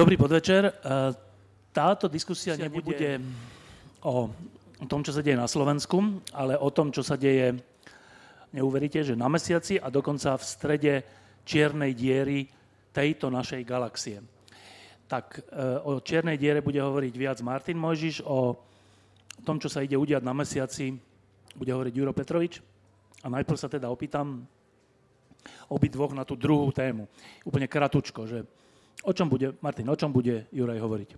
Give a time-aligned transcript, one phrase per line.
[0.00, 0.64] Dobrý podvečer.
[0.64, 0.72] E,
[1.76, 3.20] táto diskusia nebude
[4.00, 4.32] o
[4.88, 7.60] tom, čo sa deje na Slovensku, ale o tom, čo sa deje,
[8.48, 10.94] neuveríte, že na mesiaci a dokonca v strede
[11.44, 12.48] čiernej diery
[12.96, 14.24] tejto našej galaxie.
[15.04, 15.40] Tak e,
[15.84, 18.56] o čiernej diere bude hovoriť viac Martin Mojžiš, o
[19.44, 20.96] tom, čo sa ide udiať na mesiaci,
[21.52, 22.56] bude hovoriť Juro Petrovič.
[23.20, 24.48] A najprv sa teda opýtam
[25.68, 27.04] obidvoch na tú druhú tému.
[27.44, 28.48] Úplne kratučko, že
[29.00, 31.10] O čom bude, Martin, o čom bude Juraj hovoriť?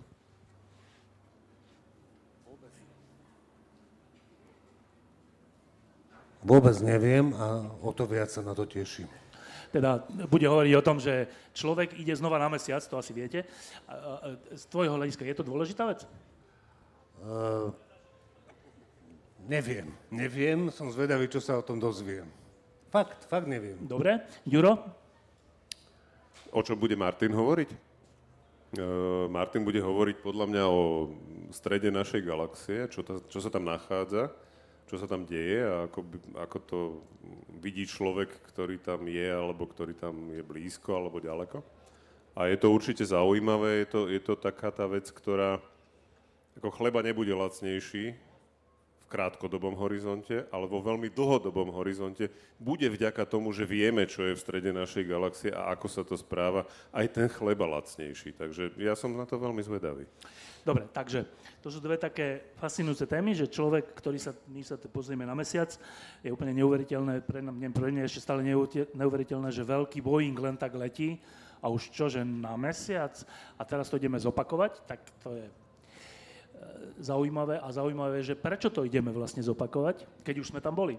[6.42, 9.06] Vôbec neviem a o to viac sa na to teším.
[9.70, 13.47] Teda bude hovoriť o tom, že človek ide znova na mesiac, to asi viete.
[14.52, 16.05] Z tvojho hľadiska je to dôležitá vec?
[17.22, 17.70] Uh,
[19.46, 19.94] neviem.
[20.11, 22.27] Neviem, som zvedavý, čo sa o tom dozviem.
[22.91, 23.78] Fakt, fakt neviem.
[23.80, 24.27] Dobre.
[24.44, 25.02] Ďuro?
[26.53, 27.70] O čom bude Martin hovoriť?
[28.72, 31.08] Uh, Martin bude hovoriť podľa mňa o
[31.48, 34.28] strede našej galaxie, čo, ta, čo sa tam nachádza,
[34.84, 36.00] čo sa tam deje a ako,
[36.36, 36.78] ako to
[37.61, 41.64] vidí človek, ktorý tam je, alebo ktorý tam je blízko, alebo ďaleko.
[42.36, 45.56] A je to určite zaujímavé, je to, je to taká tá vec, ktorá
[46.61, 48.12] ako chleba nebude lacnejší,
[49.12, 54.41] krátkodobom horizonte, ale vo veľmi dlhodobom horizonte bude vďaka tomu, že vieme, čo je v
[54.41, 58.33] strede našej galaxie a ako sa to správa, aj ten chleba lacnejší.
[58.33, 60.08] Takže ja som na to veľmi zvedavý.
[60.64, 61.28] Dobre, takže
[61.60, 65.74] to sú dve také fascinujúce témy, že človek, ktorý sa, my sa pozrieme na mesiac,
[66.24, 68.46] je úplne neuveriteľné, pre, mňa, pre mňa ešte stále
[68.95, 71.20] neuveriteľné, že veľký Boeing len tak letí
[71.58, 73.12] a už čo, že na mesiac
[73.58, 75.46] a teraz to ideme zopakovať, tak to je
[77.02, 80.96] zaujímavé a zaujímavé, že prečo to ideme vlastne zopakovať, keď už sme tam boli.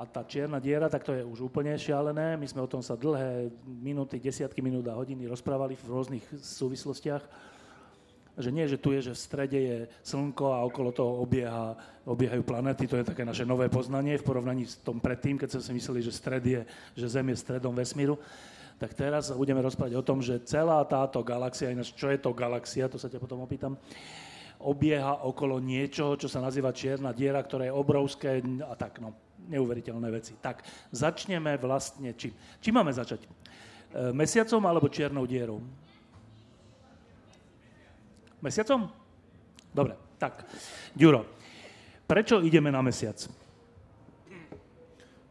[0.00, 2.32] A tá čierna diera, tak to je už úplne šialené.
[2.40, 7.20] My sme o tom sa dlhé minúty, desiatky minút a hodiny rozprávali v rôznych súvislostiach.
[8.40, 11.76] Že nie, že tu je, že v strede je slnko a okolo toho obieha,
[12.08, 12.88] obiehajú planety.
[12.88, 16.00] To je také naše nové poznanie v porovnaní s tom predtým, keď sme si mysleli,
[16.00, 16.62] že stred je,
[16.96, 18.16] že Zem je stredom vesmíru.
[18.80, 22.88] Tak teraz budeme rozprávať o tom, že celá táto galaxia, ináč čo je to galaxia,
[22.88, 23.76] to sa ťa potom opýtam,
[24.60, 29.16] obieha okolo niečoho, čo sa nazýva čierna diera, ktorá je obrovské a tak, no,
[29.48, 30.36] neuveriteľné veci.
[30.36, 30.62] Tak,
[30.92, 32.36] začneme vlastne čím?
[32.60, 33.24] Čím máme začať?
[33.24, 33.28] E,
[34.12, 35.64] mesiacom alebo čiernou dierou?
[38.44, 38.88] Mesiacom?
[39.72, 40.44] Dobre, tak.
[40.92, 41.24] Ďuro,
[42.04, 43.16] prečo ideme na mesiac?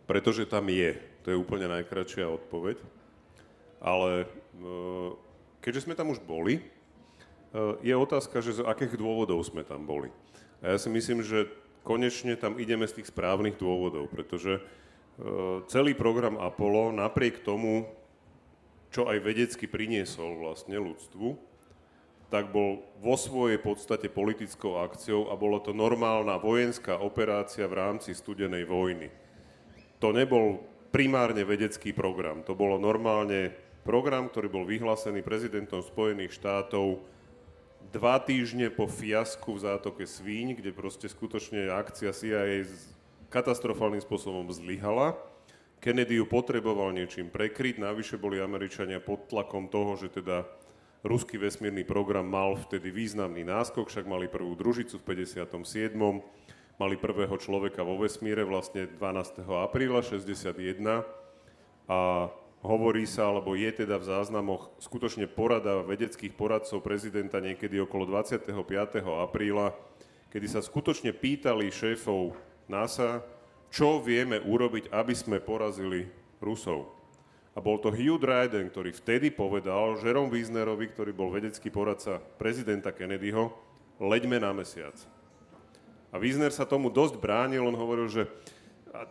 [0.09, 0.97] Pretože tam je.
[1.21, 2.81] To je úplne najkračšia odpoveď.
[3.77, 4.27] Ale e,
[5.61, 6.65] keďže sme tam už boli,
[7.81, 10.13] je otázka, že z akých dôvodov sme tam boli.
[10.61, 11.49] A ja si myslím, že
[11.81, 14.63] konečne tam ideme z tých správnych dôvodov, pretože eh,
[15.71, 17.89] celý program Apollo napriek tomu,
[18.93, 21.49] čo aj vedecky priniesol vlastne ľudstvu,
[22.29, 28.13] tak bol vo svojej podstate politickou akciou a bola to normálna vojenská operácia v rámci
[28.13, 29.09] studenej vojny.
[29.97, 30.61] To nebol
[30.93, 33.49] primárne vedecký program, to bolo normálne
[33.81, 37.01] program, ktorý bol vyhlásený prezidentom Spojených štátov
[37.89, 42.67] dva týždne po fiasku v zátoke Svíň, kde proste skutočne akcia CIA
[43.31, 45.15] katastrofálnym spôsobom zlyhala.
[45.79, 50.43] Kennedy ju potreboval niečím prekryť, navyše boli Američania pod tlakom toho, že teda
[51.07, 55.95] ruský vesmírny program mal vtedy významný náskok, však mali prvú družicu v 57.
[56.79, 59.43] Mali prvého človeka vo vesmíre vlastne 12.
[59.43, 61.03] apríla 61
[61.87, 62.27] a
[62.59, 68.51] hovorí sa, alebo je teda v záznamoch skutočne porada vedeckých poradcov prezidenta niekedy okolo 25.
[69.05, 69.71] apríla,
[70.31, 72.35] kedy sa skutočne pýtali šéfov
[72.67, 73.23] NASA,
[73.69, 76.09] čo vieme urobiť, aby sme porazili
[76.41, 76.91] Rusov.
[77.57, 82.93] A bol to Hugh Dryden, ktorý vtedy povedal Jerome Wiesnerovi, ktorý bol vedecký poradca prezidenta
[82.93, 83.51] Kennedyho,
[83.99, 84.95] leďme na mesiac.
[86.09, 88.25] A Wiesner sa tomu dosť bránil, on hovoril, že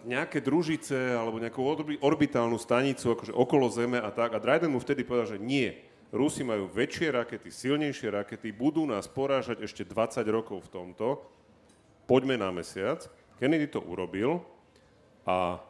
[0.04, 1.62] nejaké družice alebo nejakú
[2.02, 4.34] orbitálnu stanicu akože okolo Zeme a tak.
[4.34, 5.74] A Dryden mu vtedy povedal, že nie.
[6.08, 11.20] Rusi majú väčšie rakety, silnejšie rakety, budú nás porážať ešte 20 rokov v tomto.
[12.08, 13.04] Poďme na mesiac.
[13.36, 14.40] Kennedy to urobil
[15.28, 15.60] a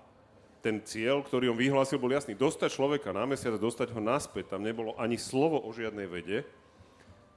[0.62, 2.38] ten cieľ, ktorý on vyhlásil, bol jasný.
[2.38, 4.54] Dostať človeka na mesiac, dostať ho naspäť.
[4.54, 6.46] Tam nebolo ani slovo o žiadnej vede.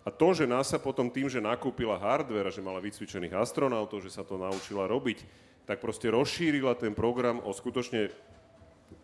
[0.02, 4.10] A to, že NASA potom tým, že nakúpila hardware a že mala vycvičených astronautov, že
[4.10, 5.22] sa to naučila robiť,
[5.66, 8.10] tak proste rozšírila ten program o skutočne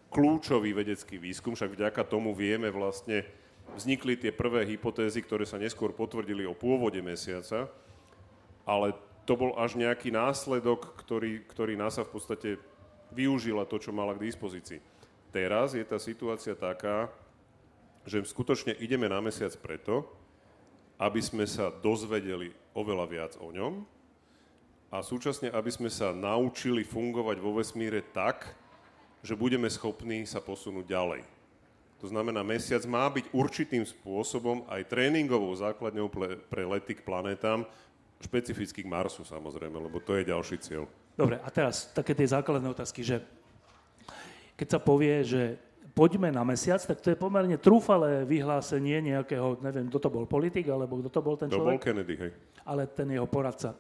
[0.10, 3.28] kľúčový vedecký výskum, však vďaka tomu vieme vlastne,
[3.76, 7.68] vznikli tie prvé hypotézy, ktoré sa neskôr potvrdili o pôvode mesiaca,
[8.64, 8.96] ale
[9.28, 12.50] to bol až nejaký následok, ktorý, ktorý NASA v podstate
[13.12, 14.80] využila to, čo mala k dispozícii.
[15.36, 17.12] Teraz je tá situácia taká,
[18.08, 20.08] že skutočne ideme na mesiac preto,
[20.96, 23.84] aby sme sa dozvedeli oveľa viac o ňom
[24.88, 28.56] a súčasne, aby sme sa naučili fungovať vo vesmíre tak,
[29.20, 31.22] že budeme schopní sa posunúť ďalej.
[31.98, 36.08] To znamená, mesiac má byť určitým spôsobom aj tréningovou základňou
[36.46, 37.66] pre lety k planetám,
[38.22, 40.86] špecificky k Marsu samozrejme, lebo to je ďalší cieľ.
[41.18, 43.26] Dobre, a teraz také tie základné otázky, že
[44.54, 45.58] keď sa povie, že
[45.98, 50.70] poďme na mesiac, tak to je pomerne trúfalé vyhlásenie nejakého, neviem, kto to bol, politik,
[50.70, 51.82] alebo kto to bol ten človek?
[51.82, 52.32] To bol Kennedy, hej.
[52.62, 53.74] Ale ten jeho poradca,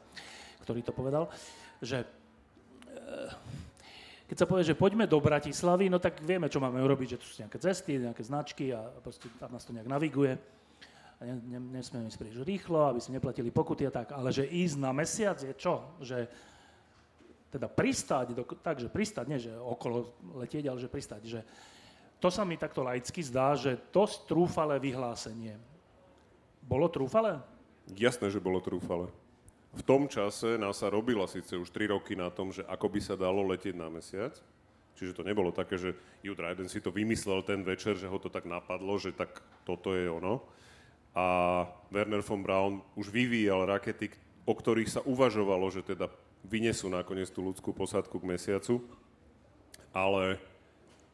[0.67, 1.31] ktorý to povedal,
[1.79, 3.31] že eh,
[4.27, 7.25] keď sa povie, že poďme do Bratislavy, no tak vieme, čo máme urobiť, že tu
[7.31, 10.35] sú nejaké cesty, nejaké značky a proste tam nás to nejak naviguje.
[11.17, 14.11] A ne, ne, nesmieme ísť príliš rýchlo, aby si neplatili pokuty a tak.
[14.11, 15.79] Ale že ísť na mesiac je čo?
[16.03, 16.27] Že
[17.47, 20.11] teda pristáť, do, takže pristáť, nie že okolo
[20.43, 21.39] letieť, ale že pristáť, že
[22.19, 25.55] to sa mi takto laicky zdá, že dosť trúfalé vyhlásenie.
[26.67, 27.39] Bolo trúfalé?
[27.95, 29.07] Jasné, že bolo trúfalé.
[29.75, 33.15] V tom čase NASA robila síce už 3 roky na tom, že ako by sa
[33.19, 34.33] dalo letieť na mesiac,
[34.95, 35.93] čiže to nebolo také, že
[36.23, 39.93] Jude Ryden si to vymyslel ten večer, že ho to tak napadlo, že tak toto
[39.93, 40.41] je ono.
[41.17, 44.09] A Werner von Braun už vyvíjal rakety,
[44.45, 46.07] o ktorých sa uvažovalo, že teda
[46.45, 48.79] vynesú nakoniec tú ľudskú posádku k mesiacu,
[49.91, 50.39] ale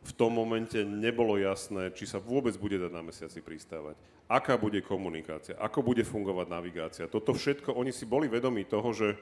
[0.03, 3.95] v tom momente nebolo jasné, či sa vôbec bude dať na mesiaci pristávať.
[4.27, 7.11] Aká bude komunikácia, ako bude fungovať navigácia.
[7.11, 9.15] Toto všetko, oni si boli vedomí toho, že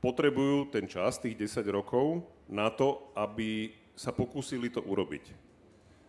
[0.00, 5.48] potrebujú ten čas, tých 10 rokov, na to, aby sa pokúsili to urobiť.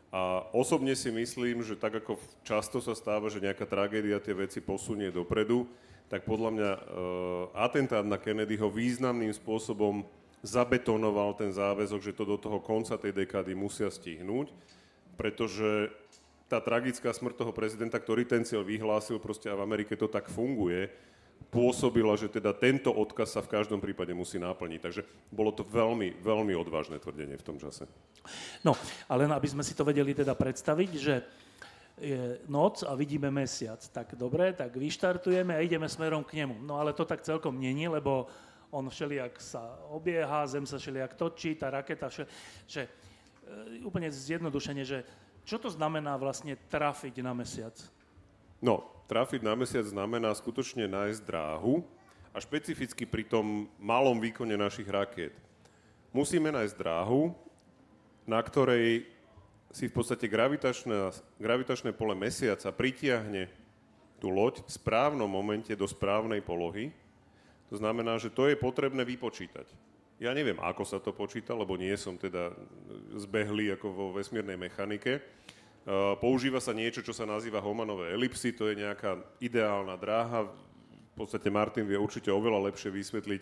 [0.09, 4.57] A osobne si myslím, že tak ako často sa stáva, že nejaká tragédia tie veci
[4.57, 5.69] posunie dopredu,
[6.09, 6.81] tak podľa mňa uh,
[7.53, 10.01] atentát na Kennedyho významným spôsobom
[10.39, 14.51] zabetonoval ten záväzok, že to do toho konca tej dekády musia stihnúť,
[15.19, 15.91] pretože
[16.49, 20.31] tá tragická smrť toho prezidenta, ktorý ten cieľ vyhlásil, proste a v Amerike to tak
[20.31, 20.89] funguje,
[21.53, 24.79] pôsobila, že teda tento odkaz sa v každom prípade musí náplniť.
[24.83, 25.01] Takže
[25.31, 27.87] bolo to veľmi, veľmi odvážne tvrdenie v tom čase.
[28.65, 28.75] No,
[29.07, 31.15] ale aby sme si to vedeli teda predstaviť, že
[31.99, 33.79] je noc a vidíme mesiac.
[33.79, 36.63] Tak dobre, tak vyštartujeme a ideme smerom k nemu.
[36.63, 38.31] No ale to tak celkom není, lebo
[38.69, 42.31] on všelijak sa obieha, Zem sa všelijak točí, tá raketa, všelijak,
[42.69, 42.89] že e,
[43.85, 45.01] úplne zjednodušene, že
[45.45, 47.73] čo to znamená vlastne trafiť na mesiac?
[48.61, 51.81] No, trafiť na mesiac znamená skutočne nájsť dráhu
[52.29, 55.33] a špecificky pri tom malom výkone našich rakiet.
[56.13, 57.33] Musíme nájsť dráhu,
[58.29, 59.09] na ktorej
[59.73, 63.49] si v podstate gravitačné, gravitačné pole mesiaca pritiahne
[64.17, 66.93] tú loď v správnom momente do správnej polohy
[67.69, 69.69] to znamená, že to je potrebné vypočítať.
[70.19, 72.51] Ja neviem, ako sa to počíta, lebo nie som teda
[73.15, 75.23] zbehlý ako vo vesmírnej mechanike.
[76.19, 80.51] Používa sa niečo, čo sa nazýva Homanové elipsy, to je nejaká ideálna dráha.
[81.15, 83.41] V podstate Martin vie určite oveľa lepšie vysvetliť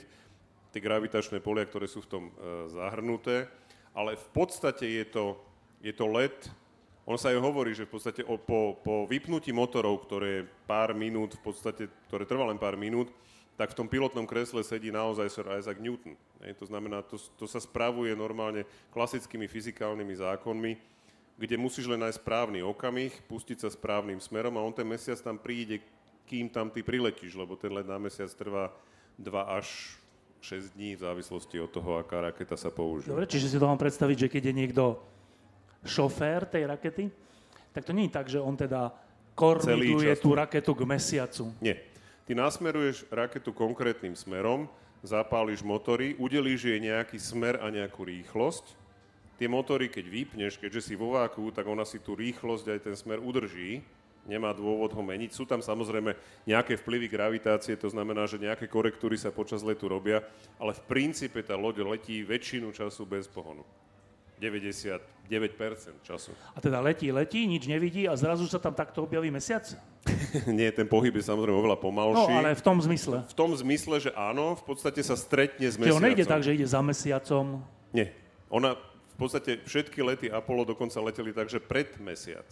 [0.69, 2.31] tie gravitačné polia, ktoré sú v tom e,
[2.69, 3.49] zahrnuté.
[3.97, 5.25] Ale v podstate je to,
[5.81, 6.37] je to let,
[7.07, 11.41] on sa aj hovorí, že v podstate po, po vypnutí motorov, ktoré pár minút, v
[11.41, 13.07] podstate, ktoré trvá len pár minút,
[13.57, 16.13] tak v tom pilotnom kresle sedí naozaj Sir Isaac Newton.
[16.37, 20.71] To znamená, to, to sa spravuje normálne klasickými fyzikálnymi zákonmi,
[21.41, 25.41] kde musíš len nájsť správny okamih, pustiť sa správnym smerom a on ten mesiac tam
[25.41, 25.81] príde,
[26.29, 28.69] kým tam ty priletíš, lebo ten let na mesiac trvá
[29.17, 29.97] 2 až
[30.41, 33.09] 6 dní v závislosti od toho, aká raketa sa použije.
[33.09, 34.83] Dobre, čiže si to mám predstaviť, že keď je niekto
[35.81, 37.09] šofér tej rakety,
[37.73, 38.93] tak to nie je tak, že on teda
[39.37, 41.53] kormidluje tú raketu k mesiacu.
[41.61, 41.96] Nie.
[42.27, 44.67] Ty nasmeruješ raketu konkrétnym smerom,
[44.99, 48.75] zapáliš motory, udelíš jej nejaký smer a nejakú rýchlosť.
[49.39, 52.95] Tie motory, keď vypneš, keďže si vo váku, tak ona si tú rýchlosť aj ten
[52.99, 53.79] smer udrží.
[54.27, 55.31] Nemá dôvod ho meniť.
[55.31, 60.19] Sú tam samozrejme nejaké vplyvy gravitácie, to znamená, že nejaké korektúry sa počas letu robia,
[60.59, 63.63] ale v princípe tá loď letí väčšinu času bez pohonu.
[64.37, 66.31] 99% času.
[66.53, 69.65] A teda letí, letí, nič nevidí a zrazu sa tam takto objaví mesiac?
[70.47, 72.31] Nie, ten pohyb je samozrejme oveľa pomalší.
[72.31, 73.25] No, ale v tom zmysle.
[73.27, 75.97] V tom zmysle, že áno, v podstate sa stretne s mesiacom.
[75.97, 77.45] Čiže on nejde tak, že ide za mesiacom?
[77.91, 78.13] Nie.
[78.53, 78.79] Ona
[79.17, 82.45] v podstate všetky lety Apollo dokonca leteli tak, že pred mesiac.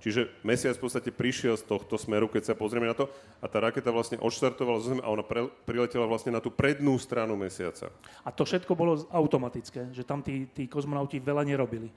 [0.00, 3.60] Čiže mesiac v podstate prišiel z tohto smeru, keď sa pozrieme na to, a tá
[3.60, 7.92] raketa vlastne odštartovala zo Zeme a ona pre, priletela vlastne na tú prednú stranu mesiaca.
[8.24, 11.92] A to všetko bolo automatické, že tam tí, tí kozmonauti veľa nerobili.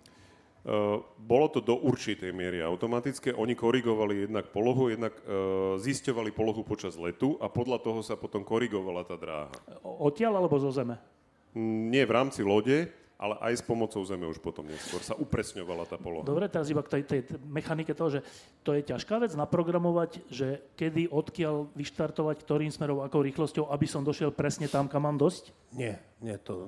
[0.64, 3.36] Uh, bolo to do určitej miery automatické.
[3.36, 8.48] Oni korigovali jednak polohu, jednak uh, zisťovali polohu počas letu a podľa toho sa potom
[8.48, 9.52] korigovala tá dráha.
[9.84, 10.96] Odtiaľ alebo zo Zeme?
[11.52, 12.88] Mm, nie v rámci lode,
[13.24, 16.27] ale aj s pomocou Zeme už potom neskôr sa upresňovala tá poloha.
[16.27, 18.22] Dobre, teraz iba k tej, tej mechanike toho, že
[18.68, 24.03] to je ťažká vec naprogramovať, že kedy, odkiaľ vyštartovať, ktorým smerom, akou rýchlosťou, aby som
[24.03, 25.56] došiel presne tam, kam mám dosť?
[25.72, 26.68] Nie, nie, to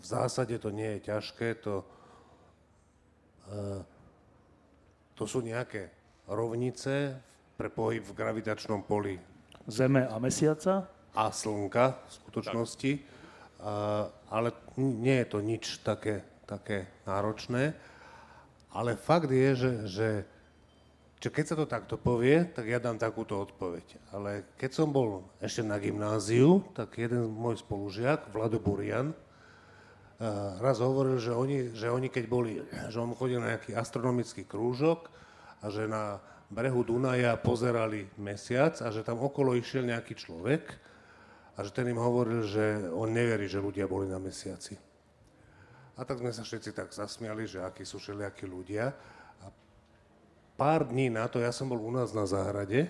[0.00, 1.84] v zásade to nie je ťažké, to,
[3.52, 3.84] uh,
[5.12, 5.92] to sú nejaké
[6.24, 7.20] rovnice
[7.60, 9.20] pre pohyb v gravitačnom poli
[9.68, 10.88] Zeme a mesiaca?
[11.12, 12.92] A slnka v skutočnosti.
[12.96, 13.11] Tak
[14.30, 17.74] ale nie je to nič také, také náročné.
[18.72, 20.10] Ale fakt je, že, že,
[21.20, 23.84] že keď sa to takto povie, tak ja dám takúto odpoveď.
[24.10, 29.12] Ale keď som bol ešte na gymnáziu, tak jeden môj spolužiak, Vlado Burian,
[30.62, 35.10] raz hovoril, že oni, že oni keď boli, že on chodil na nejaký astronomický krúžok
[35.62, 40.78] a že na brehu Dunaja pozerali mesiac a že tam okolo išiel nejaký človek
[41.52, 44.76] a že ten im hovoril, že on neverí, že ľudia boli na mesiaci.
[45.96, 48.96] A tak sme sa všetci tak zasmiali, že akí sú všelijakí ľudia.
[49.44, 49.46] A
[50.56, 52.88] pár dní na to, ja som bol u nás na záhrade,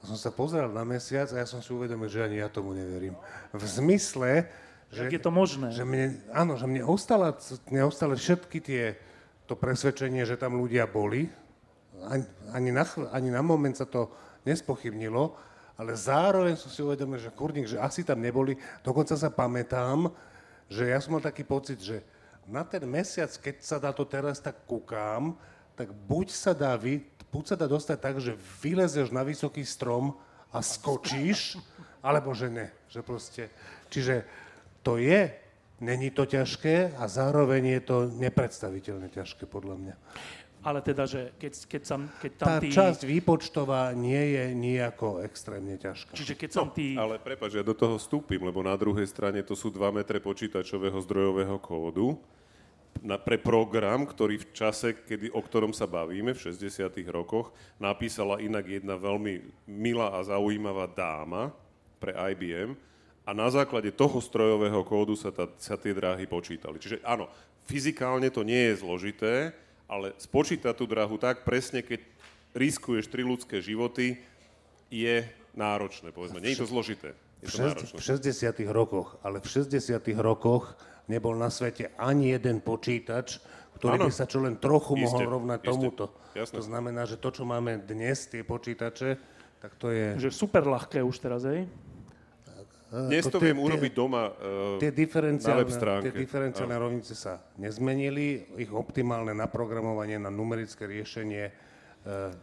[0.00, 2.72] a som sa pozeral na mesiac a ja som si uvedomil, že ani ja tomu
[2.72, 3.12] neverím.
[3.52, 4.48] V zmysle,
[4.88, 5.06] že...
[5.06, 5.76] Jak je to možné?
[5.76, 7.36] Že mne, áno, že mne, ostala,
[7.68, 8.96] mne ostali všetky tie,
[9.44, 11.28] to presvedčenie, že tam ľudia boli.
[12.00, 12.24] Ani,
[12.56, 14.08] ani, na, ani na moment sa to
[14.48, 15.36] nespochybnilo,
[15.80, 18.60] ale zároveň som si uvedomil, že kurník, že asi tam neboli.
[18.84, 20.12] Dokonca sa pamätám,
[20.68, 22.04] že ja som mal taký pocit, že
[22.44, 25.32] na ten mesiac, keď sa dá to teraz tak kúkám,
[25.72, 27.00] tak buď sa dá, vy,
[27.32, 30.12] buď sa dá dostať tak, že vylezeš na vysoký strom
[30.52, 31.56] a skočíš,
[32.04, 32.68] alebo že ne.
[32.92, 33.42] Že proste,
[33.88, 34.28] čiže
[34.84, 35.32] to je,
[35.80, 39.96] není to ťažké a zároveň je to nepredstaviteľne ťažké podľa mňa.
[40.60, 42.68] Ale teda, že keď, keď, sam, keď tam Tá tí...
[42.68, 46.12] časť výpočtová nie je nejako extrémne ťažká.
[46.12, 47.00] Čiže keď som tí...
[47.00, 51.00] Ale prepáč, ja do toho vstúpim, lebo na druhej strane to sú 2 metre počítačového
[51.00, 52.20] zdrojového kódu
[53.00, 58.42] na, pre program, ktorý v čase, kedy, o ktorom sa bavíme, v 60 rokoch, napísala
[58.44, 61.54] inak jedna veľmi milá a zaujímavá dáma
[61.96, 62.76] pre IBM
[63.24, 66.82] a na základe toho strojového kódu sa, tá, sa tie dráhy počítali.
[66.82, 67.30] Čiže áno,
[67.68, 69.54] fyzikálne to nie je zložité,
[69.90, 71.98] ale spočítať tú drahu tak presne, keď
[72.54, 74.22] riskuješ tri ľudské životy,
[74.86, 75.26] je
[75.58, 76.38] náročné, povedzme.
[76.38, 77.18] Nie je to zložité.
[77.42, 77.98] Je to náročné.
[77.98, 80.78] V 60 rokoch, ale v 60 rokoch
[81.10, 83.42] nebol na svete ani jeden počítač,
[83.82, 84.06] ktorý ano.
[84.06, 85.04] by sa čo len trochu Isté.
[85.10, 85.70] mohol rovnať Isté.
[85.74, 86.04] tomuto.
[86.38, 86.54] Jasné.
[86.54, 89.18] To znamená, že to, čo máme dnes, tie počítače,
[89.58, 90.14] tak to je...
[90.22, 91.66] Že super ľahké už teraz, hej?
[92.90, 94.34] Dnes to viem urobiť doma uh,
[94.82, 95.62] tie diferenciálne,
[96.02, 102.34] Tie diferenciálne rovnice sa nezmenili, ich optimálne naprogramovanie na numerické riešenie uh,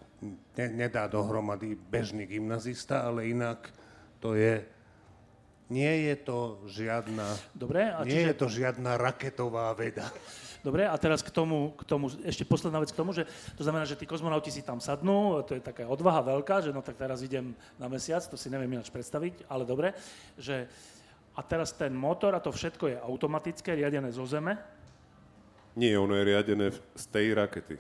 [0.56, 3.68] ne, nedá dohromady bežný gymnazista, ale inak
[4.24, 4.64] to je
[5.68, 8.28] nie je to žiadna, Dobre, a nie čiže...
[8.32, 10.08] je to žiadna raketová veda.
[10.68, 13.24] Dobre, a teraz k tomu, k tomu, ešte posledná vec k tomu, že
[13.56, 16.84] to znamená, že tí kozmonauti si tam sadnú, to je taká odvaha veľká, že no
[16.84, 19.96] tak teraz idem na mesiac, to si neviem ináč predstaviť, ale dobre,
[20.36, 20.68] že
[21.32, 24.60] a teraz ten motor a to všetko je automatické, riadené zo Zeme?
[25.80, 27.80] Nie, ono je riadené z tej rakety.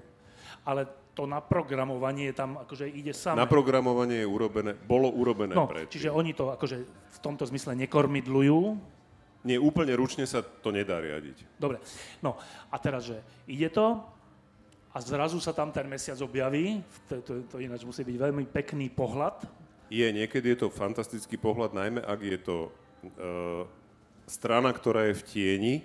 [0.63, 3.44] Ale to naprogramovanie tam akože ide samé.
[3.44, 5.91] Naprogramovanie je urobené, bolo urobené no, predtým.
[5.91, 8.79] Čiže oni to akože v tomto zmysle nekormidlujú,
[9.46, 11.60] nie, úplne ručne sa to nedá riadiť.
[11.62, 11.77] Dobre,
[12.22, 12.38] no
[12.74, 14.01] a teraz, že ide to
[14.94, 18.89] a zrazu sa tam ten mesiac objaví, to, to, to ináč musí byť veľmi pekný
[18.89, 19.46] pohľad.
[19.88, 22.70] Je, niekedy je to fantastický pohľad, najmä ak je to e,
[24.27, 25.75] strana, ktorá je v tieni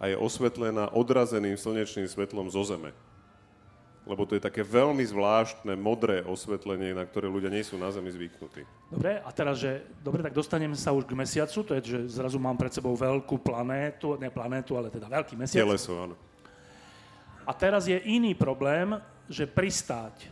[0.00, 2.96] a je osvetlená odrazeným slnečným svetlom zo Zeme
[4.02, 8.10] lebo to je také veľmi zvláštne modré osvetlenie, na ktoré ľudia nie sú na Zemi
[8.10, 8.66] zvyknutí.
[8.90, 12.42] Dobre, a teraz, že, dobre, tak dostanem sa už k mesiacu, to je, že zrazu
[12.42, 15.62] mám pred sebou veľkú planétu, ne planétu, ale teda veľký mesiac.
[15.62, 16.16] Teleso, áno.
[17.46, 18.98] A teraz je iný problém,
[19.30, 20.30] že pristáť.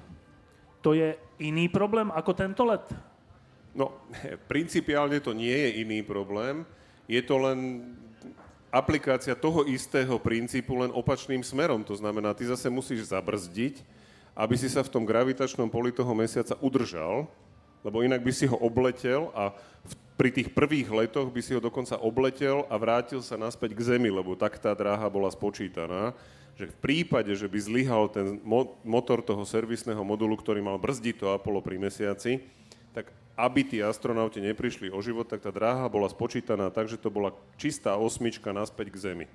[0.82, 2.90] To je iný problém ako tento let?
[3.70, 4.02] No,
[4.52, 6.66] principiálne to nie je iný problém.
[7.06, 7.86] Je to len
[8.70, 11.82] aplikácia toho istého princípu len opačným smerom.
[11.86, 13.82] To znamená, ty zase musíš zabrzdiť,
[14.34, 17.26] aby si sa v tom gravitačnom poli toho mesiaca udržal
[17.84, 19.52] lebo inak by si ho obletel a
[19.84, 23.96] v, pri tých prvých letoch by si ho dokonca obletel a vrátil sa naspäť k
[23.96, 26.12] Zemi, lebo tak tá dráha bola spočítaná,
[26.60, 31.24] že v prípade, že by zlyhal ten mo- motor toho servisného modulu, ktorý mal brzdiť
[31.24, 32.44] to Apollo pri mesiaci,
[32.92, 33.08] tak
[33.40, 37.32] aby tí astronauti neprišli o život, tak tá dráha bola spočítaná tak, že to bola
[37.56, 39.26] čistá osmička naspäť k Zemi.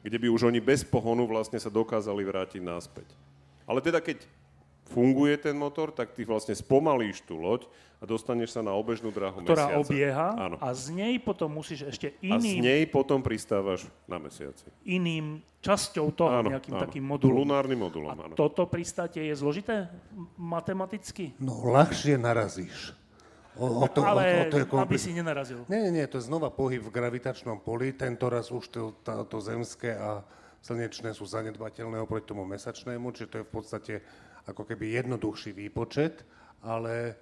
[0.00, 3.10] Kde by už oni bez pohonu vlastne sa dokázali vrátiť naspäť.
[3.66, 4.22] Ale teda keď
[4.86, 7.66] funguje ten motor, tak ty vlastne spomalíš tú loď
[7.98, 9.82] a dostaneš sa na obežnú dráhu ktorá mesiaca.
[9.82, 10.56] obieha Áno.
[10.62, 14.62] a z nej potom musíš ešte A z iným, nej potom pristávaš na mesiaci.
[14.86, 16.82] iným časťou toho, Áno, nejakým áno.
[16.86, 17.42] takým modulom.
[17.42, 18.34] Lunárnym modulom, A áno.
[18.38, 19.90] toto pristátie je zložité
[20.38, 21.34] matematicky?
[21.42, 22.94] No, ľahšie narazíš.
[23.56, 25.64] O, o to, Ale o, o to je aby si nenarazil.
[25.72, 29.40] Nie, nie, to je znova pohyb v gravitačnom poli, tento raz už to, tá, to
[29.40, 30.20] zemské a
[30.60, 33.94] slnečné sú zanedbateľné oproti tomu mesačnému, čiže to je v podstate
[34.44, 36.22] ako keby jednoduchší výpočet,
[36.60, 37.16] ale,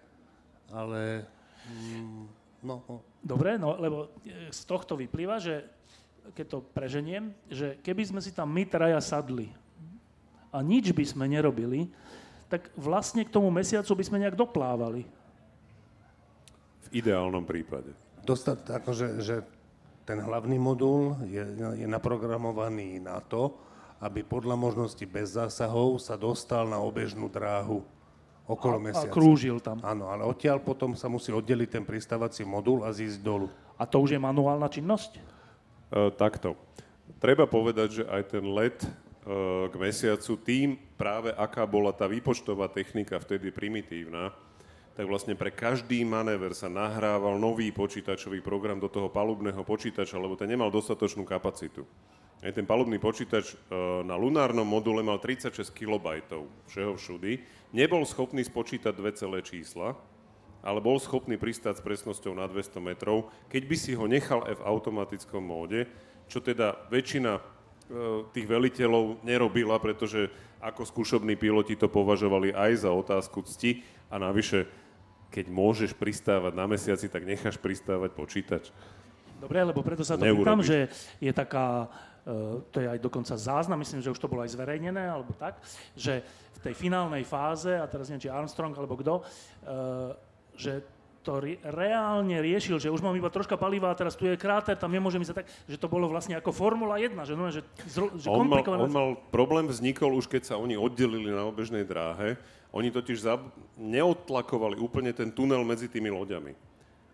[0.74, 1.24] ale
[1.70, 2.24] mm,
[2.66, 5.64] no, no, Dobre, no lebo e, z tohto vyplýva, že
[6.36, 9.52] keď to preženiem, že keby sme si tam my traja sadli
[10.52, 11.88] a nič by sme nerobili,
[12.48, 15.08] tak vlastne k tomu mesiacu by sme nejak doplávali.
[16.94, 17.90] V ideálnom prípade.
[18.22, 19.42] dostat, akože, že
[20.06, 21.42] ten hlavný modul je,
[21.74, 23.58] je naprogramovaný na to,
[23.98, 27.82] aby podľa možnosti bez zásahov sa dostal na obežnú dráhu
[28.44, 29.10] okolo A mesiaca.
[29.10, 29.80] krúžil tam.
[29.80, 33.48] Áno, ale odtiaľ potom sa musí oddeliť ten pristávací modul a zísť dolu.
[33.80, 35.16] A to už je manuálna činnosť?
[35.16, 35.20] E,
[36.14, 36.54] takto.
[37.16, 38.88] Treba povedať, že aj ten let e,
[39.72, 44.36] k mesiacu, tým práve aká bola tá výpočtová technika vtedy primitívna,
[44.94, 50.38] tak vlastne pre každý manéver sa nahrával nový počítačový program do toho palubného počítača, lebo
[50.38, 51.82] ten nemal dostatočnú kapacitu.
[52.38, 53.74] Aj ten palubný počítač e,
[54.06, 56.22] na lunárnom module mal 36 kB
[56.70, 57.42] všeho všudy.
[57.74, 59.98] Nebol schopný spočítať dve celé čísla,
[60.62, 64.62] ale bol schopný pristáť s presnosťou na 200 metrov, keď by si ho nechal aj
[64.62, 65.90] v automatickom móde,
[66.30, 67.42] čo teda väčšina e,
[68.30, 70.30] tých veliteľov nerobila, pretože
[70.62, 74.83] ako skúšobní piloti to považovali aj za otázku cti a navyše,
[75.34, 78.70] keď môžeš pristávať na mesiaci, tak necháš pristávať počítač.
[79.42, 80.86] Dobre, lebo preto sa to pýtam, že
[81.18, 81.90] je taká,
[82.22, 85.58] e, to je aj dokonca záznam, myslím, že už to bolo aj zverejnené, alebo tak,
[85.98, 86.22] že
[86.54, 89.22] v tej finálnej fáze, a teraz neviem, či Armstrong alebo kto, e,
[90.54, 90.86] že
[91.24, 94.92] to reálne riešil, že už mám iba troška paliva a teraz tu je kráter, tam
[94.92, 98.28] nemôžem ísť tak, že to bolo vlastne ako Formula 1, že, no, že, zro, že
[98.28, 102.36] On mal, on mal problém vznikol už keď sa oni oddelili na obežnej dráhe.
[102.76, 106.52] Oni totiž zab- neodtlakovali úplne ten tunel medzi tými loďami.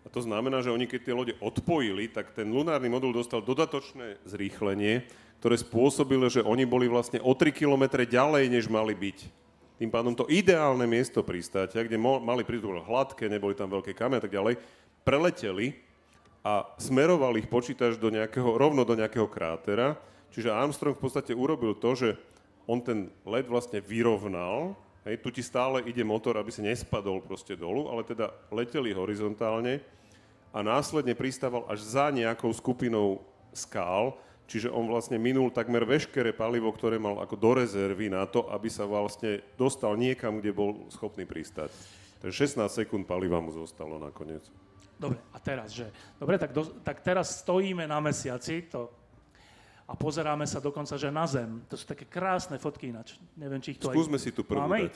[0.01, 4.19] A to znamená, že oni keď tie lode odpojili, tak ten lunárny modul dostal dodatočné
[4.25, 5.05] zrýchlenie,
[5.39, 9.40] ktoré spôsobilo, že oni boli vlastne o 3 km ďalej, než mali byť.
[9.81, 14.21] Tým pádom to ideálne miesto pristátia, kde mo- mali bolo hladké, neboli tam veľké kamy
[14.21, 14.61] a tak ďalej,
[15.01, 15.73] preleteli
[16.45, 19.97] a smeroval ich počítač do nejakého, rovno do nejakého krátera.
[20.29, 22.09] Čiže Armstrong v podstate urobil to, že
[22.69, 27.57] on ten led vlastne vyrovnal, hej, tu ti stále ide motor, aby si nespadol proste
[27.57, 29.81] dolu, ale teda leteli horizontálne
[30.53, 34.13] a následne pristával až za nejakou skupinou skál,
[34.51, 38.67] čiže on vlastne minul takmer veškeré palivo, ktoré mal ako do rezervy na to, aby
[38.67, 41.71] sa vlastne dostal niekam, kde bol schopný pristať.
[42.19, 44.43] Takže 16 sekúnd paliva mu zostalo nakoniec.
[44.99, 45.87] Dobre, a teraz, že...
[46.19, 48.91] Dobre, tak, do, tak teraz stojíme na mesiaci to,
[49.89, 51.67] a pozeráme sa dokonca, že na Zem.
[51.67, 53.19] To sú také krásne fotky ináč.
[53.35, 54.23] Neviem, či ich tu Skúsme aj...
[54.23, 54.95] si tu prvú Máme dať.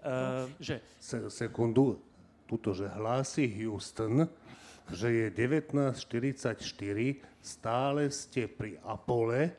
[0.00, 2.00] Uh, že Se, sekundu,
[2.48, 4.28] tuto, že hlási Houston,
[4.92, 6.58] že je 1944,
[7.40, 9.54] stále ste pri Apole,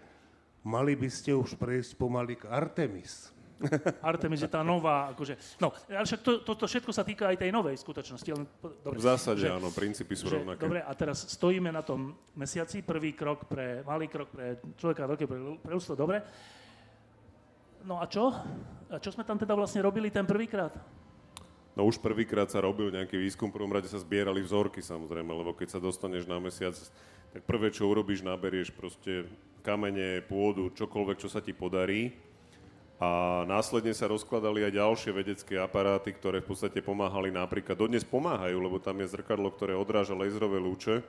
[0.61, 3.31] mali by ste už prejsť pomaly k Artemis.
[4.01, 5.37] Artemis je tá nová, akože...
[5.61, 8.29] No, ale však to, toto všetko sa týka aj tej novej skutočnosti.
[8.33, 8.43] Len,
[8.81, 10.61] dobre, V zásade že, áno, princípy sú že, rovnaké.
[10.65, 15.25] dobre, a teraz stojíme na tom mesiaci, prvý krok pre, malý krok pre človeka, veľký
[15.29, 16.25] pre, pre ľudstvo, dobre.
[17.85, 18.33] No a čo?
[18.89, 20.73] A čo sme tam teda vlastne robili ten prvýkrát?
[21.71, 25.55] No už prvýkrát sa robil nejaký výskum, v prvom rade sa zbierali vzorky samozrejme, lebo
[25.55, 26.75] keď sa dostaneš na mesiac,
[27.31, 29.23] tak prvé, čo urobíš, naberieš proste
[29.63, 32.11] kamene, pôdu, čokoľvek, čo sa ti podarí.
[33.01, 38.61] A následne sa rozkladali aj ďalšie vedecké aparáty, ktoré v podstate pomáhali napríklad, dodnes pomáhajú,
[38.61, 41.01] lebo tam je zrkadlo, ktoré odráža laserové lúče,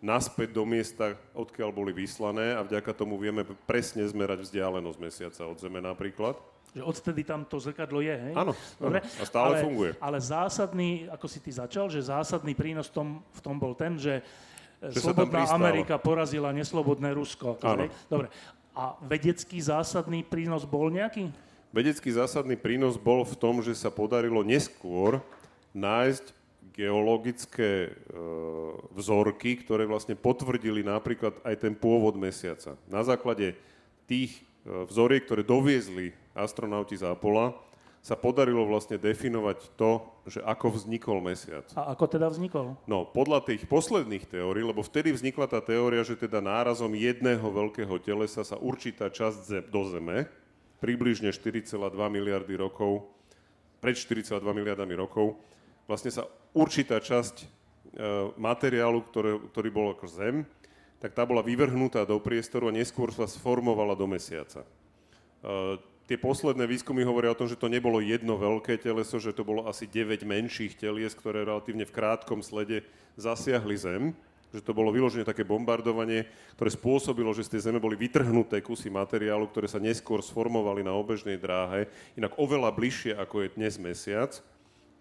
[0.00, 5.60] naspäť do miesta, odkiaľ boli vyslané a vďaka tomu vieme presne zmerať vzdialenosť mesiaca od
[5.60, 6.40] Zeme napríklad.
[6.70, 8.34] Že odtedy tam to zrkadlo je, hej?
[8.38, 9.02] Áno, Dobre.
[9.02, 9.90] A stále ale, funguje.
[9.98, 13.98] Ale zásadný, ako si ty začal, že zásadný prínos v tom, v tom bol ten,
[13.98, 14.22] že,
[14.78, 15.50] Že slobodná.
[15.50, 17.58] Amerika porazila neslobodné Rusko.
[17.66, 17.90] Áno.
[18.06, 18.30] Dobre.
[18.70, 21.34] A vedecký zásadný prínos bol nejaký?
[21.74, 25.18] Vedecký zásadný prínos bol v tom, že sa podarilo neskôr
[25.74, 26.38] nájsť
[26.74, 28.18] geologické e,
[28.96, 32.78] vzorky, ktoré vlastne potvrdili napríklad aj ten pôvod mesiaca.
[32.88, 33.58] Na základe
[34.08, 37.56] tých e, vzoriek, ktoré doviezli astronauti z Apola,
[38.00, 41.68] sa podarilo vlastne definovať to, že ako vznikol mesiac.
[41.76, 42.80] A ako teda vznikol?
[42.88, 47.92] No, podľa tých posledných teórií, lebo vtedy vznikla tá teória, že teda nárazom jedného veľkého
[48.00, 50.32] telesa sa určitá časť do Zeme,
[50.80, 53.04] približne 4,2 miliardy rokov,
[53.84, 55.36] pred 4,2 miliardami rokov,
[55.84, 56.24] vlastne sa
[56.56, 57.46] určitá časť e,
[58.40, 60.48] materiálu, ktoré, ktorý bol ako Zem,
[61.04, 64.64] tak tá bola vyvrhnutá do priestoru a neskôr sa sformovala do mesiaca.
[64.64, 64.68] E,
[66.10, 69.70] tie posledné výskumy hovoria o tom, že to nebolo jedno veľké teleso, že to bolo
[69.70, 72.82] asi 9 menších telies, ktoré relatívne v krátkom slede
[73.14, 74.10] zasiahli Zem,
[74.50, 76.26] že to bolo vyložené také bombardovanie,
[76.58, 80.98] ktoré spôsobilo, že z tej Zeme boli vytrhnuté kusy materiálu, ktoré sa neskôr sformovali na
[80.98, 81.86] obežnej dráhe,
[82.18, 84.34] inak oveľa bližšie, ako je dnes Mesiac,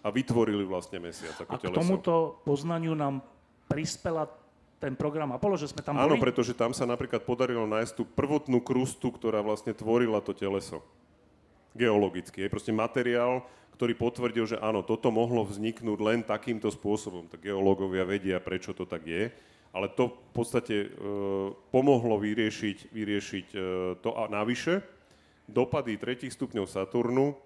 [0.05, 1.81] a vytvorili vlastne Mesiac ako a k teleso.
[1.81, 2.13] tomuto
[2.45, 3.25] poznaniu nám
[3.65, 4.29] prispela
[4.77, 6.23] ten program Apollo, že sme tam Áno, boli?
[6.23, 10.85] pretože tam sa napríklad podarilo nájsť tú prvotnú krustu, ktorá vlastne tvorila to teleso
[11.75, 12.45] geologicky.
[12.45, 13.45] Je proste materiál,
[13.79, 17.31] ktorý potvrdil, že áno, toto mohlo vzniknúť len takýmto spôsobom.
[17.31, 19.31] Tak geológovia vedia, prečo to tak je.
[19.71, 20.87] Ale to v podstate e,
[21.69, 23.57] pomohlo vyriešiť, vyriešiť e,
[24.01, 24.81] to a navyše
[25.45, 27.37] dopady tretich stupňov Saturnu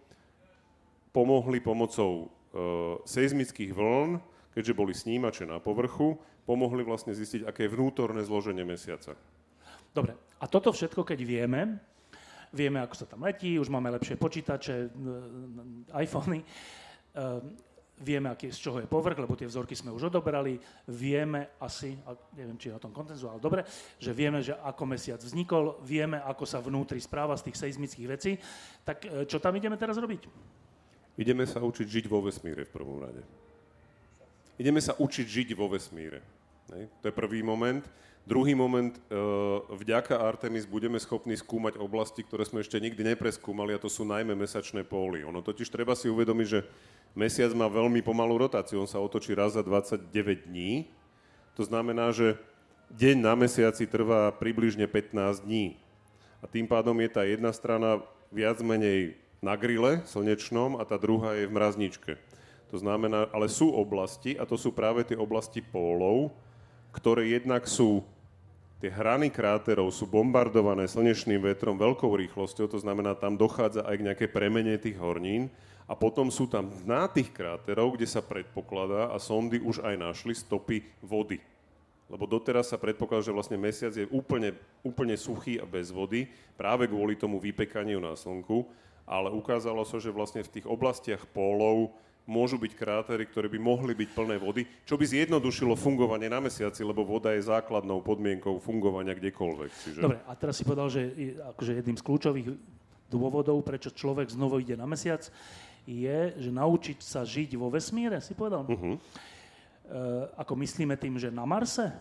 [1.14, 2.26] pomohli pomocou e,
[3.06, 4.18] seizmických vln,
[4.56, 9.14] keďže boli snímače na povrchu, pomohli vlastne zistiť, aké je vnútorné zloženie mesiaca.
[9.94, 11.78] Dobre, a toto všetko, keď vieme,
[12.54, 14.94] vieme, ako sa tam letí, už máme lepšie počítače,
[15.98, 16.46] iPhony,
[18.00, 20.58] vieme, aký, z čoho je povrch, lebo tie vzorky sme už odobrali,
[20.90, 21.94] vieme asi,
[22.34, 23.62] neviem, či je o tom kontenzu, ale dobre,
[24.02, 28.32] že vieme, že ako mesiac vznikol, vieme, ako sa vnútri správa z tých seizmických vecí,
[28.82, 30.26] tak e, čo tam ideme teraz robiť?
[31.22, 33.22] Ideme sa učiť žiť vo vesmíre v prvom rade.
[34.58, 36.22] Ideme sa učiť žiť vo vesmíre.
[36.74, 37.86] To je prvý moment.
[38.24, 39.00] Druhý moment, e,
[39.68, 44.32] vďaka Artemis budeme schopní skúmať oblasti, ktoré sme ešte nikdy nepreskúmali, a to sú najmä
[44.32, 45.28] mesačné póly.
[45.28, 46.64] Ono totiž treba si uvedomiť, že
[47.20, 50.08] mesiac má veľmi pomalú rotáciu, on sa otočí raz za 29
[50.48, 50.88] dní.
[51.60, 52.40] To znamená, že
[52.96, 55.76] deň na mesiaci trvá približne 15 dní.
[56.40, 58.00] A tým pádom je tá jedna strana
[58.32, 62.16] viac menej na grile slnečnom a tá druhá je v mrazničke.
[62.72, 66.32] To znamená, ale sú oblasti, a to sú práve tie oblasti pólov,
[66.96, 68.06] ktoré jednak sú
[68.84, 74.06] tie hrany kráterov sú bombardované slnečným vetrom veľkou rýchlosťou, to znamená, tam dochádza aj k
[74.12, 75.48] nejaké premene tých hornín
[75.88, 80.36] a potom sú tam dná tých kráterov, kde sa predpokladá a sondy už aj našli
[80.36, 81.40] stopy vody.
[82.12, 84.52] Lebo doteraz sa predpokladá, že vlastne mesiac je úplne,
[84.84, 86.28] úplne suchý a bez vody,
[86.60, 88.68] práve kvôli tomu vypekaniu na slnku,
[89.08, 93.92] ale ukázalo sa, že vlastne v tých oblastiach pólov môžu byť krátery, ktoré by mohli
[93.92, 99.12] byť plné vody, čo by zjednodušilo fungovanie na mesiaci, lebo voda je základnou podmienkou fungovania
[99.12, 99.72] kdekoľvek.
[99.72, 100.00] Čiže...
[100.00, 101.12] Dobre, a teraz si povedal, že
[101.56, 102.48] akože jedným z kľúčových
[103.12, 105.28] dôvodov, prečo človek znovu ide na mesiac,
[105.84, 108.64] je, že naučiť sa žiť vo vesmíre, si povedal?
[108.64, 108.96] Uh-huh.
[108.96, 109.00] E,
[110.40, 111.92] ako myslíme tým, že na Marse?
[111.92, 111.96] E,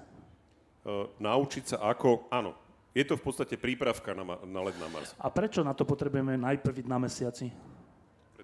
[1.19, 2.55] naučiť sa ako, áno,
[2.95, 5.19] je to v podstate prípravka na, na let na Mars.
[5.19, 7.51] A prečo na to potrebujeme najprv na mesiaci?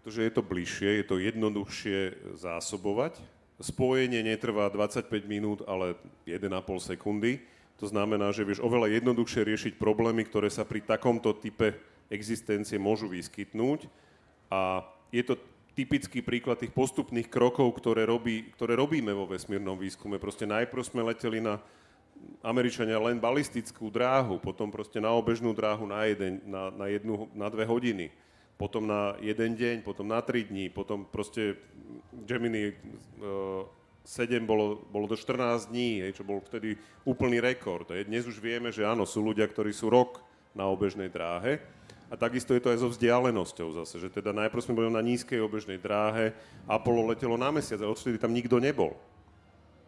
[0.08, 1.98] Pretože je to bližšie, je to jednoduchšie
[2.40, 3.20] zásobovať.
[3.60, 6.48] Spojenie netrvá 25 minút, ale 1,5
[6.80, 7.44] sekundy.
[7.76, 11.76] To znamená, že vieš oveľa jednoduchšie riešiť problémy, ktoré sa pri takomto type
[12.08, 13.84] existencie môžu vyskytnúť.
[14.48, 14.80] A
[15.12, 15.36] je to
[15.76, 20.16] typický príklad tých postupných krokov, ktoré, robí, ktoré robíme vo vesmírnom výskume.
[20.16, 21.60] Proste najprv sme leteli na
[22.40, 27.52] Američania len balistickú dráhu, potom proste na obežnú dráhu na, jeden, na, na, jednu, na
[27.52, 28.08] dve hodiny
[28.58, 31.54] potom na jeden deň, potom na tri dní, potom proste
[32.26, 32.74] Gemini
[33.22, 36.74] uh, e, 7 bolo, bolo do 14 dní, hej, čo bol vtedy
[37.06, 37.86] úplný rekord.
[37.94, 38.10] Hej.
[38.10, 40.26] Dnes už vieme, že áno, sú ľudia, ktorí sú rok
[40.58, 41.62] na obežnej dráhe.
[42.08, 45.44] A takisto je to aj so vzdialenosťou zase, že teda najprv sme boli na nízkej
[45.44, 46.32] obežnej dráhe,
[46.64, 48.96] Apollo letelo na mesiac a odtedy tam nikto nebol.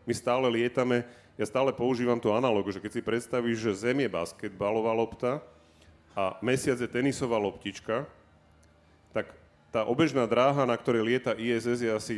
[0.05, 1.09] My stále lietame,
[1.41, 5.41] ja stále používam tú analogu, že keď si predstavíš, že Zem je basketbalová lopta
[6.13, 8.05] a mesiac je tenisová loptička,
[9.11, 9.35] tak
[9.71, 12.15] tá obežná dráha, na ktorej lieta ISS, je asi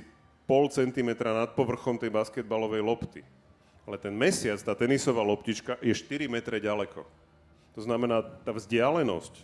[0.48, 3.20] pol centimetra nad povrchom tej basketbalovej lopty.
[3.84, 7.02] Ale ten mesiac, tá tenisová loptička, je 4 metre ďaleko.
[7.72, 9.34] To znamená, tá vzdialenosť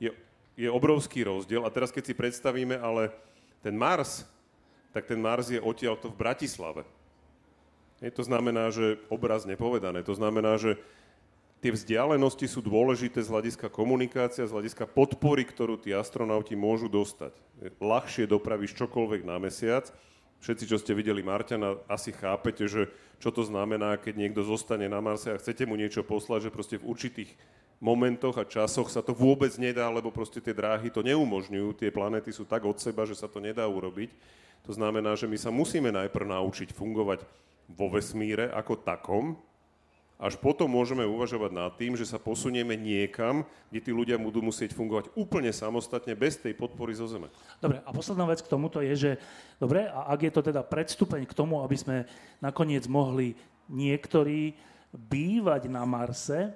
[0.00, 0.10] je,
[0.56, 1.62] je obrovský rozdiel.
[1.62, 3.12] A teraz, keď si predstavíme, ale
[3.60, 4.24] ten Mars,
[4.90, 6.82] tak ten Mars je odtiaľto v Bratislave.
[7.98, 10.78] Je, to znamená, že obrazne povedané, to znamená, že
[11.58, 17.34] tie vzdialenosti sú dôležité z hľadiska komunikácia, z hľadiska podpory, ktorú tí astronauti môžu dostať.
[17.82, 19.90] Ľahšie dopravíš čokoľvek na mesiac,
[20.38, 22.86] Všetci, čo ste videli Marťana, asi chápete, že
[23.18, 26.76] čo to znamená, keď niekto zostane na Marse a chcete mu niečo poslať, že proste
[26.78, 27.30] v určitých
[27.82, 32.30] momentoch a časoch sa to vôbec nedá, lebo proste tie dráhy to neumožňujú, tie planéty
[32.30, 34.14] sú tak od seba, že sa to nedá urobiť.
[34.66, 37.26] To znamená, že my sa musíme najprv naučiť fungovať
[37.74, 39.34] vo vesmíre ako takom,
[40.18, 44.74] až potom môžeme uvažovať nad tým, že sa posunieme niekam, kde tí ľudia budú musieť
[44.74, 47.30] fungovať úplne samostatne, bez tej podpory zo Zeme.
[47.62, 49.10] Dobre, a posledná vec k tomuto je, že
[49.62, 51.96] dobre, a ak je to teda predstupeň k tomu, aby sme
[52.42, 53.38] nakoniec mohli
[53.70, 54.58] niektorí
[54.90, 56.50] bývať na Marse,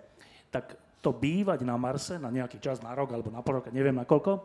[0.51, 3.94] tak to bývať na Marse na nejaký čas, na rok alebo na pol roka, neviem
[3.94, 4.42] na koľko,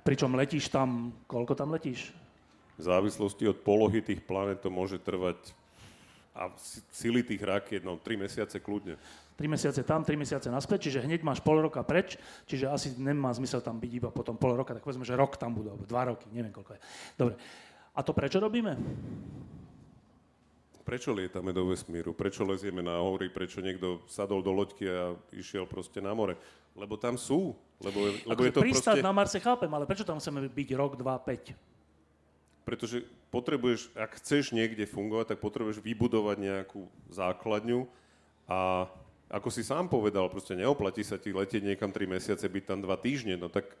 [0.00, 2.16] pričom letíš tam, koľko tam letíš?
[2.80, 5.52] V závislosti od polohy tých planet to môže trvať
[6.40, 6.48] a
[6.88, 8.96] sily tých rakiet, no 3 mesiace kľudne.
[9.36, 12.16] 3 mesiace tam, 3 mesiace naspäť, čiže hneď máš pol roka preč,
[12.48, 15.52] čiže asi nemá zmysel tam byť iba potom pol roka, tak povedzme, že rok tam
[15.52, 16.80] budú, alebo dva roky, neviem koľko je.
[17.20, 17.34] Dobre.
[17.92, 18.80] A to prečo robíme?
[20.80, 22.16] Prečo lietame do vesmíru?
[22.16, 23.28] Prečo lezieme na hory?
[23.28, 26.40] Prečo niekto sadol do loďky a išiel proste na more?
[26.72, 27.52] Lebo tam sú.
[27.84, 29.04] Lebo, lebo je to proste...
[29.04, 31.52] na Marse chápem, ale prečo tam chceme byť rok, dva, päť?
[32.70, 33.02] Pretože
[33.34, 37.90] potrebuješ, ak chceš niekde fungovať, tak potrebuješ vybudovať nejakú základňu
[38.46, 38.86] a
[39.26, 42.86] ako si sám povedal, proste neoplatí sa ti letieť niekam 3 mesiace, byť tam 2
[43.02, 43.74] týždne, no tak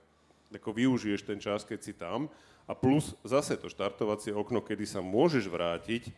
[0.50, 2.26] ako využiješ ten čas, keď si tam
[2.66, 6.10] a plus zase to štartovacie okno, kedy sa môžeš vrátiť,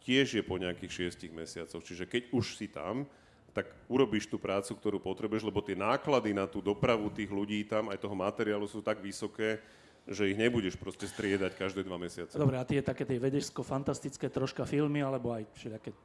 [0.00, 1.84] tiež je po nejakých 6 mesiacoch.
[1.84, 3.04] Čiže keď už si tam,
[3.52, 7.92] tak urobíš tú prácu, ktorú potrebuješ, lebo tie náklady na tú dopravu tých ľudí tam,
[7.92, 9.60] aj toho materiálu sú tak vysoké,
[10.04, 12.36] že ich nebudeš proste striedať každé dva mesiace.
[12.36, 15.96] Dobre, a tie také tie vedecko-fantastické troška filmy, alebo aj všelijaké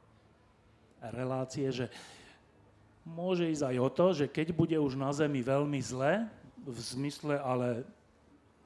[1.12, 1.86] relácie, že
[3.04, 6.28] môže ísť aj o to, že keď bude už na Zemi veľmi zle,
[6.60, 7.84] v zmysle ale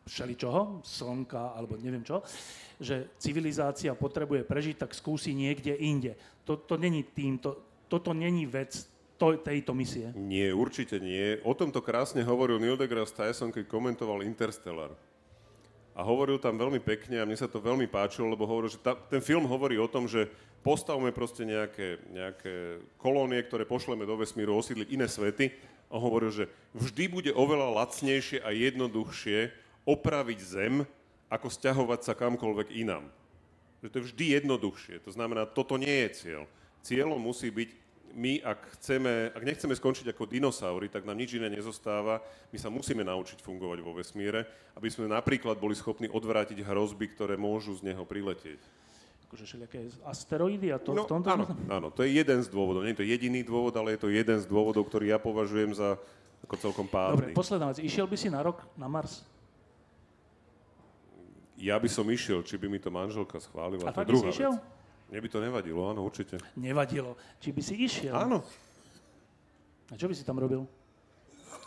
[0.06, 2.20] všeličoho, slnka alebo neviem čo,
[2.76, 6.18] že civilizácia potrebuje prežiť, tak skúsi niekde inde.
[6.44, 7.56] To, to není týmto,
[7.88, 8.84] toto není vec
[9.16, 10.10] to, tejto misie.
[10.18, 11.38] Nie, určite nie.
[11.46, 14.92] O tomto krásne hovoril Neil deGrasse Tyson, keď komentoval Interstellar
[15.94, 18.98] a hovoril tam veľmi pekne a mne sa to veľmi páčilo, lebo hovoril, že ta,
[18.98, 20.26] ten film hovorí o tom, že
[20.66, 25.54] postavme proste nejaké, nejaké kolónie, ktoré pošleme do vesmíru osídliť iné svety
[25.86, 29.54] a hovoril, že vždy bude oveľa lacnejšie a jednoduchšie
[29.86, 30.74] opraviť Zem,
[31.30, 33.06] ako stiahovať sa kamkoľvek inám.
[33.84, 34.94] Že to je vždy jednoduchšie.
[35.06, 36.42] To znamená, toto nie je cieľ.
[36.82, 37.83] Cieľom musí byť
[38.14, 42.22] my, ak, chceme, ak nechceme skončiť ako dinosaury, tak nám nič iné nezostáva.
[42.54, 44.46] My sa musíme naučiť fungovať vo vesmíre,
[44.78, 48.62] aby sme napríklad boli schopní odvrátiť hrozby, ktoré môžu z neho priletieť.
[49.26, 51.28] Akože všelijaké asteroidy a to no, v tomto...
[51.34, 52.86] Áno, áno, to je jeden z dôvodov.
[52.86, 55.98] Nie je to jediný dôvod, ale je to jeden z dôvodov, ktorý ja považujem za
[56.46, 57.34] ako celkom pádny.
[57.34, 57.82] Dobre, posledná vec.
[57.82, 59.26] Išiel by si na rok na Mars?
[61.58, 63.88] Ja by som išiel, či by mi to manželka schválila.
[63.88, 64.52] A to je druhá si išiel?
[65.12, 66.40] Mne by to nevadilo, áno, určite.
[66.56, 67.14] Nevadilo.
[67.38, 68.14] Či by si išiel?
[68.16, 68.40] Áno.
[69.92, 70.64] A čo by si tam robil?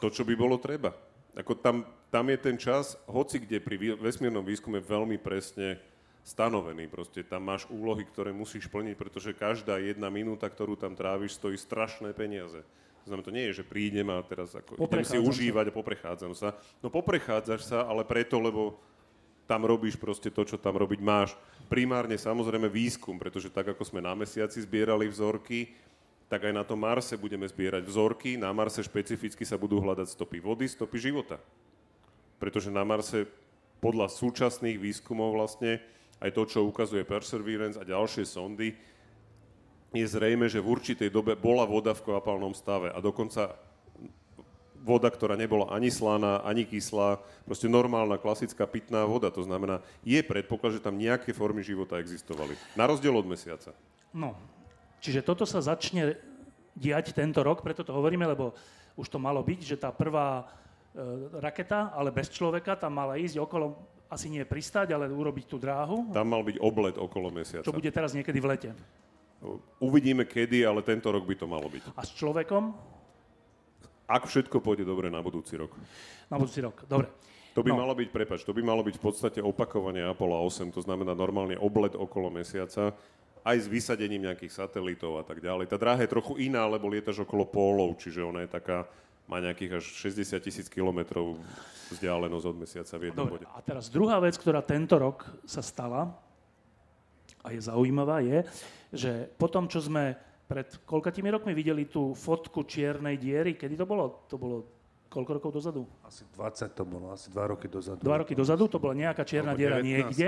[0.02, 0.93] To, čo by bolo treba.
[1.38, 5.78] Ako tam, tam je ten čas, hoci kde pri vesmírnom výskume veľmi presne
[6.26, 6.89] stanovený.
[6.91, 11.56] Proste tam máš úlohy, ktoré musíš plniť, pretože každá jedna minúta, ktorú tam tráviš, stojí
[11.56, 12.65] strašné peniaze.
[13.08, 15.71] To znamená, to nie je, že prídem a teraz ako idem si užívať sa.
[15.71, 16.50] a poprechádzam sa.
[16.84, 18.76] No poprechádzaš sa, ale preto, lebo
[19.47, 21.33] tam robíš proste to, čo tam robiť máš.
[21.71, 25.71] Primárne samozrejme výskum, pretože tak ako sme na mesiaci zbierali vzorky,
[26.27, 28.36] tak aj na tom Marse budeme zbierať vzorky.
[28.36, 31.39] Na Marse špecificky sa budú hľadať stopy vody, stopy života.
[32.38, 33.23] Pretože na Marse
[33.79, 35.79] podľa súčasných výskumov vlastne
[36.19, 38.75] aj to, čo ukazuje Perseverance a ďalšie sondy,
[39.95, 43.55] je zrejme, že v určitej dobe bola voda v kvapalnom stave a dokonca
[44.84, 49.28] voda, ktorá nebola ani slaná, ani kyslá, proste normálna, klasická pitná voda.
[49.34, 52.54] To znamená, je predpoklad, že tam nejaké formy života existovali.
[52.78, 53.76] Na rozdiel od mesiaca.
[54.16, 54.38] No,
[55.04, 56.18] čiže toto sa začne
[56.78, 58.54] diať tento rok, preto to hovoríme, lebo
[58.98, 63.38] už to malo byť, že tá prvá e, raketa, ale bez človeka, tam mala ísť
[63.42, 66.10] okolo, asi nie pristať, ale urobiť tú dráhu.
[66.16, 67.66] Tam mal byť oblet okolo mesiaca.
[67.66, 68.70] Čo bude teraz niekedy v lete.
[69.78, 71.94] Uvidíme kedy, ale tento rok by to malo byť.
[71.94, 72.74] A s človekom?
[74.08, 75.76] Ak všetko pôjde dobre na budúci rok.
[76.32, 77.12] Na budúci rok, dobre.
[77.58, 77.84] To by no.
[77.84, 81.58] malo byť, prepač, to by malo byť v podstate opakovanie Apollo 8, to znamená normálne
[81.58, 82.93] oblet okolo mesiaca,
[83.41, 85.65] aj s vysadením nejakých satelitov a tak ďalej.
[85.65, 88.86] Tá dráha je trochu iná, lebo lietaš okolo pólov, čiže ona je taká,
[89.26, 91.39] má nejakých až 60 tisíc kilometrov
[91.89, 93.46] vzdialenosť od mesiaca v jednom Dobre, bode.
[93.50, 96.13] A teraz druhá vec, ktorá tento rok sa stala
[97.41, 98.46] a je zaujímavá, je,
[98.93, 100.13] že po tom, čo sme
[100.47, 103.60] pred koľkatými rokmi videli tú fotku čiernej diery?
[103.60, 104.23] Kedy to bolo?
[104.31, 104.57] To bolo
[105.12, 105.83] koľko rokov dozadu?
[106.03, 107.99] Asi 20 to bolo, asi 2 roky dozadu.
[108.03, 109.88] 2 roky dozadu, to bola nejaká čierna diera 19.
[109.88, 110.27] niekde.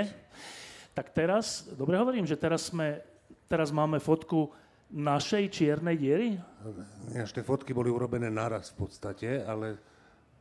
[0.95, 2.99] tak teraz, dobre hovorím, že teraz, sme,
[3.47, 4.51] teraz máme fotku
[4.89, 6.29] našej čiernej diery?
[7.13, 9.77] Až tie fotky boli urobené naraz v podstate, ale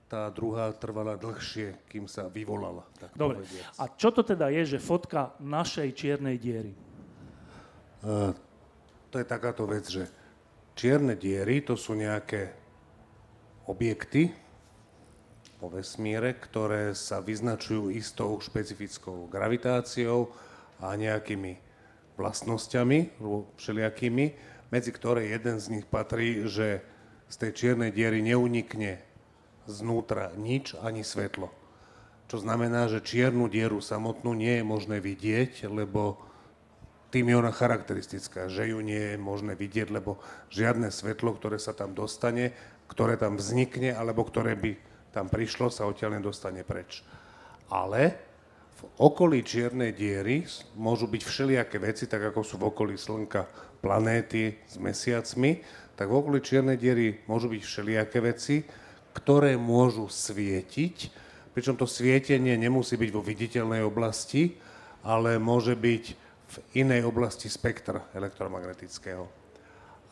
[0.08, 2.88] tá druhá trvala dlhšie, kým sa vyvolala.
[2.96, 3.44] Tak Dobre.
[3.44, 3.76] Povediac.
[3.76, 6.72] A čo to teda je, že fotka našej čiernej diery?
[8.00, 8.32] Uh,
[9.08, 10.04] to je takáto vec, že
[10.76, 12.52] čierne diery to sú nejaké
[13.68, 14.32] objekty
[15.58, 20.30] po vesmíre, ktoré sa vyznačujú istou špecifickou gravitáciou
[20.78, 21.58] a nejakými
[22.14, 23.18] vlastnosťami
[23.58, 24.26] všelijakými,
[24.70, 26.84] medzi ktoré jeden z nich patrí, že
[27.28, 29.02] z tej čiernej diery neunikne
[29.66, 31.50] znútra nič ani svetlo.
[32.28, 36.20] Čo znamená, že čiernu dieru samotnú nie je možné vidieť, lebo
[37.08, 40.20] tým je ona charakteristická, že ju nie je možné vidieť, lebo
[40.52, 42.52] žiadne svetlo, ktoré sa tam dostane,
[42.88, 44.76] ktoré tam vznikne, alebo ktoré by
[45.12, 47.00] tam prišlo, sa odtiaľ nedostane preč.
[47.72, 48.28] Ale
[48.78, 50.44] v okolí čiernej diery
[50.76, 53.48] môžu byť všelijaké veci, tak ako sú v okolí Slnka
[53.80, 55.64] planéty s mesiacmi,
[55.96, 58.62] tak v okolí čiernej diery môžu byť všelijaké veci,
[59.16, 60.96] ktoré môžu svietiť,
[61.56, 64.54] pričom to svietenie nemusí byť vo viditeľnej oblasti,
[65.02, 69.28] ale môže byť v inej oblasti spektra elektromagnetického.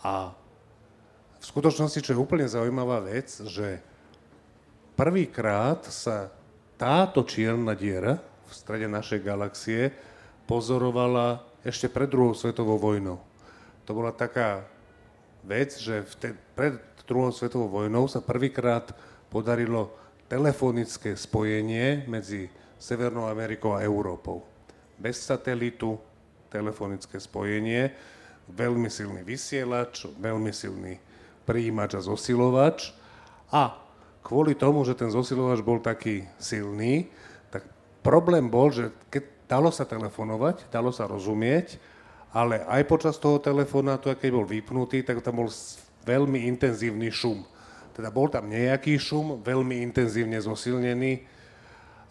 [0.04, 0.36] A
[1.40, 3.80] v skutočnosti, čo je úplne zaujímavá vec, že
[4.96, 6.28] prvýkrát sa
[6.76, 9.92] táto čierna diera v strede našej galaxie
[10.44, 13.18] pozorovala ešte pred druhou svetovou vojnou.
[13.88, 14.62] To bola taká
[15.42, 18.92] vec, že te, pred druhou svetovou vojnou sa prvýkrát
[19.30, 19.94] podarilo
[20.26, 24.44] telefonické spojenie medzi Severnou Amerikou a Európou.
[24.98, 25.96] Bez satelitu
[26.52, 27.92] telefonické spojenie,
[28.50, 30.98] veľmi silný vysielač, veľmi silný
[31.46, 32.94] príjimač a zosilovač
[33.50, 33.78] a
[34.26, 37.06] kvôli tomu, že ten zosilovač bol taký silný,
[37.50, 37.62] tak
[38.02, 41.78] problém bol, že keď dalo sa telefonovať, dalo sa rozumieť,
[42.34, 45.48] ale aj počas toho telefonátu, keď bol vypnutý, tak tam bol
[46.02, 47.46] veľmi intenzívny šum.
[47.96, 51.24] Teda bol tam nejaký šum, veľmi intenzívne zosilnený.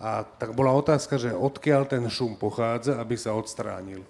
[0.02, 4.02] A tak bola otázka, že odkiaľ ten šum pochádza, aby sa odstránil.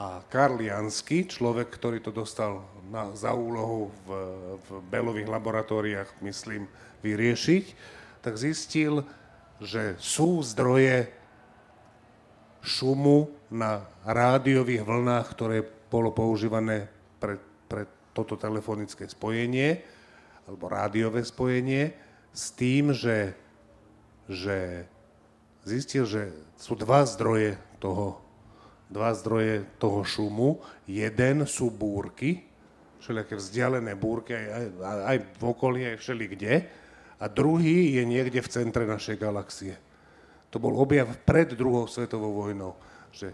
[0.00, 4.08] A Karl Jansky, človek, ktorý to dostal na, za úlohu v,
[4.56, 6.64] v Belových laboratóriách, myslím,
[7.04, 7.64] vyriešiť,
[8.24, 9.04] tak zistil,
[9.60, 11.12] že sú zdroje
[12.62, 17.36] šumu na rádiových vlnách, ktoré bolo používané pre,
[17.68, 17.84] pre
[18.16, 19.82] toto telefonické spojenie
[20.46, 21.92] alebo rádiové spojenie
[22.32, 23.36] s tým, že,
[24.30, 24.88] že
[25.66, 28.21] zistil, že sú dva zdroje toho,
[28.92, 30.60] dva zdroje toho šumu.
[30.86, 32.44] Jeden sú búrky,
[33.02, 34.46] všelijaké vzdialené búrky aj,
[34.78, 36.54] aj, aj v okolí, aj všeli kde.
[37.18, 39.74] A druhý je niekde v centre našej galaxie.
[40.52, 42.76] To bol objav pred druhou svetovou vojnou.
[43.10, 43.32] Že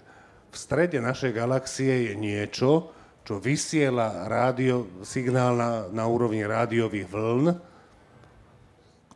[0.48, 2.94] v strede našej galaxie je niečo,
[3.28, 7.46] čo vysiela rádio, signál na, na úrovni rádiových vln,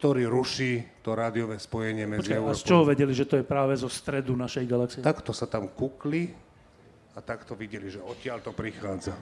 [0.02, 3.78] ktorý ruší to rádiové spojenie medzi Počkej, A z čoho vedeli, že to je práve
[3.78, 4.98] zo stredu našej galaxie?
[4.98, 6.26] Takto sa tam kukli
[7.14, 9.14] a takto videli, že odtiaľ to prichádza.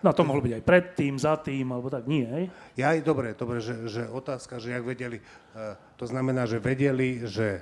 [0.00, 2.48] No to mohlo byť aj predtým, za tým, alebo tak nie, hej?
[2.72, 7.28] Ja aj dobre, dobre, že, že otázka, že jak vedeli, uh, to znamená, že vedeli,
[7.28, 7.60] že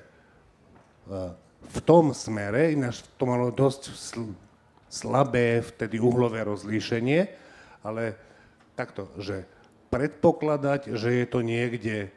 [1.11, 1.35] uh,
[1.67, 4.39] v tom smere, ináč to malo dosť sl-
[4.87, 7.27] slabé vtedy uhlové rozlíšenie,
[7.83, 8.15] ale
[8.79, 9.58] takto, že
[9.89, 12.13] predpokladať, že je to niekde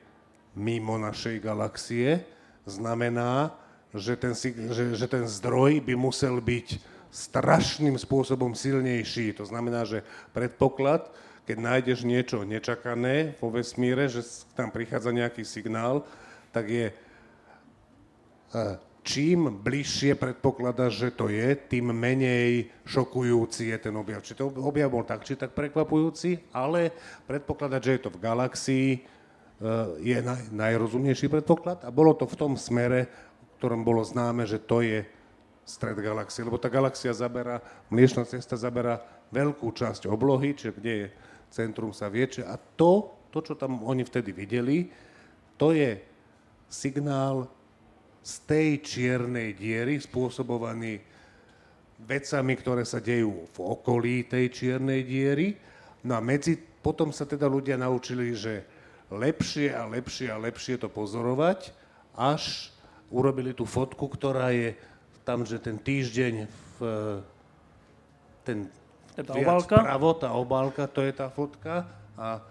[0.56, 2.24] mimo našej galaxie,
[2.68, 3.56] znamená,
[3.92, 4.36] že ten,
[4.72, 6.80] že, že ten zdroj by musel byť
[7.12, 9.36] strašným spôsobom silnejší.
[9.36, 11.12] To znamená, že predpoklad,
[11.44, 14.24] keď nájdeš niečo nečakané vo vesmíre, že
[14.56, 16.08] tam prichádza nejaký signál,
[16.56, 16.88] tak je
[18.56, 24.22] uh, čím bližšie predpokladá, že to je, tým menej šokujúci je ten objav.
[24.22, 26.94] Či to objav bol tak, či tak prekvapujúci, ale
[27.26, 29.02] predpokladať, že je to v galaxii, eh,
[30.02, 34.62] je naj, najrozumnejší predpoklad a bolo to v tom smere, v ktorom bolo známe, že
[34.62, 35.02] to je
[35.66, 41.08] stred galaxie, lebo tá galaxia zabera, mliečná cesta zabera veľkú časť oblohy, čiže kde je
[41.54, 44.90] centrum sa vie, a to, to, čo tam oni vtedy videli,
[45.56, 46.02] to je
[46.68, 47.46] signál
[48.22, 51.02] z tej čiernej diery spôsobovaný
[52.02, 55.58] vecami, ktoré sa dejú v okolí tej čiernej diery.
[56.06, 58.66] No a medzi, potom sa teda ľudia naučili, že
[59.10, 61.74] lepšie a lepšie a lepšie to pozorovať,
[62.18, 62.74] až
[63.12, 64.74] urobili tú fotku, ktorá je
[65.22, 66.78] tam, že ten týždeň v
[68.42, 68.66] ten
[69.14, 69.76] tá obálka?
[69.78, 72.42] Pravo, tá obálka, to je tá fotka a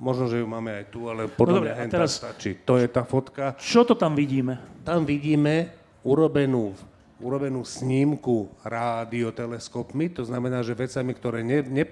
[0.00, 2.56] Možno, že ju máme aj tu, ale podľa no, mňa teraz, stačí.
[2.64, 3.52] To je tá fotka.
[3.60, 4.56] Čo to tam vidíme?
[4.80, 6.72] Tam vidíme urobenú
[7.20, 11.84] urobenú snímku rádioteleskopmi, to znamená, že vecami, ktoré ne, ne,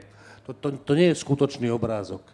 [0.49, 2.25] to, to, to nie je skutočný obrázok.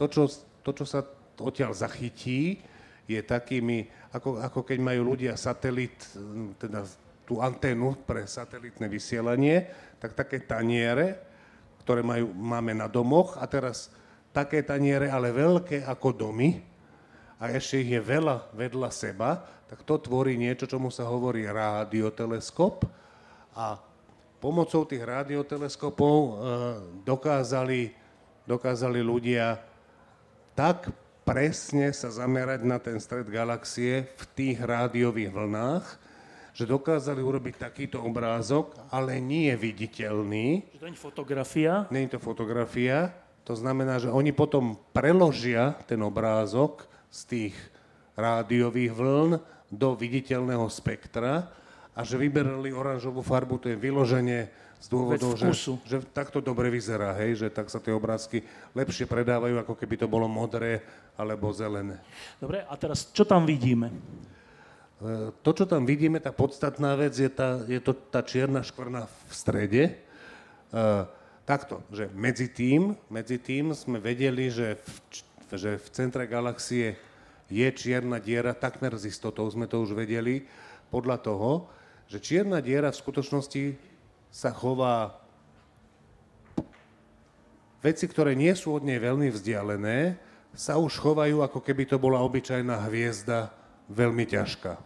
[0.00, 0.24] To, čo,
[0.64, 1.04] to, čo sa
[1.38, 2.64] odtiaľ zachytí,
[3.08, 5.96] je takými, ako, ako keď majú ľudia satelit,
[6.60, 6.84] teda
[7.24, 9.68] tú anténu pre satelitné vysielanie,
[10.00, 11.20] tak také taniere,
[11.84, 13.92] ktoré majú, máme na domoch a teraz
[14.34, 16.58] také taniere, ale veľké ako domy
[17.38, 22.88] a ešte ich je veľa vedľa seba, tak to tvorí niečo, čomu sa hovorí rádioteleskop
[23.54, 23.78] a
[24.38, 26.30] pomocou tých rádioteleskopov e,
[27.04, 27.92] dokázali,
[28.46, 29.68] dokázali ľudia
[30.58, 30.90] tak
[31.22, 35.84] presne sa zamerať na ten stred galaxie v tých rádiových vlnách,
[36.50, 40.66] že dokázali urobiť takýto obrázok, ale nie je viditeľný.
[40.74, 41.72] Že to nie je fotografia?
[41.94, 43.14] Nie je to fotografia.
[43.48, 47.56] To znamená, že oni potom preložia ten obrázok z tých
[48.12, 49.40] rádiových vln
[49.72, 51.48] do viditeľného spektra
[51.96, 55.50] a že vyberali oranžovú farbu, to je vyloženie z dôvodov, že,
[55.88, 58.44] že takto dobre vyzerá, hej, že tak sa tie obrázky
[58.76, 60.84] lepšie predávajú, ako keby to bolo modré
[61.16, 61.98] alebo zelené.
[62.36, 63.90] Dobre, a teraz čo tam vidíme?
[65.00, 69.08] E, to, čo tam vidíme, tá podstatná vec, je, tá, je to tá čierna škvrna
[69.08, 69.82] v strede.
[71.48, 74.94] Takto, že medzi tým, medzi tým sme vedeli, že v,
[75.56, 77.00] že v centre galaxie
[77.48, 80.44] je čierna diera, takmer z istotou sme to už vedeli,
[80.92, 81.72] podľa toho,
[82.04, 83.64] že čierna diera v skutočnosti
[84.28, 85.16] sa chová
[87.80, 90.20] veci, ktoré nie sú od nej veľmi vzdialené,
[90.52, 93.56] sa už chovajú, ako keby to bola obyčajná hviezda,
[93.88, 94.76] veľmi ťažká.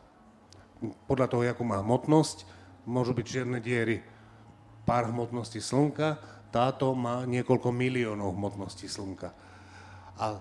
[1.11, 2.47] Podľa toho, akú má hmotnosť,
[2.87, 3.99] môžu byť čierne diery
[4.87, 9.33] pár hmotností Slnka, táto má niekoľko miliónov hmotností Slnka.
[10.21, 10.39] A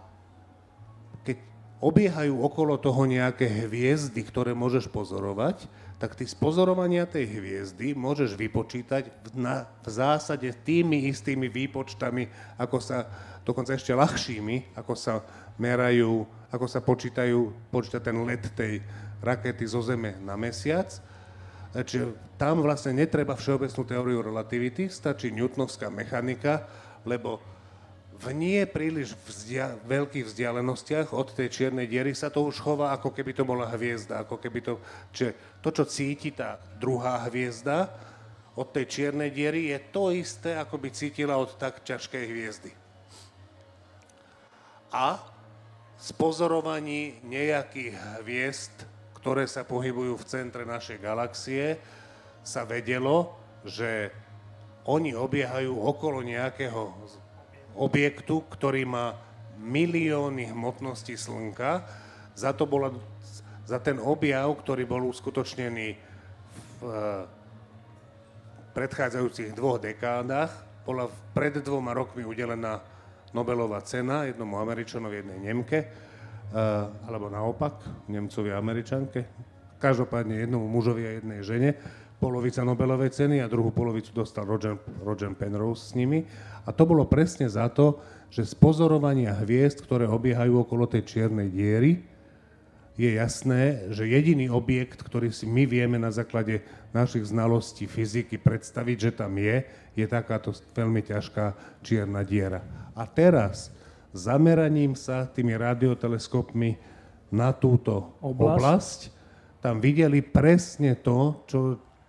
[1.24, 1.39] keď
[1.80, 8.34] obiehajú okolo toho nejaké hviezdy, ktoré môžeš pozorovať, tak ty z pozorovania tej hviezdy môžeš
[8.34, 13.05] vypočítať na, v zásade tými istými výpočtami, ako sa,
[13.45, 15.22] dokonca ešte ľahšími, ako sa
[15.62, 18.82] merajú, ako sa počítajú, počíta ten let tej
[19.22, 20.89] rakety zo Zeme na mesiac.
[21.72, 26.67] Čiže tam vlastne netreba všeobecnú teóriu relativity, stačí newtonovská mechanika,
[27.07, 27.39] lebo
[28.22, 33.09] v nie príliš vzdia- veľkých vzdialenostiach od tej čiernej diery sa to už chová, ako
[33.09, 34.78] keby to bola hviezda, ako keby to,
[35.09, 35.32] čiže
[35.63, 37.89] to, čo cíti tá druhá hviezda
[38.53, 42.72] od tej čiernej diery, je to isté, ako by cítila od tak ťažkej hviezdy.
[44.91, 45.24] A
[45.97, 48.76] z pozorovaní nejakých hviezd,
[49.22, 51.78] ktoré sa pohybujú v centre našej galaxie,
[52.41, 54.09] sa vedelo, že
[54.89, 56.89] oni obiehajú okolo nejakého
[57.78, 59.13] objektu, ktorý má
[59.61, 61.86] milióny hmotnosti Slnka.
[62.34, 62.89] Za, to bola,
[63.69, 66.01] za ten objav, ktorý bol uskutočnený
[66.82, 66.84] v
[68.74, 70.49] predchádzajúcich dvoch dekádach,
[70.82, 71.05] bola
[71.38, 72.82] pred dvoma rokmi udelená
[73.38, 75.80] Nobelová cena jednomu Američanovi, jednej Nemke,
[77.08, 79.26] alebo naopak, Nemcovi a Američanke.
[79.82, 81.70] Každopádne jednomu mužovi a jednej žene
[82.22, 86.22] polovica Nobelovej ceny a druhú polovicu dostal Roger, Roger Penrose s nimi.
[86.64, 87.97] A to bolo presne za to,
[88.30, 92.06] že z pozorovania hviezd, ktoré obiehajú okolo tej čiernej diery,
[92.93, 96.62] je jasné, že jediný objekt, ktorý si my vieme na základe
[96.93, 99.66] našich znalostí fyziky predstaviť, že tam je,
[99.97, 102.62] je takáto veľmi ťažká čierna diera.
[102.93, 103.74] A teraz
[104.12, 106.76] zameraním sa tými radioteleskopmi
[107.32, 109.01] na túto oblasť, oblasť
[109.62, 111.59] tam videli presne to, čo,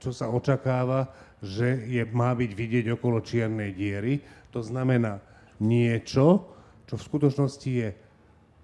[0.00, 1.12] čo sa očakáva,
[1.44, 4.24] že je, má byť vidieť okolo čiernej diery.
[4.56, 5.20] To znamená
[5.60, 6.48] niečo,
[6.88, 7.88] čo v skutočnosti je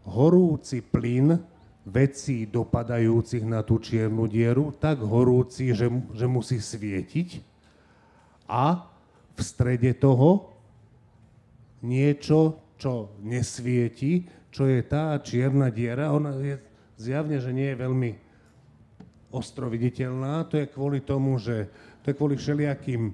[0.08, 1.36] horúci plyn
[1.84, 7.44] vecí dopadajúcich na tú čiernu dieru, tak horúci, že, že musí svietiť.
[8.48, 8.88] A
[9.36, 10.48] v strede toho
[11.84, 14.24] niečo, čo nesvieti,
[14.54, 16.14] čo je tá čierna diera.
[16.14, 16.56] Ona je
[16.96, 18.10] zjavne, že nie je veľmi
[19.34, 20.46] ostro viditeľná.
[20.48, 21.68] To je kvôli tomu, že
[22.00, 23.12] to je kvôli všelijakým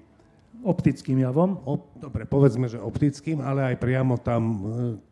[0.63, 1.59] optickým javom?
[1.67, 4.57] Op, dobre, povedzme, že optickým, ale aj priamo tam, e,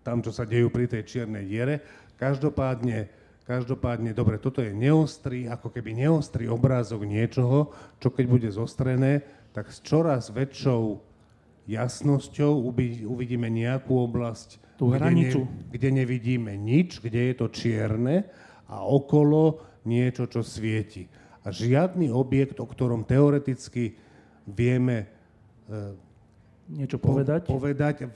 [0.07, 1.83] tam, čo sa dejú pri tej čiernej diere.
[2.17, 3.11] Každopádne,
[3.45, 9.69] každopádne, dobre, toto je neostrý, ako keby neostrý obrázok niečoho, čo keď bude zostrené, tak
[9.69, 11.12] s čoraz väčšou
[11.67, 12.73] jasnosťou
[13.07, 15.31] uvidíme nejakú oblasť, Tú kde, ne,
[15.71, 18.27] kde nevidíme nič, kde je to čierne
[18.67, 21.07] a okolo niečo, čo svieti.
[21.43, 23.95] A žiadny objekt, o ktorom teoreticky
[24.47, 25.07] vieme
[25.67, 25.95] e,
[26.71, 28.11] niečo povedať, po, povedať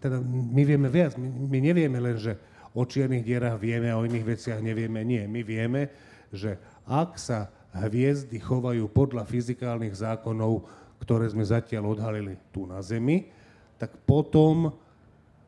[0.00, 2.36] teda my vieme viac, my, my nevieme len, že
[2.76, 5.00] o čiernych dierach vieme a o iných veciach nevieme.
[5.00, 5.88] Nie, my vieme,
[6.28, 10.64] že ak sa hviezdy chovajú podľa fyzikálnych zákonov,
[11.00, 13.28] ktoré sme zatiaľ odhalili tu na Zemi,
[13.76, 14.72] tak potom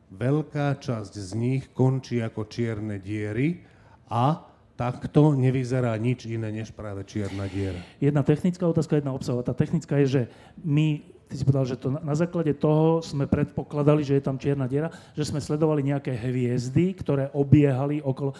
[0.09, 3.61] veľká časť z nich končí ako čierne diery
[4.09, 4.41] a
[4.73, 7.77] takto nevyzerá nič iné než práve čierna diera.
[7.99, 9.43] Jedna technická otázka, jedna obsahová.
[9.43, 10.21] Tá technická je, že
[10.63, 14.39] my, ty si povedal, že to na, na základe toho sme predpokladali, že je tam
[14.39, 18.33] čierna diera, že sme sledovali nejaké hviezdy, ktoré obiehali okolo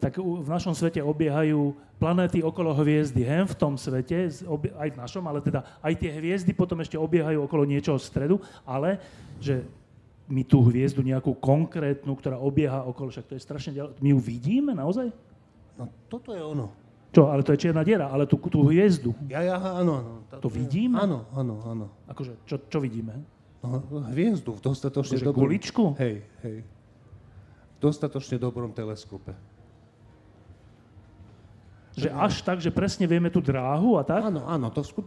[0.00, 4.32] tak v našom svete obiehajú planéty okolo hviezdy, hen v tom svete,
[4.80, 8.96] aj v našom, ale teda aj tie hviezdy potom ešte obiehajú okolo niečoho stredu, ale
[9.38, 9.64] že
[10.24, 14.18] my tú hviezdu nejakú konkrétnu, ktorá obieha okolo, však to je strašne ďalej, my ju
[14.24, 15.12] vidíme naozaj?
[15.76, 16.72] No toto je ono.
[17.14, 19.14] Čo, ale to je čierna diera, ale tú, tú hviezdu.
[19.30, 20.12] Ja, ja, áno, áno.
[20.34, 20.98] To, to vidíme?
[20.98, 21.86] Áno, áno, áno.
[22.10, 23.22] Akože, čo, čo vidíme?
[23.62, 23.78] No,
[24.10, 25.46] hviezdu v dostatočne akože dobrom...
[25.46, 25.94] Guličku?
[25.94, 26.66] Hej, hej.
[26.66, 29.53] V dostatočne dobrom teleskope.
[31.94, 34.26] Že až tak, že presne vieme tú dráhu a tak?
[34.26, 35.06] Áno, áno, to, skut...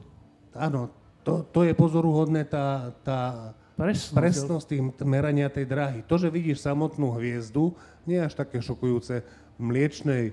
[0.55, 0.87] áno,
[1.27, 5.99] to, to je pozoruhodné, tá, tá presnosť, presnosť tých merania tej dráhy.
[6.07, 7.75] To, že vidíš samotnú hviezdu,
[8.07, 9.21] nie je až také šokujúce.
[9.59, 10.31] V mliečnej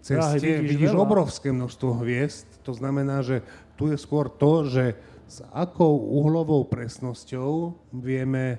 [0.00, 3.44] ceste Dráhy vidíš, vidíš obrovské množstvo hviezd, to znamená, že
[3.76, 4.96] tu je skôr to, že
[5.30, 8.58] s akou uhlovou presnosťou vieme,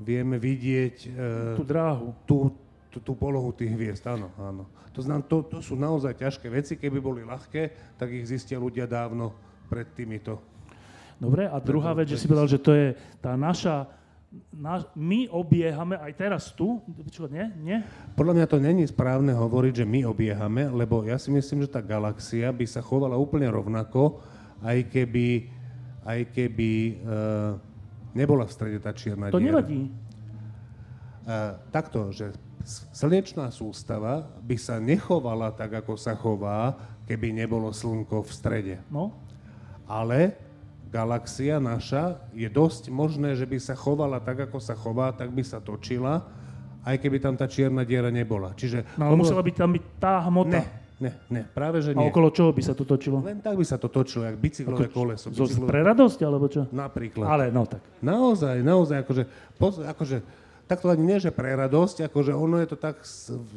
[0.00, 1.08] vieme vidieť e,
[1.60, 2.16] tú dráhu.
[2.24, 2.56] Tú,
[2.90, 4.66] tú, tú polohu tých hviezd, áno, áno.
[4.92, 6.74] To znamená, to, to sú naozaj ťažké veci.
[6.74, 9.30] Keby boli ľahké, tak ich zistia ľudia dávno
[9.70, 10.42] pred týmito.
[11.22, 13.86] Dobre, a druhá vec, že si povedal, že to je tá naša
[14.54, 16.78] na, my obiehame aj teraz tu,
[17.10, 17.50] čo, nie?
[17.66, 17.82] nie?
[18.14, 21.82] Podľa mňa to není správne hovoriť, že my obiehame, lebo ja si myslím, že tá
[21.82, 24.22] galaxia by sa chovala úplne rovnako,
[24.62, 25.50] aj keby,
[26.06, 26.70] aj keby
[27.02, 27.58] uh,
[28.14, 29.58] nebola v strede tá čierna To diera.
[29.58, 29.90] nevadí.
[31.26, 32.30] Uh, takto, že
[32.66, 36.76] slnečná sústava by sa nechovala tak, ako sa chová,
[37.08, 38.76] keby nebolo slnko v strede.
[38.92, 39.16] No.
[39.90, 40.38] Ale
[40.90, 45.42] galaxia naša je dosť možné, že by sa chovala tak, ako sa chová, tak by
[45.42, 46.26] sa točila,
[46.82, 48.52] aj keby tam tá čierna diera nebola.
[48.56, 49.22] Čiže no ale ono...
[49.22, 50.60] musela byť tam byť tá hmota.
[50.60, 50.64] Ne,
[51.00, 52.02] ne, ne, práve že nie.
[52.02, 53.20] A okolo čoho by sa to točilo?
[53.20, 55.26] Len tak by sa to točilo, jak bicyklové ako, koleso.
[55.28, 55.68] Bicyklové...
[55.68, 56.62] Pre radosť, alebo čo?
[56.72, 57.26] Napríklad.
[57.26, 57.84] Ale no tak.
[58.00, 59.24] Naozaj, naozaj, akože,
[59.94, 60.18] akože
[60.70, 63.02] tak to ani nie, že pre radosť, akože ono je to tak,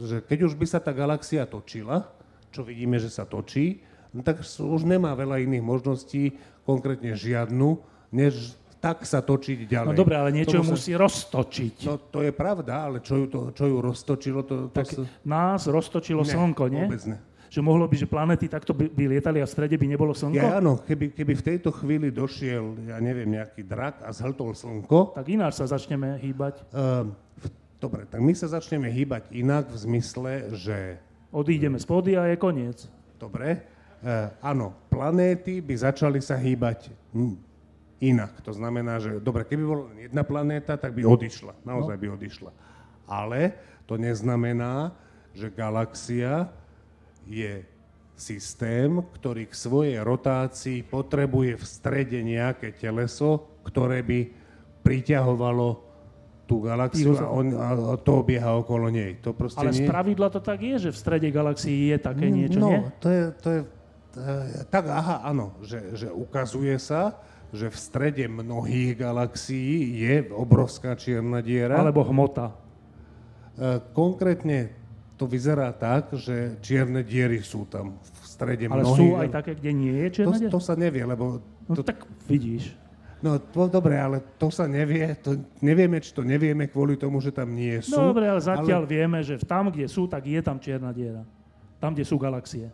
[0.01, 2.09] že keď už by sa tá galaxia točila,
[2.49, 6.33] čo vidíme, že sa točí, no tak už nemá veľa iných možností,
[6.65, 7.77] konkrétne žiadnu,
[8.09, 9.93] než tak sa točiť ďalej.
[9.93, 11.85] No dobre, ale niečo ju musí roztočiť.
[11.85, 14.73] No to je pravda, ale čo ju, to, čo ju roztočilo, to...
[14.73, 15.05] to tak sa...
[15.21, 16.81] nás roztočilo ne, slnko, nie?
[16.81, 17.17] vôbec ne
[17.53, 20.41] že mohlo by, že planety takto by, by lietali a v strede by nebolo slnko?
[20.41, 25.13] Ja áno, keby, keby v tejto chvíli došiel, ja neviem, nejaký drak a zhltol slnko...
[25.13, 26.65] Tak ináč sa začneme hýbať.
[26.73, 27.13] Uh,
[27.77, 30.97] dobre, tak my sa začneme hýbať inak v zmysle, že...
[31.29, 32.89] Odídeme z pódia a je koniec.
[33.21, 33.61] Dobre.
[34.01, 36.89] Uh, áno, planéty by začali sa hýbať
[38.01, 38.33] inak.
[38.49, 41.53] To znamená, že dobre, keby bola len jedna planéta, tak by odišla.
[41.61, 42.01] Naozaj no.
[42.01, 42.51] by odišla.
[43.05, 43.53] Ale
[43.85, 44.89] to neznamená,
[45.37, 46.49] že galaxia
[47.27, 47.63] je
[48.13, 54.19] systém, ktorý k svojej rotácii potrebuje v strede nejaké teleso, ktoré by
[54.85, 55.67] priťahovalo
[56.43, 57.67] tú galaxiu a, on, a
[57.97, 59.17] to obieha okolo nej.
[59.23, 59.87] To Ale nie...
[59.87, 62.79] z pravidla to tak je, že v strede galaxii je také mm, niečo, no, nie?
[62.99, 63.59] to je, to je
[64.69, 67.17] tak aha, áno, že, že ukazuje sa,
[67.49, 71.81] že v strede mnohých galaxií je obrovská čierna diera.
[71.81, 72.53] Alebo hmota.
[73.57, 74.73] E, konkrétne
[75.17, 78.97] to vyzerá tak, že čierne diery sú tam v strede Ale mnohých.
[78.97, 81.39] sú aj také, kde nie je čierna to, to sa nevie, lebo...
[81.69, 82.73] No to, tak vidíš.
[83.23, 87.31] No to, dobre, ale to sa nevie, to nevieme, či to nevieme kvôli tomu, že
[87.31, 87.95] tam nie sú.
[87.95, 88.91] No dobre, ale zatiaľ ale...
[88.91, 91.23] vieme, že tam, kde sú, tak je tam čierna diera.
[91.79, 92.67] Tam, kde sú galaxie.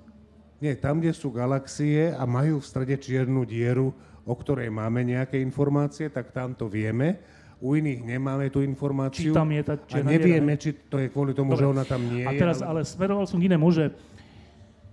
[0.58, 3.94] Nie, tam, kde sú galaxie a majú v strede čiernu dieru,
[4.26, 7.22] o ktorej máme nejaké informácie, tak tam to vieme
[7.60, 9.32] u iných nemáme tú informáciu.
[9.32, 11.62] Či tam je tá A nevieme, či to je kvôli tomu, Dobre.
[11.64, 12.28] že ona tam nie je.
[12.28, 12.84] A teraz, ale...
[12.84, 13.92] ale smeroval som k inému, že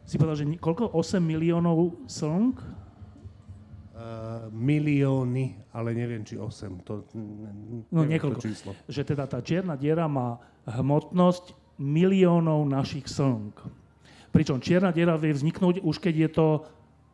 [0.06, 0.94] si povedal, že koľko?
[0.94, 2.58] 8 miliónov slnk?
[3.96, 6.84] Uh, milióny, ale neviem, či 8.
[6.86, 7.06] To,
[7.90, 8.38] no niekoľko.
[8.42, 8.70] To číslo.
[8.86, 13.62] Že teda tá čierna diera má hmotnosť miliónov našich slnk.
[14.34, 16.46] Pričom čierna diera vie vzniknúť už keď je to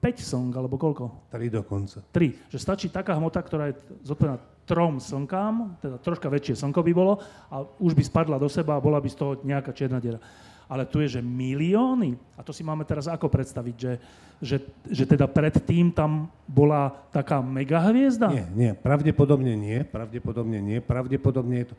[0.02, 1.30] 5 slnk, alebo koľko?
[1.30, 2.02] 3 dokonca.
[2.10, 2.50] 3.
[2.50, 7.18] Že stačí taká hmota, ktorá je zodpovedná trom slnkám, teda troška väčšie slnko by bolo
[7.50, 10.22] a už by spadla do seba a bola by z toho nejaká čierna diera.
[10.70, 12.16] Ale tu je, že milióny.
[12.38, 13.92] A to si máme teraz ako predstaviť, že,
[14.40, 14.56] že,
[14.88, 18.32] že teda predtým tam bola taká megahviezda?
[18.32, 21.74] Nie, nie, pravdepodobne nie, pravdepodobne nie, pravdepodobne je to...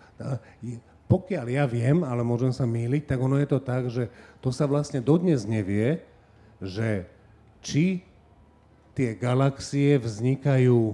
[1.09, 4.69] Pokiaľ ja viem, ale môžem sa míliť, tak ono je to tak, že to sa
[4.69, 6.01] vlastne dodnes nevie,
[6.61, 7.09] že
[7.65, 8.05] či
[8.93, 10.93] tie galaxie vznikajú,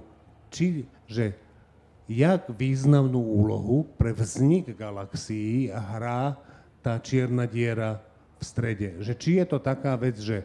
[0.50, 1.36] či, že
[2.10, 6.34] jak významnú úlohu pre vznik galaxií hrá
[6.82, 8.02] tá čierna diera
[8.42, 8.90] v strede.
[9.06, 10.42] Že či je to taká vec, že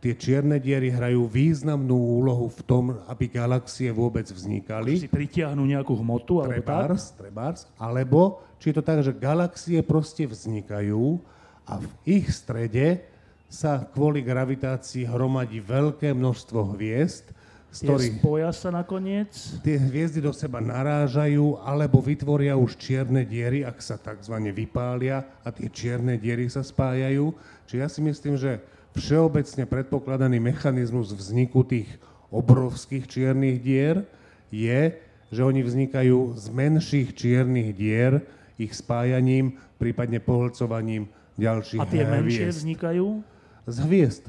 [0.00, 4.96] tie čierne diery hrajú významnú úlohu v tom, aby galaxie vôbec vznikali.
[4.96, 7.28] Si pritiahnu nejakú hmotu, alebo trebárs, tak?
[7.28, 11.20] Trebárs, alebo či je to tak, že galaxie proste vznikajú
[11.68, 13.04] a v ich strede
[13.50, 17.34] sa kvôli gravitácii hromadí veľké množstvo hviezd,
[17.68, 18.24] ktorých...
[18.24, 19.30] Spoja sa nakoniec?
[19.60, 24.34] Tie hviezdy do seba narážajú alebo vytvoria už čierne diery, ak sa tzv.
[24.52, 27.36] vypália a tie čierne diery sa spájajú.
[27.68, 28.64] Čiže ja si myslím, že
[28.96, 31.88] všeobecne predpokladaný mechanizmus vzniku tých
[32.32, 34.04] obrovských čiernych dier
[34.48, 34.96] je,
[35.28, 38.24] že oni vznikajú z menších čiernych dier,
[38.56, 41.06] ich spájaním, prípadne pohlcovaním
[41.38, 42.16] ďalších A tie hviezd.
[42.16, 43.06] menšie vznikajú?
[43.68, 44.24] Z hviezd.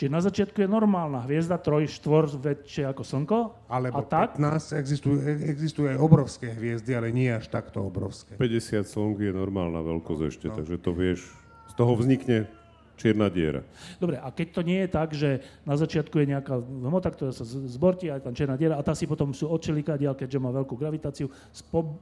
[0.00, 3.68] Čiže na začiatku je normálna hviezda, troj, štvor väčšie ako Slnko.
[3.68, 4.40] Alebo a tak?
[4.40, 8.32] 15, existujú, existujú aj obrovské hviezdy, ale nie až takto obrovské.
[8.40, 10.56] 50 slnk je normálna veľkosť ešte, no.
[10.56, 11.28] takže to vieš,
[11.68, 12.48] z toho vznikne
[12.96, 13.60] čierna diera.
[14.00, 17.44] Dobre, a keď to nie je tak, že na začiatku je nejaká hmota, ktorá sa
[17.44, 20.80] zbortí a je tam čierna diera a tá si potom sú odčeliká keďže má veľkú
[20.80, 21.28] gravitáciu,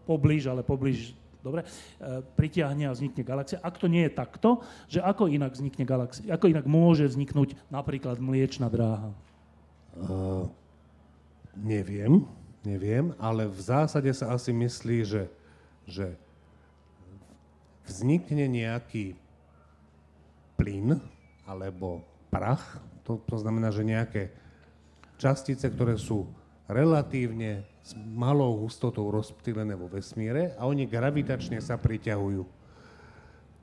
[0.06, 1.66] poblíž, ale poblíž dobre, e,
[2.36, 3.62] pritiahne a vznikne galaxia.
[3.62, 8.18] Ak to nie je takto, že ako inak vznikne galaxia, ako inak môže vzniknúť napríklad
[8.18, 9.10] mliečna dráha?
[9.98, 10.46] Uh,
[11.58, 12.22] neviem,
[12.62, 15.24] neviem, ale v zásade sa asi myslí, že,
[15.88, 16.14] že
[17.88, 19.18] vznikne nejaký
[20.58, 21.02] plyn
[21.48, 24.22] alebo prach, to, to znamená, že nejaké
[25.16, 26.28] častice, ktoré sú
[26.68, 32.44] relatívne s malou hustotou rozptýlené vo vesmíre a oni gravitačne sa priťahujú.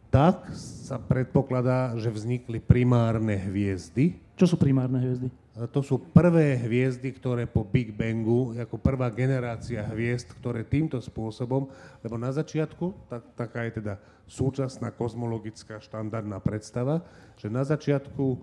[0.10, 4.18] Tak sa predpokladá, že vznikli primárne hviezdy.
[4.34, 5.28] Čo sú primárne hviezdy?
[5.70, 11.70] To sú prvé hviezdy, ktoré po Big Bangu, ako prvá generácia hviezd, ktoré týmto spôsobom,
[12.02, 13.94] lebo na začiatku, tak, taká je teda
[14.26, 17.06] súčasná kozmologická štandardná predstava,
[17.38, 18.42] že na začiatku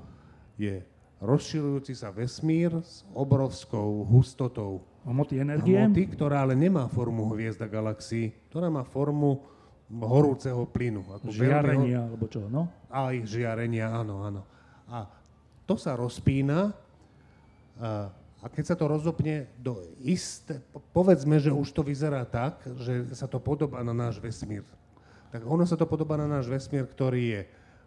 [0.56, 0.80] je
[1.18, 8.30] rozširujúci sa vesmír s obrovskou hustotou hmoty energie, hmoty, ktorá ale nemá formu hviezda galaxií,
[8.50, 9.42] ktorá má formu
[9.92, 11.04] horúceho plynu.
[11.20, 12.70] Ako žiarenia, alebo čo, no?
[12.88, 14.42] Aj žiarenia, áno, áno.
[14.88, 15.04] A
[15.68, 16.72] to sa rozpína
[17.80, 18.08] a,
[18.42, 20.60] a keď sa to rozopne do isté,
[20.92, 24.64] povedzme, že už to vyzerá tak, že sa to podobá na náš vesmír.
[25.32, 27.42] Tak ono sa to podobá na náš vesmír, ktorý je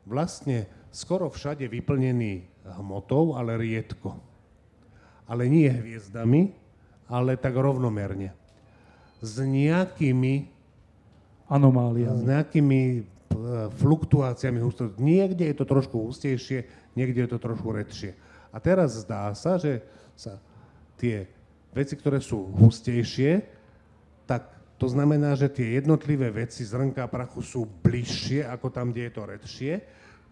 [0.06, 2.46] vlastne skoro všade vyplnený
[2.78, 4.18] hmotou, ale riedko.
[5.26, 6.65] Ale nie hviezdami,
[7.06, 8.34] ale tak rovnomerne.
[9.22, 10.50] S nejakými
[11.50, 12.20] anomáliami.
[12.20, 13.02] S nejakými e,
[13.78, 14.98] fluktuáciami hustoty.
[14.98, 16.66] Niekde je to trošku hustejšie,
[16.98, 18.18] niekde je to trošku redšie.
[18.50, 19.86] A teraz zdá sa, že
[20.18, 20.40] sa
[20.98, 21.28] tie
[21.76, 23.44] veci, ktoré sú hustejšie,
[24.26, 29.14] tak to znamená, že tie jednotlivé veci zrnka prachu sú bližšie ako tam, kde je
[29.14, 29.74] to redšie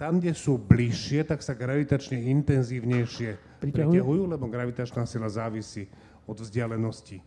[0.03, 5.87] tam, kde sú bližšie, tak sa gravitačne intenzívnejšie priťahujú, lebo gravitačná sila závisí
[6.27, 7.21] od vzdialenosti.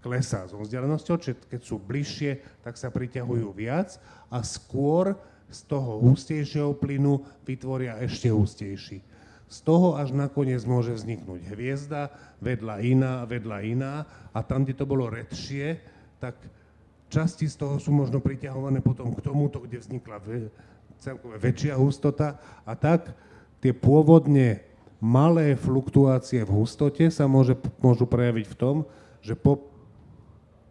[0.00, 4.00] Klesá so vzdialenosťou, čiže keď sú bližšie, tak sa priťahujú viac
[4.32, 5.12] a skôr
[5.50, 9.04] z toho hustejšieho plynu vytvoria ešte hustejší.
[9.50, 14.86] Z toho až nakoniec môže vzniknúť hviezda, vedľa iná, vedľa iná a tam, kde to
[14.86, 15.82] bolo redšie,
[16.22, 16.38] tak
[17.10, 20.22] časti z toho sú možno priťahované potom k tomuto, kde vznikla
[21.02, 23.10] celkové väčšia hustota a tak
[23.58, 24.69] tie pôvodne
[25.00, 28.76] malé fluktuácie v hustote sa môže, môžu prejaviť v tom,
[29.24, 29.66] že po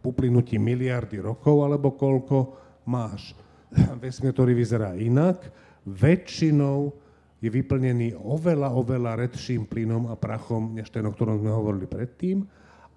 [0.06, 2.56] uplynutí miliardy rokov alebo koľko
[2.88, 3.36] máš
[4.02, 5.50] vesmír, ktorý vyzerá inak,
[5.84, 6.94] väčšinou
[7.40, 12.44] je vyplnený oveľa, oveľa redším plynom a prachom, než ten, o ktorom sme hovorili predtým,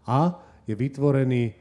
[0.02, 0.34] a
[0.66, 1.54] je vytvorený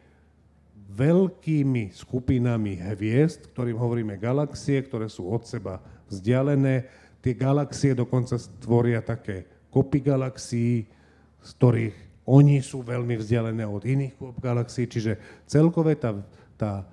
[0.91, 6.89] veľkými skupinami hviezd, ktorým hovoríme galaxie, ktoré sú od seba vzdialené.
[7.21, 10.85] Tie galaxie dokonca stvoria také kopy galaxií,
[11.41, 11.97] z ktorých
[12.27, 15.17] oni sú veľmi vzdialené od iných kop galaxií, čiže
[15.49, 16.13] celkové tá,
[16.59, 16.85] tá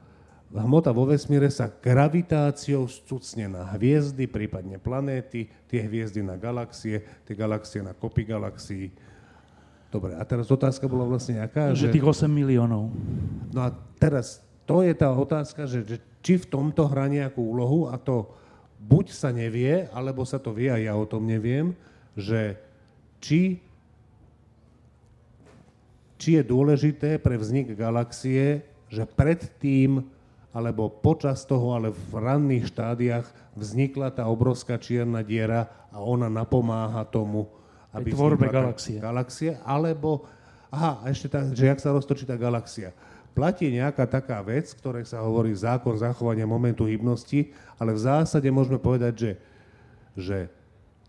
[0.49, 7.35] hmota vo vesmíre sa gravitáciou stucne na hviezdy, prípadne planéty, tie hviezdy na galaxie, tie
[7.37, 8.89] galaxie na kopy galaxií
[9.89, 11.73] Dobre, a teraz otázka bola vlastne aká?
[11.73, 12.93] Že, že tých 8 miliónov.
[13.49, 17.89] No a teraz to je tá otázka, že, že či v tomto hrá nejakú úlohu
[17.89, 18.29] a to
[18.85, 21.73] buď sa nevie, alebo sa to vie a ja o tom neviem,
[22.13, 22.61] že
[23.19, 23.59] či,
[26.19, 30.03] či je dôležité pre vznik galaxie, že predtým
[30.49, 37.05] alebo počas toho, ale v ranných štádiách vznikla tá obrovská čierna diera a ona napomáha
[37.05, 37.47] tomu,
[37.93, 38.97] aby tvorbe tá galaxie.
[38.99, 40.25] galaxie, alebo,
[40.73, 42.97] aha, a ešte tak, že jak sa roztočí tá galaxia.
[43.37, 48.83] Platí nejaká taká vec, ktorej sa hovorí zákon zachovania momentu hybnosti, ale v zásade môžeme
[48.83, 49.33] povedať, že,
[50.19, 50.39] že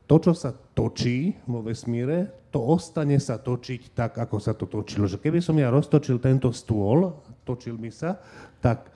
[0.10, 5.06] to, čo sa točí vo vesmíre, to ostane sa točiť tak, ako sa to točilo.
[5.06, 7.14] Že keby som ja roztočil tento stôl,
[7.46, 8.18] točil mi sa,
[8.58, 8.90] tak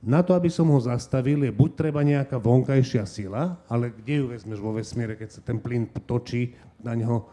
[0.00, 4.26] na to, aby som ho zastavil, je buď treba nejaká vonkajšia sila, ale kde ju
[4.32, 7.28] vezmeš vo vesmíre, keď sa ten plyn točí na neho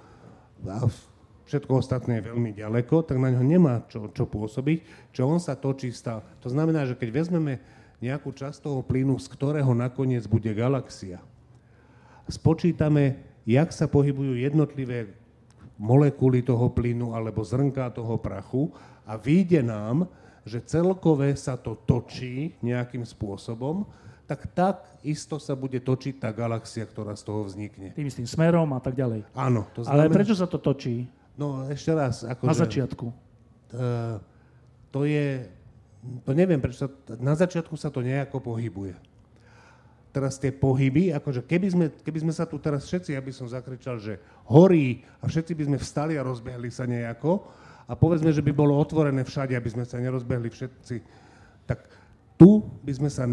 [0.67, 0.83] a
[1.47, 5.55] všetko ostatné je veľmi ďaleko, tak na ňo nemá čo, čo pôsobiť, čo on sa
[5.55, 6.25] točí stále.
[6.43, 7.63] To znamená, že keď vezmeme
[8.03, 11.23] nejakú časť toho plynu, z ktorého nakoniec bude galaxia,
[12.27, 15.11] spočítame, jak sa pohybujú jednotlivé
[15.77, 18.73] molekuly toho plynu alebo zrnká toho prachu
[19.05, 20.09] a vyjde nám,
[20.47, 23.83] že celkové sa to točí nejakým spôsobom,
[24.27, 27.95] tak tak isto sa bude točiť tá galaxia, ktorá z toho vznikne.
[27.95, 29.23] Tým istým smerom a tak ďalej.
[29.31, 29.63] Áno.
[29.75, 31.07] To Ale znamená, prečo sa to točí
[31.37, 32.25] No ešte raz.
[32.25, 33.05] Akože, na začiatku?
[33.69, 34.17] Uh,
[34.89, 35.45] to je,
[36.25, 36.89] to neviem, prečo sa,
[37.21, 38.97] na začiatku sa to nejako pohybuje.
[40.17, 43.45] Teraz tie pohyby, akože keby sme, keby sme sa tu teraz všetci, ja by som
[43.45, 44.17] zakričal, že
[44.49, 47.45] horí a všetci by sme vstali a rozbehli sa nejako
[47.85, 50.95] a povedzme, že by bolo otvorené všade, aby sme sa nerozbehli všetci,
[51.69, 51.85] tak
[52.33, 53.29] tu by sme sa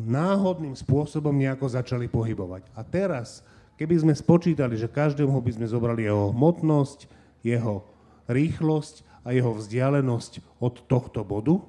[0.00, 2.72] náhodným spôsobom nejako začali pohybovať.
[2.72, 3.44] A teraz,
[3.76, 7.12] keby sme spočítali, že každému by sme zobrali jeho hmotnosť,
[7.44, 7.84] jeho
[8.24, 11.60] rýchlosť a jeho vzdialenosť od tohto bodu,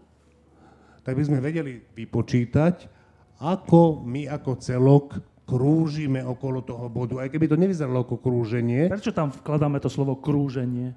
[1.03, 2.95] tak by sme vedeli vypočítať,
[3.37, 5.07] ako my ako celok
[5.47, 7.23] krúžime okolo toho bodu.
[7.23, 10.91] Aj keby to nevyzeralo ako krúženie, Prečo tam vkladáme to slovo krúženie?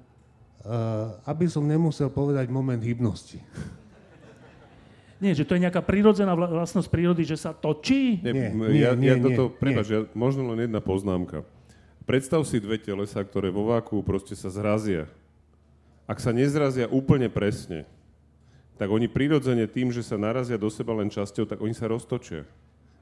[0.61, 3.39] uh, aby som nemusel povedať moment hybnosti.
[5.21, 8.17] Nie, že to je nejaká prírodzená vla- vlastnosť prírody, že sa točí?
[8.25, 9.57] Nie, Nie, ja, nie, ja nie, toto, nie.
[9.61, 11.45] prepáč, ja, možno len jedna poznámka.
[12.09, 15.05] Predstav si dve telesa, ktoré vo váku proste sa zrazia.
[16.09, 17.85] Ak sa nezrazia úplne presne,
[18.81, 22.49] tak oni prirodzene tým, že sa narazia do seba len časťou, tak oni sa roztočia.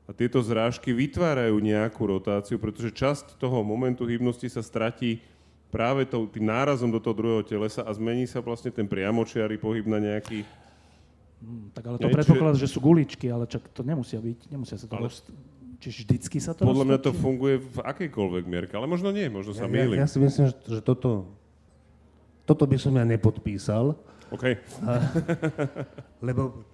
[0.03, 5.23] A tieto zrážky vytvárajú nejakú rotáciu, pretože časť toho momentu hybnosti sa stratí
[5.71, 9.87] práve tou, tým nárazom do toho druhého telesa a zmení sa vlastne ten priamočiary pohyb
[9.87, 10.43] na nejaký...
[11.39, 14.51] Hm, tak ale to Nie, predpokladá, že sú guličky, ale čak to nemusia byť.
[14.51, 15.23] Nemusia sa to Ale- roz...
[15.79, 17.23] Čiže vždycky sa to Podľa mňa to roztočí?
[17.23, 19.95] funguje v akejkoľvek mierke, ale možno nie, možno sa Ja, mýlim.
[19.95, 21.31] ja si myslím, že, že toto,
[22.43, 23.95] toto by som ja nepodpísal,
[24.29, 24.45] OK.
[26.21, 26.65] lebo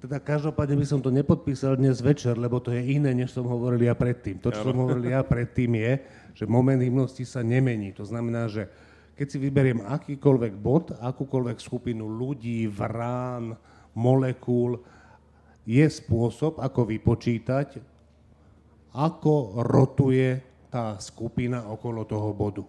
[0.00, 3.84] teda každopádne by som to nepodpísal dnes večer, lebo to je iné, než som hovoril
[3.84, 4.40] ja predtým.
[4.40, 5.92] To, čo som hovoril ja predtým je,
[6.32, 7.92] že moment hybnosti sa nemení.
[8.00, 8.64] To znamená, že
[9.12, 13.52] keď si vyberiem akýkoľvek bod, akúkoľvek skupinu ľudí, vrán,
[13.92, 14.80] molekúl,
[15.68, 17.76] je spôsob, ako vypočítať,
[18.96, 20.40] ako rotuje
[20.72, 22.64] tá skupina okolo toho bodu.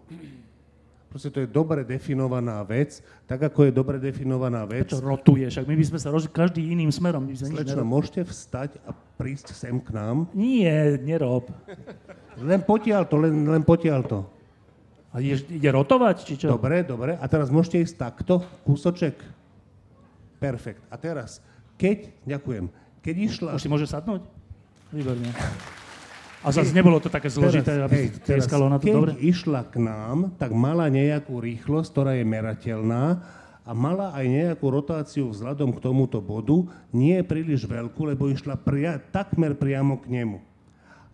[1.12, 4.88] Proste to je dobre definovaná vec, tak ako je dobre definovaná vec.
[4.88, 5.44] Prečo rotuje?
[5.44, 6.24] Však my by sme sa roz...
[6.32, 7.28] každý iným smerom.
[7.28, 7.84] My nerob...
[7.84, 10.32] môžete vstať a prísť sem k nám?
[10.32, 11.52] Nie, nerob.
[12.40, 14.20] Len potiaľ to, len, len potiaľ to.
[15.12, 16.56] A ide, ide rotovať, či čo?
[16.56, 17.20] Dobre, dobre.
[17.20, 19.20] A teraz môžete ísť takto, kúsoček.
[20.40, 20.80] Perfekt.
[20.88, 21.44] A teraz,
[21.76, 22.72] keď, ďakujem,
[23.04, 23.52] keď išla...
[23.60, 24.24] Už si môže sadnúť?
[24.96, 25.28] Výborne.
[26.42, 29.14] A zase nebolo to také zložité, aby hej, tieskalo na to keď dobre?
[29.22, 33.04] išla k nám, tak mala nejakú rýchlosť, ktorá je merateľná
[33.62, 38.98] a mala aj nejakú rotáciu vzhľadom k tomuto bodu, nie príliš veľkú, lebo išla pria-
[38.98, 40.42] takmer priamo k nemu.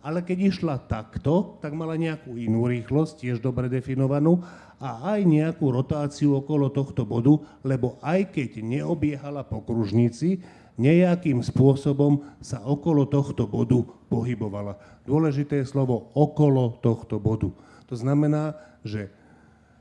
[0.00, 4.40] Ale keď išla takto, tak mala nejakú inú rýchlosť, tiež dobre definovanú,
[4.78, 7.34] a aj nejakú rotáciu okolo tohto bodu,
[7.66, 10.40] lebo aj keď neobiehala po kružnici,
[10.78, 14.78] nejakým spôsobom sa okolo tohto bodu pohybovala.
[15.04, 17.50] Dôležité je slovo okolo tohto bodu.
[17.90, 18.54] To znamená,
[18.86, 19.10] že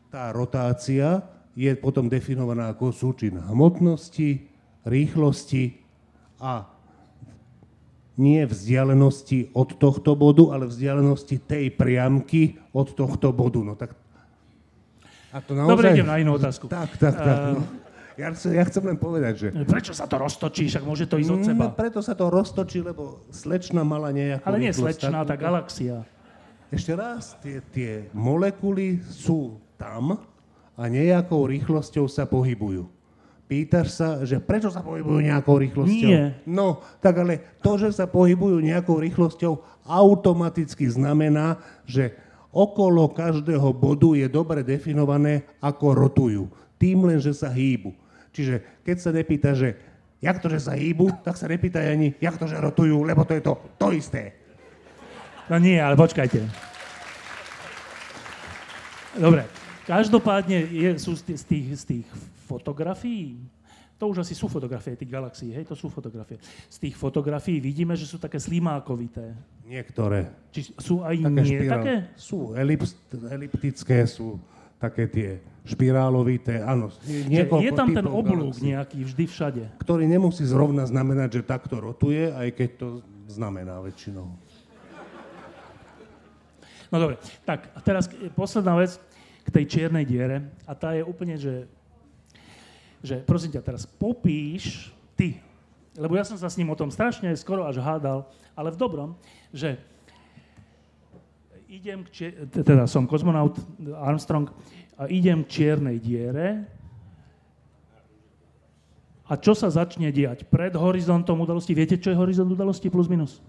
[0.10, 1.22] tá rotácia
[1.54, 4.50] je potom definovaná ako súčin hmotnosti,
[4.86, 5.78] rýchlosti
[6.42, 6.66] a
[8.18, 13.62] nie vzdialenosti od tohto bodu, ale vzdialenosti tej priamky od tohto bodu.
[13.62, 13.94] No tak...
[15.30, 15.72] A to naozaj...
[15.78, 16.66] Dobre, idem na inú otázku.
[16.66, 17.38] Tak, tak, tak.
[17.54, 17.62] No.
[18.18, 19.48] Ja, chcem, ja chcem len povedať, že...
[19.62, 20.66] Prečo sa to roztočí?
[20.74, 21.64] Však môže to ísť od seba.
[21.70, 26.02] No, preto sa to roztočí, lebo slečna mala nejakú Ale nie takú- tá galaxia.
[26.74, 30.18] Ešte raz, tie, tie molekuly sú tam
[30.74, 32.90] a nejakou rýchlosťou sa pohybujú.
[33.48, 36.10] Pýtaš sa, že prečo sa pohybujú nejakou rýchlosťou?
[36.12, 36.36] Nie.
[36.44, 41.56] No, tak ale to, že sa pohybujú nejakou rýchlosťou, automaticky znamená,
[41.88, 42.12] že
[42.52, 46.44] okolo každého bodu je dobre definované, ako rotujú.
[46.76, 47.96] Tým len, že sa hýbu.
[48.38, 49.74] Čiže keď sa nepýta, že
[50.22, 53.34] jak to, že sa hýbu, tak sa nepýtaj ani, jak to, že rotujú, lebo to
[53.34, 54.38] je to, to isté.
[55.50, 56.46] No nie, ale počkajte.
[59.18, 59.50] Dobre,
[59.90, 62.08] každopádne je, sú z tých, z tých, z tých
[62.46, 63.42] fotografií,
[63.98, 66.38] to už asi sú fotografie tých galaxií, hej, to sú fotografie.
[66.70, 69.34] Z tých fotografií vidíme, že sú také slimákovité.
[69.66, 70.30] Niektoré.
[70.54, 71.96] Či sú aj Také nie špirál- také?
[72.14, 74.38] Sú elips, eliptické, sú
[74.78, 75.30] také tie
[75.68, 76.94] špirálovité, áno.
[77.04, 79.64] Niekoľko je tam ten oblúk galaxií, nejaký vždy všade.
[79.84, 82.88] Ktorý nemusí zrovna znamenať, že takto rotuje, aj keď to
[83.28, 84.32] znamená väčšinou.
[86.88, 88.96] No dobre, tak a teraz posledná vec
[89.44, 91.68] k tej čiernej diere a tá je úplne, že,
[93.04, 95.44] že prosím ťa, teraz popíš ty,
[96.00, 98.24] lebo ja som sa s ním o tom strašne skoro až hádal,
[98.56, 99.10] ale v dobrom,
[99.52, 99.76] že
[101.68, 103.60] idem k čier- teda som kozmonaut
[104.00, 104.48] Armstrong
[104.96, 106.64] a idem k čiernej diere
[109.28, 110.48] a čo sa začne diať?
[110.48, 113.44] Pred horizontom udalosti, viete, čo je horizont udalosti plus minus?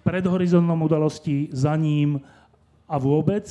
[0.00, 2.16] Pred horizontom udalosti, za ním
[2.88, 3.44] a vôbec,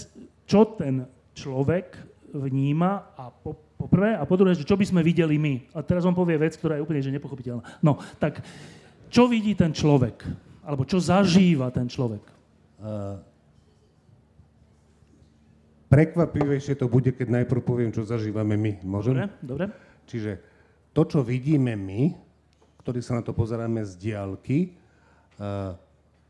[0.49, 1.05] čo ten
[1.37, 2.01] človek
[2.33, 5.69] vníma a po, po prvé a po druhé, čo by sme videli my.
[5.77, 7.61] A teraz on povie vec, ktorá je úplne že nepochopiteľná.
[7.85, 8.41] No, tak
[9.13, 10.25] čo vidí ten človek?
[10.65, 12.25] Alebo čo zažíva ten človek?
[12.81, 13.21] Uh,
[15.89, 18.71] prekvapivejšie to bude, keď najprv poviem, čo zažívame my.
[18.85, 19.15] Môžem?
[19.15, 19.29] Dobre?
[19.41, 19.65] Dobre?
[20.05, 20.31] Čiže
[20.93, 22.13] to, čo vidíme my,
[22.85, 24.77] ktorí sa na to pozeráme z diálky,
[25.41, 25.73] uh,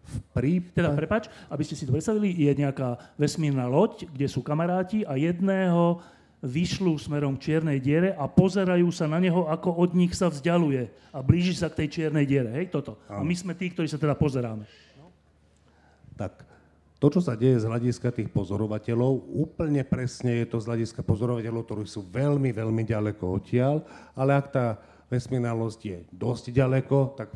[0.06, 0.78] v prípade...
[0.78, 5.18] Teda, prepač, aby ste si to predstavili, je nejaká vesmírna loď, kde sú kamaráti a
[5.18, 6.00] jedného
[6.46, 10.94] vyšľú smerom k čiernej diere a pozerajú sa na neho, ako od nich sa vzdialuje
[11.10, 12.54] a blíži sa k tej čiernej diere.
[12.54, 13.02] Hej, toto.
[13.10, 14.70] A my sme tí, ktorí sa teda pozeráme.
[16.16, 16.46] Tak,
[17.00, 21.68] to, čo sa deje z hľadiska tých pozorovateľov, úplne presne je to z hľadiska pozorovateľov,
[21.68, 23.84] ktorí sú veľmi, veľmi ďaleko odtiaľ,
[24.16, 24.80] ale ak tá
[25.12, 27.30] vesmírna losť je dosť ďaleko, tak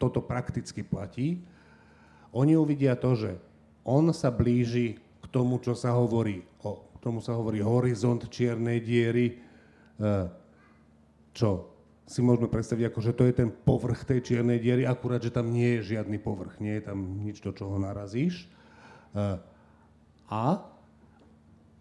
[0.00, 1.44] toto prakticky platí.
[2.34, 3.32] Oni uvidia to, že
[3.86, 9.38] on sa blíži k tomu, čo sa hovorí, o, tomu sa hovorí horizont čiernej diery,
[10.00, 10.26] eh,
[11.32, 11.79] čo
[12.10, 15.54] si môžeme predstaviť ako, že to je ten povrch tej čiernej diery, akurát, že tam
[15.54, 18.50] nie je žiadny povrch, nie je tam nič, do čoho narazíš.
[19.14, 19.38] Eh,
[20.30, 20.44] A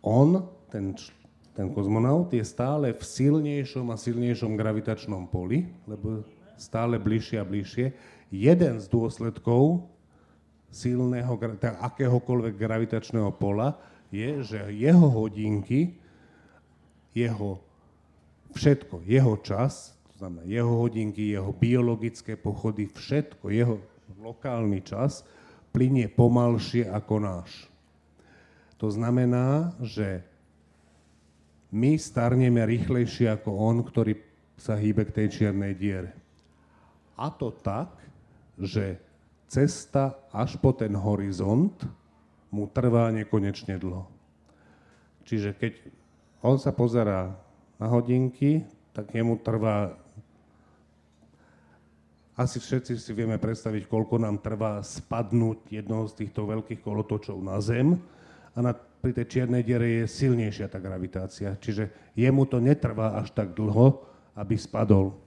[0.06, 0.94] on, ten,
[1.58, 6.22] ten kozmonaut, je stále v silnejšom a silnejšom gravitačnom poli, lebo
[6.62, 7.86] stále bližšie a bližšie.
[8.30, 9.90] Jeden z dôsledkov
[10.70, 13.82] silného, teda akéhokoľvek gravitačného pola
[14.14, 15.98] je, že jeho hodinky,
[17.18, 17.62] jeho
[18.54, 23.80] všetko, jeho čas, znamená jeho hodinky, jeho biologické pochody, všetko, jeho
[24.20, 25.24] lokálny čas
[25.72, 27.72] plinie pomalšie ako náš.
[28.84, 30.20] To znamená, že
[31.72, 34.20] my starneme rýchlejšie ako on, ktorý
[34.60, 36.12] sa hýbe k tej čiernej diere.
[37.16, 37.96] A to tak,
[38.60, 39.00] že
[39.48, 41.76] cesta až po ten horizont
[42.52, 44.04] mu trvá nekonečne dlho.
[45.24, 45.74] Čiže keď
[46.44, 47.38] on sa pozerá
[47.80, 49.96] na hodinky, tak jemu trvá
[52.40, 57.60] asi všetci si vieme predstaviť, koľko nám trvá spadnúť jednoho z týchto veľkých kolotočov na
[57.60, 58.00] Zem
[58.56, 61.60] a na, pri tej čiernej diere je silnejšia tá gravitácia.
[61.60, 64.08] Čiže jemu to netrvá až tak dlho,
[64.40, 65.20] aby spadol.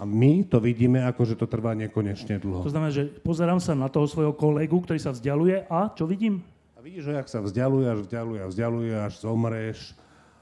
[0.00, 2.66] A my to vidíme ako, že to trvá nekonečne To dlho.
[2.66, 6.42] znamená, že pozerám sa na toho svojho kolegu, ktorý sa vzdialuje a čo vidím?
[6.74, 9.78] A vidíš, že ak sa vzdialuje, až vzdialuje, až vzdialuje, až zomreš.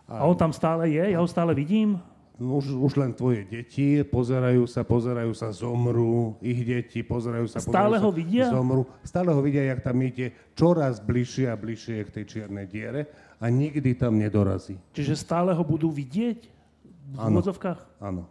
[0.09, 2.01] A on tam stále je, ja ho stále vidím.
[2.41, 8.01] Už, už len tvoje deti pozerajú sa, pozerajú sa, zomrú, ich deti pozerajú sa, Stále
[8.01, 8.47] pozerajú ho sa, vidia?
[8.49, 8.83] zomrú.
[9.05, 13.53] Stále ho vidia, jak tam ide čoraz bližšie a bližšie k tej čiernej diere a
[13.53, 14.81] nikdy tam nedorazí.
[14.97, 16.41] Čiže stále ho budú vidieť
[17.13, 18.01] v úvodzovkách?
[18.01, 18.25] Áno.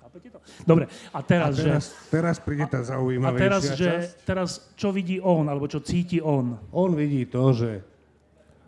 [0.00, 0.38] Chápete to?
[0.64, 2.08] Dobre, a A teraz, teraz, že...
[2.08, 4.10] teraz príde tá A zaujímavejšia teraz, že, časť.
[4.24, 6.56] teraz, čo vidí on, alebo čo cíti on?
[6.72, 7.70] On vidí to, že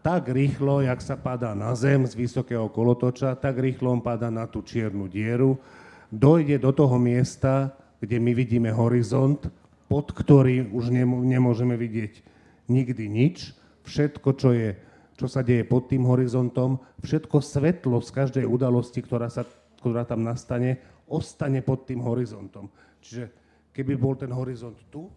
[0.04, 4.44] tak rýchlo, jak sa padá na zem z vysokého kolotoča, tak rýchlo on padá na
[4.44, 5.56] tú čiernu dieru,
[6.12, 7.72] dojde do toho miesta,
[8.04, 9.48] kde my vidíme horizont,
[9.88, 12.20] pod ktorý už nemôžeme vidieť
[12.68, 13.56] nikdy nič.
[13.88, 14.76] Všetko, čo, je,
[15.16, 19.48] čo sa deje pod tým horizontom, všetko svetlo z každej udalosti, ktorá, sa,
[19.80, 22.68] ktorá tam nastane, ostane pod tým horizontom.
[23.00, 23.32] Čiže
[23.72, 25.08] keby bol ten horizont tu,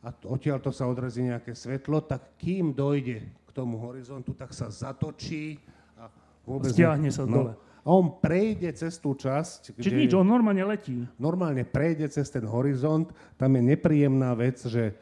[0.00, 3.26] a odtiaľ to sa odrazí nejaké svetlo, tak kým dojde
[3.58, 5.58] tomu horizontu, tak sa zatočí
[5.98, 6.06] a
[6.46, 6.70] vôbec...
[6.70, 7.58] Stiahne sa dole.
[7.82, 11.02] A on prejde cez tú časť, Čiže nič, on normálne letí.
[11.18, 14.94] normálne prejde cez ten horizont, tam je nepríjemná vec, že,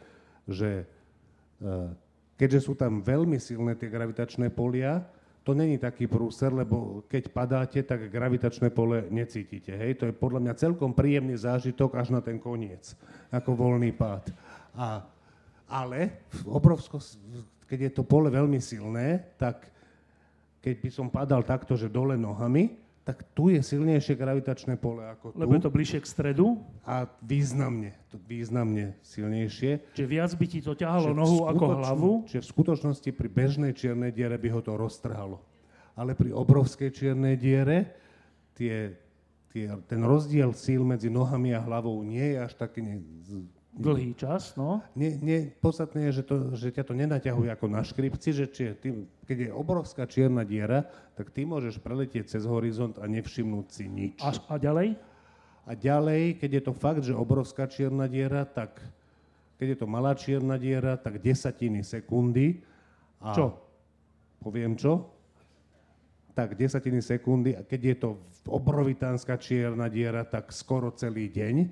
[0.49, 0.89] že
[1.61, 1.89] eh,
[2.41, 5.05] keďže sú tam veľmi silné tie gravitačné polia,
[5.47, 9.71] to není taký prúser, lebo keď padáte, tak gravitačné pole necítite.
[9.79, 10.03] Hej?
[10.03, 12.99] To je podľa mňa celkom príjemný zážitok až na ten koniec,
[13.31, 14.35] ako voľný pád.
[14.75, 15.07] A,
[15.71, 16.99] ale v obrovsko,
[17.67, 19.71] keď je to pole veľmi silné, tak
[20.63, 25.31] keď by som padal takto, že dole nohami, tak tu je silnejšie gravitačné pole ako
[25.31, 25.39] tu.
[25.39, 26.59] Lebo je to bližšie k stredu?
[26.83, 29.95] A významne, to významne silnejšie.
[29.95, 32.13] Čiže viac by ti to ťahalo nohu ako hlavu?
[32.27, 35.39] Čiže v skutočnosti pri bežnej čiernej diere by ho to roztrhalo.
[35.95, 37.95] Ale pri obrovskej čiernej diere
[38.59, 38.99] tie,
[39.55, 42.99] tie, ten rozdiel síl medzi nohami a hlavou nie je až taký ne,
[43.77, 44.81] dlhý čas, no.
[44.97, 48.73] Nie, nie, podstatné je, že, to, že ťa to nenaťahuje ako na škripci, že či,
[48.81, 48.89] ty,
[49.29, 54.19] keď je obrovská čierna diera, tak ty môžeš preletieť cez horizont a nevšimnúť si nič.
[54.25, 54.97] A, a ďalej?
[55.69, 58.81] A ďalej, keď je to fakt, že obrovská čierna diera, tak
[59.61, 62.61] keď je to malá čierna diera, tak desatiny sekundy.
[63.21, 63.57] A čo?
[64.41, 65.11] Poviem čo?
[66.37, 67.57] Tak desatiny sekundy.
[67.57, 68.09] A keď je to
[68.47, 71.67] obrovitánska čierna diera, tak skoro celý deň.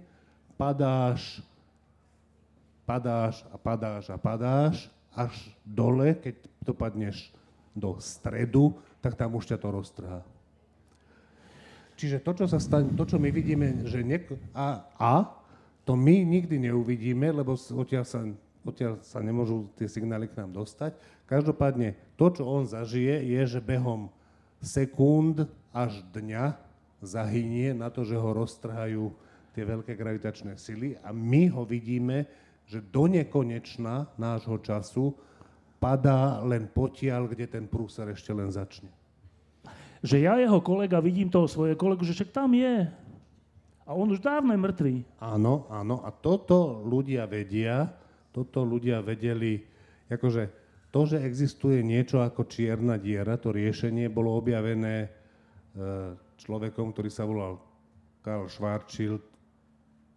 [0.57, 1.45] Padáš
[2.85, 7.33] padáš a padáš a padáš až dole, keď dopadneš
[7.75, 10.21] do stredu, tak tam už ťa to roztrhá.
[11.95, 15.13] Čiže to, čo sa stane, to, čo my vidíme, že niek- a, a
[15.87, 18.27] to my nikdy neuvidíme, lebo odtiaľ sa,
[18.67, 20.99] odtiaľ sa nemôžu tie signály k nám dostať.
[21.31, 24.11] Každopádne to, čo on zažije, je, že behom
[24.59, 26.59] sekúnd až dňa
[27.05, 29.13] zahynie na to, že ho roztrhajú
[29.55, 32.27] tie veľké gravitačné sily a my ho vidíme
[32.65, 35.13] že do nekonečna nášho času
[35.77, 38.89] padá len potiaľ, kde ten prúser ešte len začne.
[40.05, 42.89] Že ja jeho kolega vidím toho svojho kolegu, že však tam je.
[43.85, 44.95] A on už dávno je mŕtvý.
[45.21, 46.01] Áno, áno.
[46.05, 47.93] A toto ľudia vedia,
[48.33, 49.61] toto ľudia vedeli,
[50.09, 55.09] akože to, že existuje niečo ako čierna diera, to riešenie bolo objavené e,
[56.41, 57.61] človekom, ktorý sa volal
[58.25, 59.21] Karl Schwarzschild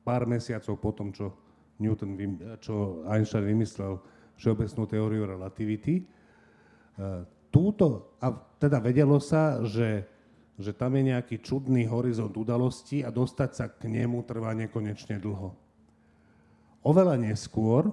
[0.07, 1.46] pár mesiacov po tom, čo
[1.78, 2.17] Newton,
[2.61, 4.01] čo Einstein vymyslel
[4.38, 6.01] všeobecnú teóriu relativity.
[6.01, 6.03] E,
[7.49, 10.05] túto, a teda vedelo sa, že,
[10.57, 15.53] že tam je nejaký čudný horizont udalostí a dostať sa k nemu trvá nekonečne dlho.
[16.86, 17.89] Oveľa neskôr,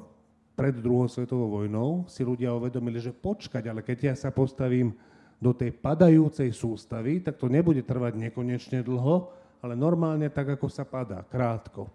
[0.54, 4.94] pred druhou svetovou vojnou, si ľudia uvedomili, že počkať, ale keď ja sa postavím
[5.42, 10.86] do tej padajúcej sústavy, tak to nebude trvať nekonečne dlho, ale normálne tak, ako sa
[10.86, 11.90] padá, krátko.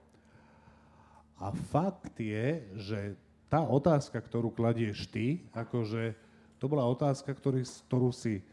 [1.40, 3.00] A fakt je, že
[3.48, 6.14] tá otázka, ktorú kladieš ty, akože
[6.60, 8.44] to bola otázka, ktorý, ktorú si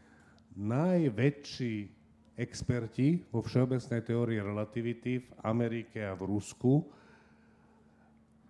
[0.55, 1.91] najväčší
[2.39, 6.87] experti vo všeobecnej teórii relativity v Amerike a v Rusku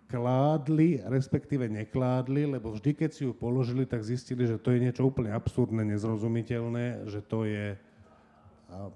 [0.08, 5.04] kládli, respektíve nekládli, lebo vždy, keď si ju položili, tak zistili, že to je niečo
[5.04, 7.76] úplne absurdné, nezrozumiteľné, že to je...
[8.72, 8.88] A,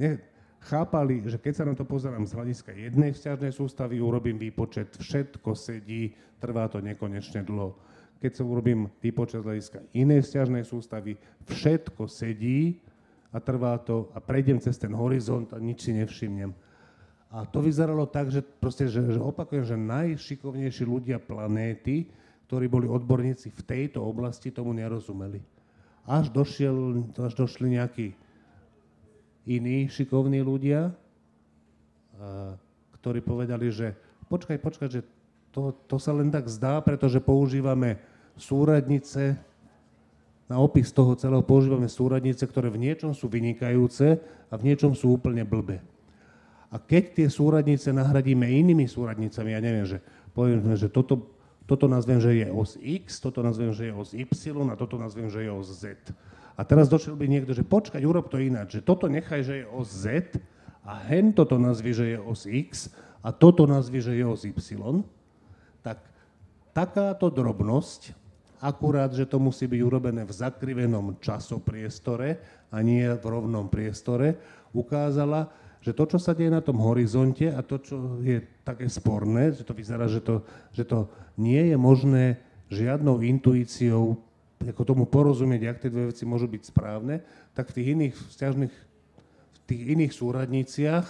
[0.00, 0.24] ne,
[0.64, 5.52] chápali, že keď sa na to pozerám z hľadiska jednej vzťažnej sústavy, urobím výpočet, všetko
[5.52, 7.76] sedí, trvá to nekonečne dlho.
[8.18, 12.80] Keď sa urobím výpočet z hľadiska inej vzťažnej sústavy, všetko sedí
[13.28, 16.56] a trvá to a prejdem cez ten horizont a nič si nevšimnem.
[17.34, 22.06] A to vyzeralo tak, že, proste, že, že opakujem, že najšikovnejší ľudia planéty,
[22.46, 25.42] ktorí boli odborníci v tejto oblasti, tomu nerozumeli.
[26.06, 28.14] Až, došiel, až došli nejakí
[29.44, 30.92] iní šikovní ľudia,
[33.00, 33.92] ktorí povedali, že
[34.32, 35.00] počkaj, počkaj, že
[35.52, 38.00] to, to sa len tak zdá, pretože používame
[38.34, 39.38] súradnice,
[40.44, 44.20] na opis toho celého používame súradnice, ktoré v niečom sú vynikajúce
[44.50, 45.80] a v niečom sú úplne blbé.
[46.68, 50.02] A keď tie súradnice nahradíme inými súradnicami, ja neviem, že
[50.34, 51.30] poviem, že toto,
[51.70, 54.26] toto nazvem, že je os x, toto nazvem, že je os y
[54.68, 55.96] a toto nazvem, že je os z
[56.54, 59.66] a teraz došiel by niekto, že počkať, urob to ináč, že toto nechaj, že je
[59.66, 60.38] os Z
[60.86, 62.94] a hen toto nazvi, že je os X
[63.24, 64.54] a toto nazvi, že je os Y,
[65.82, 65.98] tak
[66.70, 68.14] takáto drobnosť,
[68.62, 72.38] akurát, že to musí byť urobené v zakrivenom časopriestore
[72.70, 74.38] a nie v rovnom priestore,
[74.72, 75.52] ukázala,
[75.84, 79.68] že to, čo sa deje na tom horizonte a to, čo je také sporné, že
[79.68, 80.40] to vyzerá, že to,
[80.72, 82.40] že to nie je možné
[82.72, 84.16] žiadnou intuíciou
[84.70, 87.20] ako tomu porozumieť, ak tie dve veci môžu byť správne,
[87.52, 88.74] tak v tých iných vzťažných,
[89.52, 91.06] v tých iných súradniciach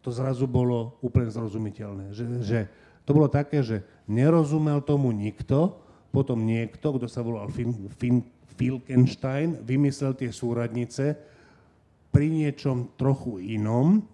[0.00, 2.12] to zrazu bolo úplne zrozumiteľné.
[2.12, 2.60] Že, že
[3.04, 5.76] to bolo také, že nerozumel tomu nikto,
[6.10, 8.26] potom niekto, kto sa volal fin, fin,
[8.60, 11.16] Filkenstein, vymyslel tie súradnice
[12.12, 14.04] pri niečom trochu inom,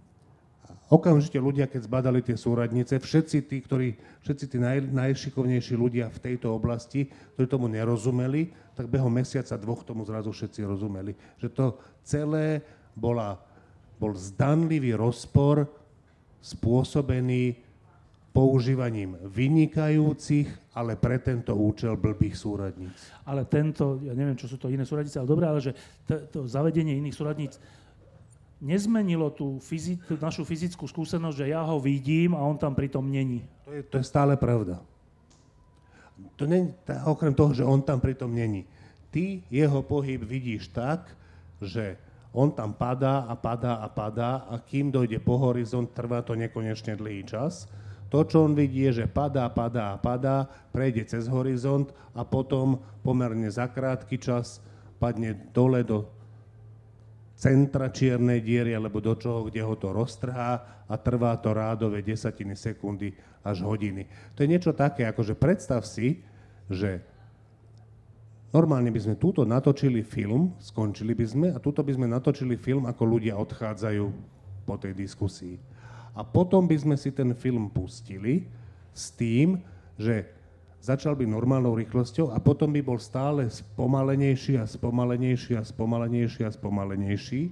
[0.86, 6.22] Okamžite ľudia, keď zbadali tie súradnice, všetci tí, ktorí, všetci tí naj, najšikovnejší ľudia v
[6.22, 11.18] tejto oblasti, ktorí tomu nerozumeli, tak behom mesiaca, dvoch tomu zrazu všetci rozumeli.
[11.42, 11.66] Že to
[12.06, 12.62] celé
[12.94, 13.34] bola,
[13.98, 15.66] bol zdanlivý rozpor
[16.38, 17.58] spôsobený
[18.30, 22.94] používaním vynikajúcich, ale pre tento účel blbých súradníc.
[23.26, 25.72] Ale tento, ja neviem, čo sú to iné súradnice, ale dobré, ale že
[26.06, 27.58] to, to zavedenie iných súradníc
[28.60, 33.04] nezmenilo tú, fyzi- tú našu fyzickú skúsenosť, že ja ho vidím a on tam pritom
[33.04, 33.44] není.
[33.68, 34.80] To je, to je stále pravda.
[36.40, 38.64] To nie, tá, okrem toho, že on tam pritom není.
[39.12, 41.12] Ty jeho pohyb vidíš tak,
[41.60, 42.00] že
[42.32, 46.96] on tam padá a padá a padá a kým dojde po horizont, trvá to nekonečne
[46.96, 47.68] dlhý čas.
[48.12, 52.78] To, čo on vidí, je, že padá, padá a padá, prejde cez horizont a potom
[53.00, 54.60] pomerne za krátky čas
[54.96, 56.08] padne dole do
[57.36, 62.56] centra čiernej diery alebo do čoho, kde ho to roztrhá a trvá to rádové desatiny
[62.56, 63.12] sekundy
[63.44, 64.08] až hodiny.
[64.34, 66.24] To je niečo také, ako že predstav si,
[66.72, 67.04] že
[68.50, 72.88] normálne by sme túto natočili film, skončili by sme a túto by sme natočili film,
[72.88, 74.06] ako ľudia odchádzajú
[74.64, 75.60] po tej diskusii.
[76.16, 78.48] A potom by sme si ten film pustili
[78.96, 79.60] s tým,
[80.00, 80.35] že
[80.86, 86.50] začal by normálnou rýchlosťou a potom by bol stále spomalenejší a spomalenejší a spomalenejší a
[86.54, 87.42] spomalenejší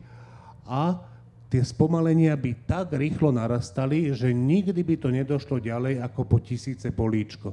[0.71, 1.03] a
[1.51, 6.95] tie spomalenia by tak rýchlo narastali, že nikdy by to nedošlo ďalej ako po tisíce
[6.95, 7.51] políčko.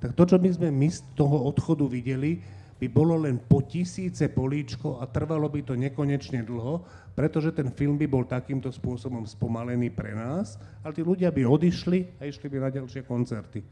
[0.00, 2.40] Tak to, čo my sme my z toho odchodu videli,
[2.76, 6.84] by bolo len po tisíce políčko a trvalo by to nekonečne dlho,
[7.16, 12.20] pretože ten film by bol takýmto spôsobom spomalený pre nás, ale tí ľudia by odišli
[12.20, 13.64] a išli by na ďalšie koncerty.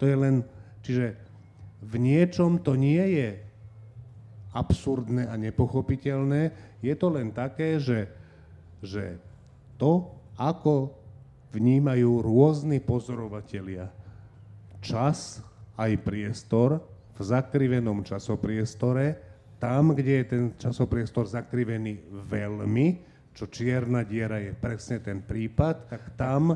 [0.00, 0.40] To je len,
[0.86, 1.18] čiže
[1.82, 3.28] v niečom to nie je
[4.54, 8.08] absurdné a nepochopiteľné, je to len také, že,
[8.80, 9.18] že
[9.76, 10.08] to,
[10.38, 10.94] ako
[11.52, 13.90] vnímajú rôzni pozorovatelia
[14.80, 15.42] čas
[15.76, 16.80] aj priestor,
[17.16, 19.16] v zakrivenom časopriestore,
[19.56, 22.86] tam, kde je ten časopriestor zakrivený veľmi,
[23.32, 26.52] čo čierna diera je presne ten prípad, tak tam,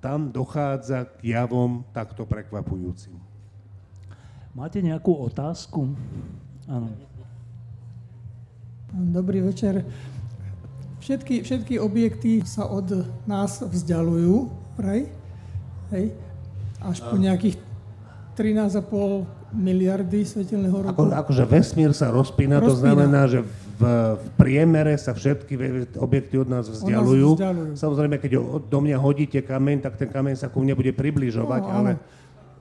[0.00, 3.14] tam dochádza k javom takto prekvapujúcim.
[4.56, 5.94] Máte nejakú otázku?
[6.66, 6.90] Áno.
[8.90, 9.86] Dobrý večer.
[10.98, 15.06] Všetky, všetky objekty sa od nás vzdialujú, vraj?
[15.94, 16.16] Hej?
[16.82, 17.56] Až po nejakých
[18.34, 20.96] 13,5 miliardy svetelného roku.
[20.96, 23.40] Ako, akože vesmír sa rozpína, rozpína, to znamená, že
[23.80, 23.82] v,
[24.20, 25.56] v priemere sa všetky
[25.96, 27.28] objekty od nás vzdialujú.
[27.32, 27.72] Od nás vzdialujú.
[27.80, 28.32] Samozrejme, keď
[28.68, 31.90] do mňa hodíte kameň, tak ten kameň sa ku mne bude približovať, no, ale...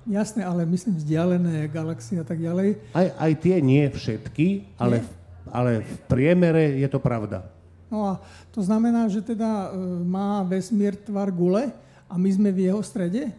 [0.07, 2.79] Jasné, ale myslím vzdialené galaxie a tak ďalej.
[2.95, 5.11] Aj, aj tie nie všetky, ale, nie?
[5.51, 7.45] ale v priemere je to pravda.
[7.91, 8.23] No a
[8.55, 11.69] to znamená, že teda e, má vesmír tvar gule
[12.09, 13.29] a my sme v jeho strede?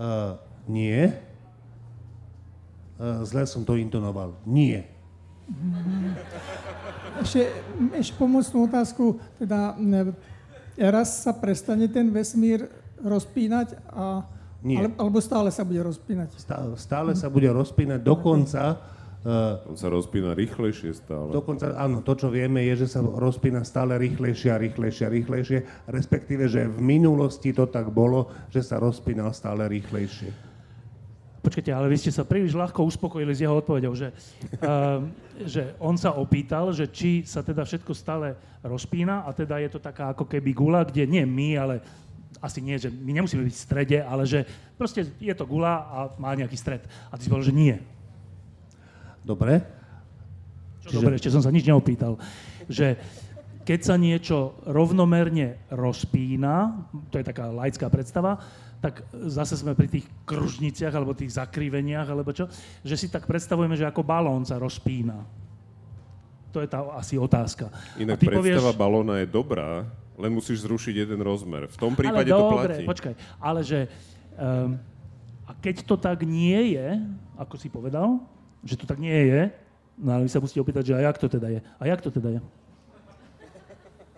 [0.00, 1.12] Uh, nie.
[3.00, 4.36] Eh, zle som to intonoval.
[4.44, 4.84] Nie.
[7.20, 7.52] Ešte,
[7.98, 9.76] ešte pomocnú otázku, teda
[10.90, 12.70] raz sa prestane ten vesmír
[13.00, 14.24] rozpínať a
[14.60, 14.76] nie.
[14.76, 16.36] Ale, alebo stále sa bude rozpínať?
[16.36, 18.76] Stále, stále sa bude rozpínať, dokonca...
[19.20, 21.28] Uh, On sa rozpína rýchlejšie stále.
[21.28, 25.58] Dokonca, áno, to, čo vieme, je, že sa rozpína stále rýchlejšie a rýchlejšie a rýchlejšie,
[25.92, 30.49] respektíve, že v minulosti to tak bolo, že sa rozpínal stále rýchlejšie.
[31.40, 34.12] Počkajte, ale vy ste sa príliš ľahko uspokojili s jeho odpovedou, že,
[34.60, 35.00] uh,
[35.40, 39.80] že on sa opýtal, že či sa teda všetko stále rozpína a teda je to
[39.80, 41.74] taká ako keby gula, kde nie my, ale
[42.44, 44.44] asi nie, že my nemusíme byť v strede, ale že
[44.76, 46.84] proste je to gula a má nejaký stred.
[47.08, 47.76] A ty si povedal, že nie.
[49.24, 49.64] Dobre.
[50.84, 50.96] Čo Čiže...
[51.00, 52.16] dobre, ešte som sa nič neopýtal.
[52.68, 52.96] Že
[53.64, 58.40] keď sa niečo rovnomerne rozpína, to je taká laická predstava,
[58.80, 62.48] tak zase sme pri tých kružniciach alebo tých zakriveniach, alebo čo,
[62.80, 65.20] že si tak predstavujeme, že ako balón sa rozpína.
[66.50, 67.68] To je tá asi otázka.
[68.00, 69.86] Inak predstava povieš, balóna je dobrá,
[70.16, 71.68] len musíš zrušiť jeden rozmer.
[71.70, 72.84] V tom prípade ale to dobre, platí.
[72.88, 73.86] počkaj, ale že
[74.34, 74.80] um,
[75.46, 76.98] a keď to tak nie je,
[77.36, 78.18] ako si povedal,
[78.64, 79.52] že to tak nie je,
[80.00, 81.60] no ale vy sa musíte opýtať, že a jak to teda je?
[81.60, 82.40] A jak to teda je?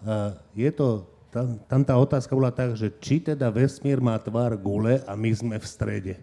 [0.03, 4.53] Uh, je to tam, tam tá otázka bola tak, že či teda vesmír má tvar
[4.61, 6.15] gule a my sme v strede.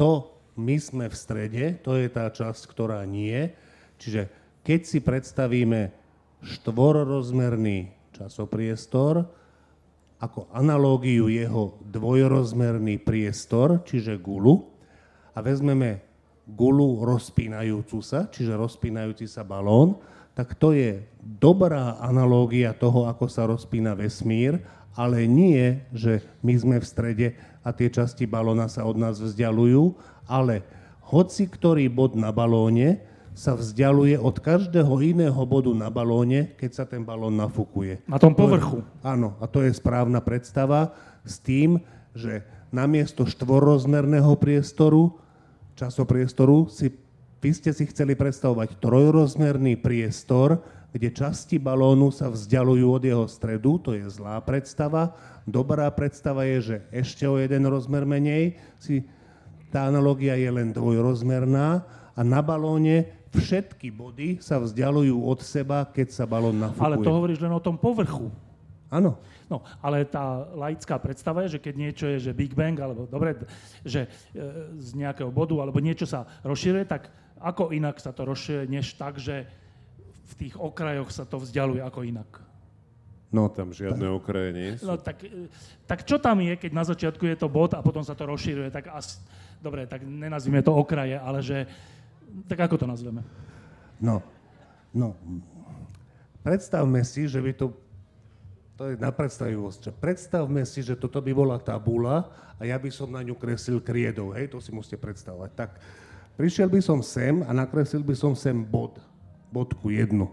[0.00, 3.52] To my sme v strede, to je tá časť, ktorá nie.
[4.00, 4.32] Čiže
[4.64, 5.92] keď si predstavíme
[6.40, 9.28] štvororozmerný časopriestor,
[10.18, 14.66] ako analógiu jeho dvojrozmerný priestor, čiže gulu,
[15.36, 16.02] a vezmeme
[16.48, 20.00] gulu rozpínajúcu sa, čiže rozpínajúci sa balón,
[20.34, 20.98] tak to je
[21.38, 24.58] dobrá analógia toho, ako sa rozpína vesmír,
[24.98, 27.28] ale nie, že my sme v strede
[27.62, 29.94] a tie časti balóna sa od nás vzdialujú,
[30.26, 30.66] ale
[31.08, 33.00] hoci ktorý bod na balóne
[33.38, 38.02] sa vzdialuje od každého iného bodu na balóne, keď sa ten balón nafúkuje.
[38.10, 38.82] Na tom povrchu.
[38.82, 40.90] To je, áno, a to je správna predstava
[41.22, 41.78] s tým,
[42.18, 42.42] že
[42.74, 45.14] namiesto štvorozmerného priestoru,
[45.78, 46.90] časopriestoru, si,
[47.38, 50.58] vy ste si chceli predstavovať trojrozmerný priestor,
[50.98, 55.14] kde časti balónu sa vzdialujú od jeho stredu, to je zlá predstava.
[55.46, 59.06] Dobrá predstava je, že ešte o jeden rozmer menej, si,
[59.70, 61.86] tá analogia je len dvojrozmerná
[62.18, 66.82] a na balóne všetky body sa vzdialujú od seba, keď sa balón nafúkuje.
[66.82, 68.34] Ale to hovoríš len o tom povrchu.
[68.90, 69.22] Áno.
[69.46, 73.38] No, ale tá laická predstava je, že keď niečo je, že Big Bang, alebo dobre,
[73.86, 74.08] že e,
[74.76, 77.08] z nejakého bodu, alebo niečo sa rozširuje, tak
[77.38, 79.48] ako inak sa to rozširuje, než tak, že
[80.28, 82.30] v tých okrajoch sa to vzdialuje ako inak.
[83.28, 84.16] No, tam žiadne tak.
[84.24, 84.88] okraje nie sú.
[84.88, 85.52] No, tak, e,
[85.84, 88.72] tak čo tam je, keď na začiatku je to bod a potom sa to rozširuje,
[88.72, 89.20] tak asi,
[89.60, 91.68] dobre, tak nenazvime to okraje, ale že,
[92.48, 93.20] tak ako to nazveme?
[94.00, 94.24] No,
[94.96, 95.12] no,
[96.40, 97.66] predstavme si, že by to
[98.78, 99.90] to je na predstavivosť.
[99.98, 104.30] Predstavme si, že toto by bola tabula a ja by som na ňu kreslil kriedou.
[104.30, 105.50] Hej, to si musíte predstavovať.
[105.50, 105.82] Tak
[106.38, 109.02] prišiel by som sem a nakreslil by som sem bod.
[109.48, 110.32] Bodku jednu.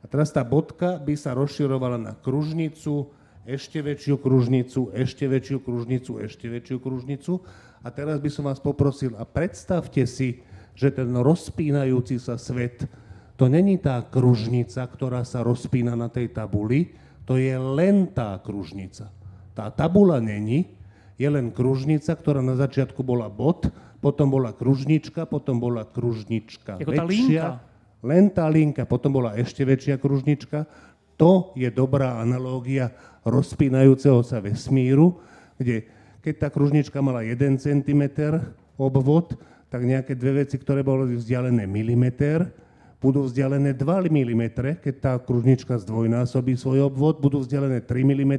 [0.00, 3.12] A teraz tá bodka by sa rozširovala na kružnicu,
[3.44, 7.32] ešte väčšiu kružnicu, ešte väčšiu kružnicu, ešte väčšiu kružnicu.
[7.80, 10.44] A teraz by som vás poprosil, a predstavte si,
[10.76, 12.84] že ten rozpínajúci sa svet,
[13.40, 16.92] to není tá kružnica, ktorá sa rozpína na tej tabuli,
[17.24, 19.08] to je len tá kružnica.
[19.56, 20.68] Tá tabula není,
[21.16, 26.92] je len kružnica, ktorá na začiatku bola bod, potom bola kružnička, potom bola kružnička Jako
[26.92, 27.00] väčšia.
[27.00, 27.69] Tá linka.
[28.00, 30.64] Len tá linka, potom bola ešte väčšia kružnička.
[31.20, 32.96] To je dobrá analógia
[33.28, 35.20] rozpínajúceho sa vesmíru,
[35.60, 35.84] kde
[36.24, 38.02] keď tá kružnička mala 1 cm
[38.80, 39.36] obvod,
[39.68, 42.48] tak nejaké dve veci, ktoré boli vzdialené milimeter,
[43.00, 44.42] budú vzdialené 2 mm,
[44.84, 48.34] keď tá kružnička zdvojnásobí svoj obvod, budú vzdialené 3 mm,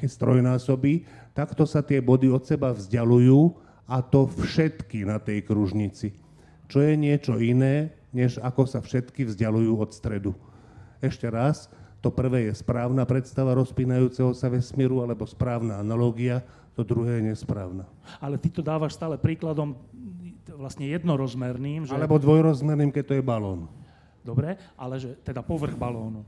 [0.00, 1.04] keď strojnásobí.
[1.36, 3.52] Takto sa tie body od seba vzdialujú
[3.84, 6.16] a to všetky na tej kružnici.
[6.70, 10.32] Čo je niečo iné, než ako sa všetky vzdialujú od stredu.
[11.00, 11.70] Ešte raz,
[12.00, 17.84] to prvé je správna predstava rozpínajúceho sa vesmíru alebo správna analogia, to druhé je nesprávna.
[18.22, 19.76] Ale ty to dávaš stále príkladom
[20.54, 21.88] vlastne jednorozmerným.
[21.88, 21.96] Že...
[21.96, 23.68] Alebo dvojrozmerným, keď to je balón.
[24.20, 26.24] Dobre, ale že teda povrch balónu.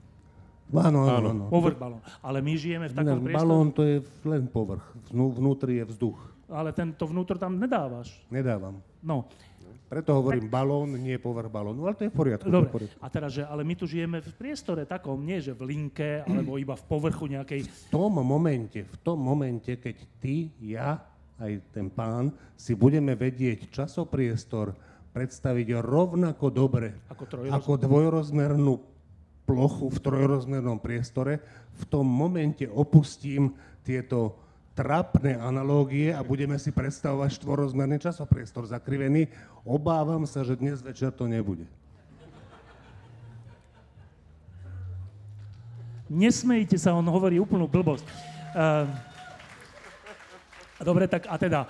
[0.72, 1.44] Áno, áno, áno.
[1.52, 2.00] Povrch balónu.
[2.24, 3.44] Ale my žijeme v takom priestore...
[3.44, 4.84] Balón to je len povrch.
[5.12, 6.16] Vnú, vnútri je vzduch.
[6.48, 8.12] Ale tento vnútro tam nedávaš.
[8.32, 8.80] Nedávam.
[9.04, 9.28] No.
[9.92, 10.56] Preto hovorím tak...
[10.56, 12.48] balón, nie povrch balónu, ale to je v poriadku.
[12.48, 12.96] Dobre, v poriadku.
[13.04, 16.56] a teraz, že, ale my tu žijeme v priestore takom, nie že v linke, alebo
[16.56, 17.68] iba v povrchu nejakej...
[17.68, 20.96] V tom momente, v tom momente, keď ty, ja,
[21.36, 24.72] aj ten pán, si budeme vedieť časopriestor,
[25.12, 28.80] predstaviť rovnako dobre ako, ako dvojrozmernú
[29.44, 31.44] plochu v trojrozmernom priestore,
[31.76, 33.52] v tom momente opustím
[33.84, 34.40] tieto
[34.72, 39.28] trapné analógie a budeme si predstavovať štvorozmerný časopriestor zakrivený.
[39.62, 41.68] Obávam sa, že dnes večer to nebude.
[46.12, 48.04] Nesmejte sa, on hovorí úplnú blbosť.
[48.52, 48.84] Uh,
[50.84, 51.60] dobre, tak a teda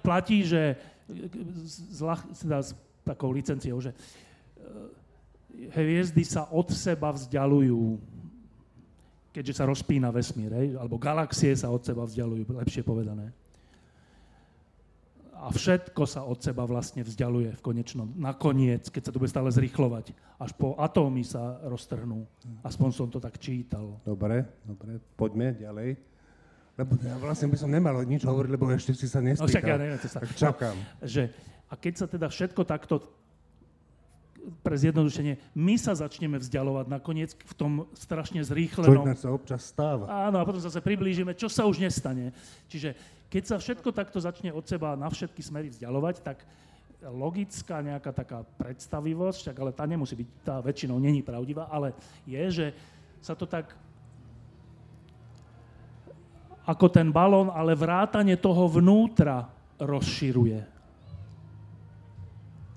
[0.00, 0.76] platí, že
[1.92, 2.72] zlach, teda s
[3.04, 7.96] takou licenciou, že eh, hviezdy sa od seba vzdialujú,
[9.32, 10.68] keďže sa rozpína vesmír, hej?
[10.76, 13.30] alebo galaxie sa od seba vzdialujú, lepšie povedané.
[15.38, 19.46] A všetko sa od seba vlastne vzdialuje v konečnom, nakoniec, keď sa to bude stále
[19.54, 20.10] zrýchlovať.
[20.34, 22.26] Až po atómy sa roztrhnú.
[22.66, 24.02] Aspoň som to tak čítal.
[24.02, 25.94] Dobre, dobre, poďme ďalej.
[26.74, 29.46] Lebo ja vlastne by som nemal nič hovoriť, lebo ešte si sa nespýtal.
[29.46, 30.18] No však ja neviem, sa.
[30.22, 30.74] Tak čakám.
[30.74, 31.30] No, že,
[31.70, 32.94] a keď sa teda všetko takto
[34.64, 39.12] pre zjednodušenie, my sa začneme vzdialovať nakoniec v tom strašne zrýchlenom...
[39.14, 40.08] Čo sa občas stáva.
[40.08, 42.32] Áno, a potom zase priblížime, čo sa už nestane.
[42.68, 42.96] Čiže
[43.28, 46.44] keď sa všetko takto začne od seba na všetky smery vzdialovať, tak
[47.04, 51.94] logická nejaká taká predstavivosť, však ale tá nemusí byť, tá väčšinou není pravdivá, ale
[52.26, 52.66] je, že
[53.22, 53.70] sa to tak
[56.68, 59.48] ako ten balón, ale vrátanie toho vnútra
[59.80, 60.77] rozširuje.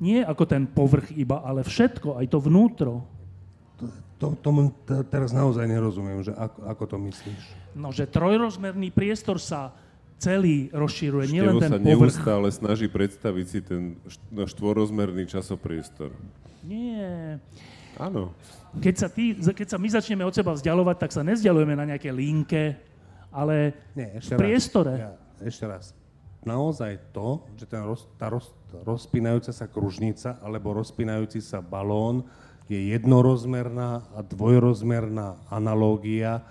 [0.02, 3.06] Nie ako ten povrch iba, ale všetko, aj to vnútro.
[3.78, 3.86] To,
[4.18, 4.74] to, tomu
[5.14, 7.42] teraz naozaj nerozumiem, že ako, ako to myslíš.
[7.78, 9.78] No, že trojrozmerný priestor sa
[10.18, 11.90] celý rozširuje, Števo nielen ten sa povrch.
[11.90, 13.98] neustále snaží predstaviť si ten
[14.30, 16.14] no, štvorozmerný časopriestor.
[16.66, 17.42] Nie.
[17.98, 18.34] Áno.
[18.78, 22.14] Keď sa, ty, keď sa my začneme od seba vzdialovať, tak sa nezdialujeme na nejaké
[22.14, 22.78] linke,
[23.34, 24.94] ale Nie, ešte v priestore.
[24.94, 25.12] Raz, ja,
[25.46, 25.86] ešte raz.
[26.42, 28.50] Naozaj to, že ten roz, tá roz,
[28.82, 32.26] rozpínajúca sa kružnica alebo rozpínajúci sa balón
[32.66, 36.42] je jednorozmerná a dvojrozmerná analógia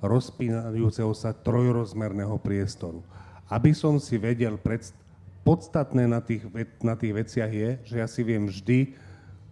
[0.00, 3.02] rozpínajúceho sa trojrozmerného priestoru.
[3.46, 5.06] aby som si vedel predstaviť,
[5.46, 6.42] podstatné na tých,
[6.82, 8.98] na tých veciach je, že ja si viem vždy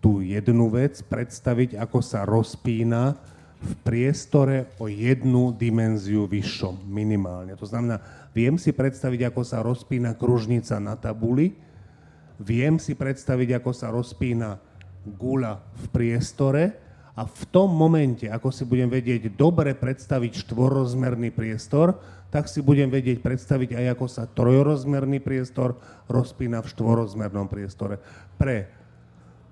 [0.02, 3.15] tú jednu vec predstaviť, ako sa rozpína
[3.62, 7.55] v priestore o jednu dimenziu vyššom, minimálne.
[7.55, 8.02] To znamená,
[8.35, 11.55] viem si predstaviť, ako sa rozpína kružnica na tabuli,
[12.43, 14.59] viem si predstaviť, ako sa rozpína
[15.06, 16.62] gula v priestore
[17.15, 21.94] a v tom momente, ako si budem vedieť dobre predstaviť štvorozmerný priestor,
[22.35, 25.78] tak si budem vedieť predstaviť aj, ako sa trojrozmerný priestor
[26.11, 28.02] rozpína v štvorozmernom priestore.
[28.35, 28.66] Pre,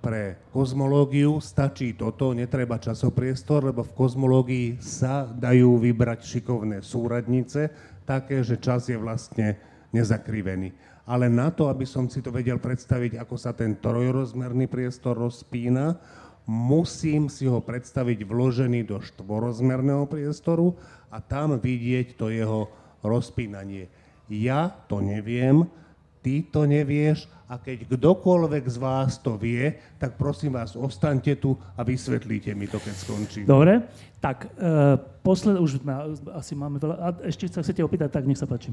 [0.02, 7.70] pre kozmológiu stačí toto, netreba časopriestor, lebo v kozmológii sa dajú vybrať šikovné súradnice,
[8.02, 9.56] také, že čas je vlastne
[9.94, 10.74] nezakrivený.
[11.02, 15.98] Ale na to, aby som si to vedel predstaviť, ako sa ten trojrozmerný priestor rozpína,
[16.46, 20.74] musím si ho predstaviť vložený do štvorozmerného priestoru
[21.10, 22.70] a tam vidieť to jeho
[23.02, 23.90] rozpínanie.
[24.30, 25.66] Ja to neviem,
[26.22, 31.52] ty to nevieš a keď kdokoľvek z vás to vie, tak prosím vás, ostaňte tu
[31.76, 33.44] a vysvetlíte mi to, keď skončím.
[33.44, 33.84] Dobre,
[34.24, 38.40] tak uh, posled, už na, asi máme veľa, a ešte sa chcete opýtať, tak nech
[38.40, 38.72] sa páči.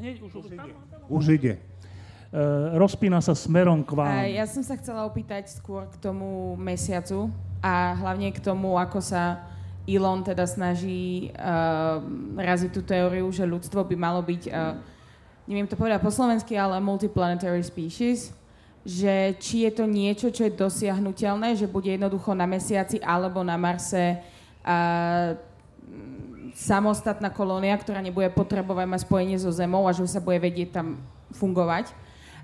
[0.00, 0.72] Hneď, už, už, ide.
[1.12, 1.52] Už ide.
[2.32, 4.16] Uh, rozpína sa smerom k vám.
[4.32, 7.28] Ja som sa chcela opýtať skôr k tomu mesiacu
[7.60, 9.44] a hlavne k tomu, ako sa
[9.84, 12.00] Elon teda snaží uh,
[12.40, 14.95] raziť tú teóriu, že ľudstvo by malo byť, uh,
[15.46, 18.34] neviem to povedať po slovensky, ale multiplanetary species,
[18.86, 23.58] že či je to niečo, čo je dosiahnutelné, že bude jednoducho na mesiaci alebo na
[23.58, 24.22] Marse
[24.62, 25.34] uh,
[26.54, 31.02] samostatná kolónia, ktorá nebude potrebovať mať spojenie so Zemou a že sa bude vedieť tam
[31.34, 31.90] fungovať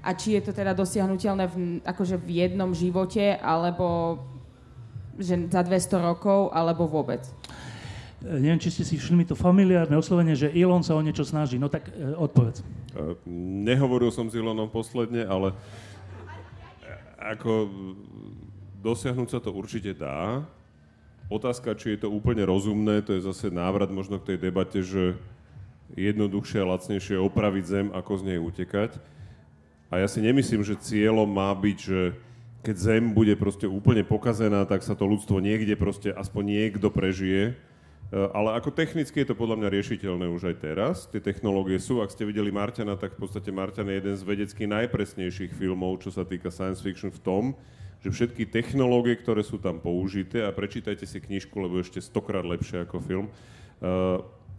[0.03, 1.57] a či je to teda dosiahnutelné v,
[1.87, 4.19] akože v jednom živote, alebo
[5.15, 7.23] že za 200 rokov, alebo vôbec?
[8.23, 11.59] E, neviem, či ste si všimli to familiárne oslovenie, že Elon sa o niečo snaží.
[11.59, 12.63] No tak e, odpovedz.
[12.63, 12.65] E,
[13.67, 15.51] nehovoril som s Elonom posledne, ale
[17.19, 17.71] ako
[18.83, 20.43] dosiahnuť sa to určite dá.
[21.31, 25.17] Otázka, či je to úplne rozumné, to je zase návrat možno k tej debate, že
[25.97, 29.01] jednoduchšie a lacnejšie opraviť zem, ako z nej utekať.
[29.93, 32.01] A ja si nemyslím, že cieľom má byť, že
[32.63, 37.59] keď Zem bude proste úplne pokazená, tak sa to ľudstvo niekde proste, aspoň niekto prežije.
[38.13, 40.97] E, ale ako technicky je to podľa mňa riešiteľné už aj teraz.
[41.09, 42.05] Tie technológie sú.
[42.05, 46.13] Ak ste videli Marťana, tak v podstate Marťan je jeden z vedecky najpresnejších filmov, čo
[46.13, 47.45] sa týka science fiction v tom,
[48.05, 52.85] že všetky technológie, ktoré sú tam použité, a prečítajte si knižku, lebo ešte stokrát lepšie
[52.85, 53.91] ako film, e,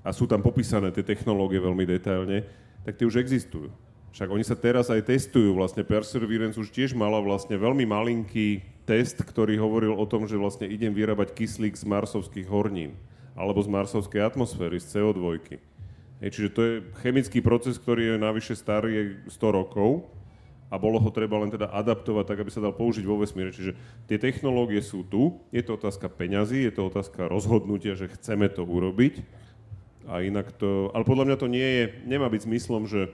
[0.02, 2.50] a sú tam popísané tie technológie veľmi detailne,
[2.82, 3.70] tak tie už existujú.
[4.18, 9.22] Však oni sa teraz aj testujú, vlastne Perseverance už tiež mala vlastne veľmi malinký test,
[9.22, 12.98] ktorý hovoril o tom, že vlastne idem vyrábať kyslík z marsovských hornín
[13.34, 15.58] alebo z marsovskej atmosféry, z CO2.
[16.24, 16.74] Hej, čiže to je
[17.04, 20.08] chemický proces, ktorý je navyše starý 100 rokov
[20.74, 23.54] a bolo ho treba len teda adaptovať tak, aby sa dal použiť vo vesmíre.
[23.54, 23.78] Čiže
[24.10, 28.66] tie technológie sú tu, je to otázka peňazí, je to otázka rozhodnutia, že chceme to
[28.66, 29.22] urobiť
[30.10, 30.90] a inak to...
[30.98, 33.14] Ale podľa mňa to nie je, nemá byť zmyslom, že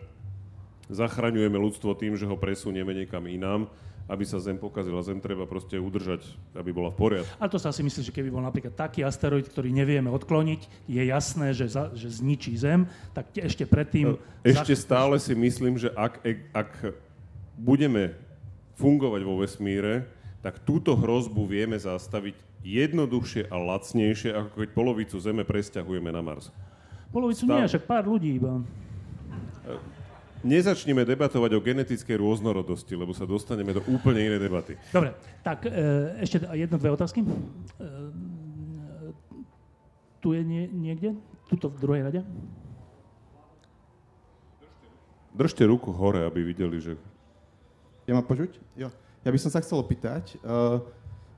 [0.88, 3.70] zachraňujeme ľudstvo tým, že ho presunieme niekam inám,
[4.10, 5.06] aby sa Zem pokazila.
[5.06, 6.26] Zem treba proste udržať,
[6.58, 7.30] aby bola v poriadku.
[7.38, 11.04] A to sa si myslí, že keby bol napríklad taký asteroid, ktorý nevieme odkloniť, je
[11.06, 14.18] jasné, že, za, že zničí Zem, tak ešte predtým...
[14.42, 14.82] Ešte zach...
[14.82, 16.70] stále si myslím, že ak, ak
[17.54, 18.18] budeme
[18.82, 20.10] fungovať vo vesmíre,
[20.42, 22.34] tak túto hrozbu vieme zastaviť
[22.66, 26.50] jednoduchšie a lacnejšie, ako keď polovicu Zeme presťahujeme na Mars.
[27.14, 27.56] Polovicu Stav...
[27.62, 28.60] nie, však pár ľudí iba
[30.44, 34.74] nezačneme debatovať o genetickej rôznorodosti, lebo sa dostaneme do úplne inej debaty.
[34.92, 35.72] Dobre, tak e,
[36.24, 37.24] ešte jedno, dve otázky.
[37.24, 37.28] E,
[40.20, 41.16] tu je nie, niekde?
[41.48, 42.22] Tuto v druhej rade?
[45.36, 47.00] Držte ruku hore, aby videli, že...
[48.04, 48.60] Ja mám počuť?
[48.76, 48.92] Jo.
[49.24, 50.84] Ja by som sa chcel opýtať, uh,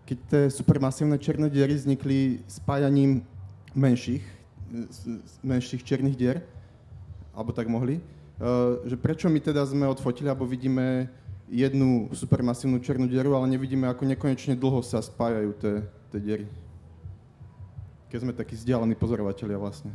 [0.05, 3.21] keď tie supermasívne černé diery vznikli spájaním
[3.77, 4.23] menších,
[5.45, 6.37] menších černých dier,
[7.35, 8.01] alebo tak mohli,
[8.89, 11.05] že prečo my teda sme odfotili, alebo vidíme
[11.51, 15.73] jednu supermasívnu černú dieru, ale nevidíme, ako nekonečne dlho sa spájajú tie,
[16.15, 16.45] tie diery.
[18.07, 19.91] Keď sme takí vzdialení pozorovateľia vlastne.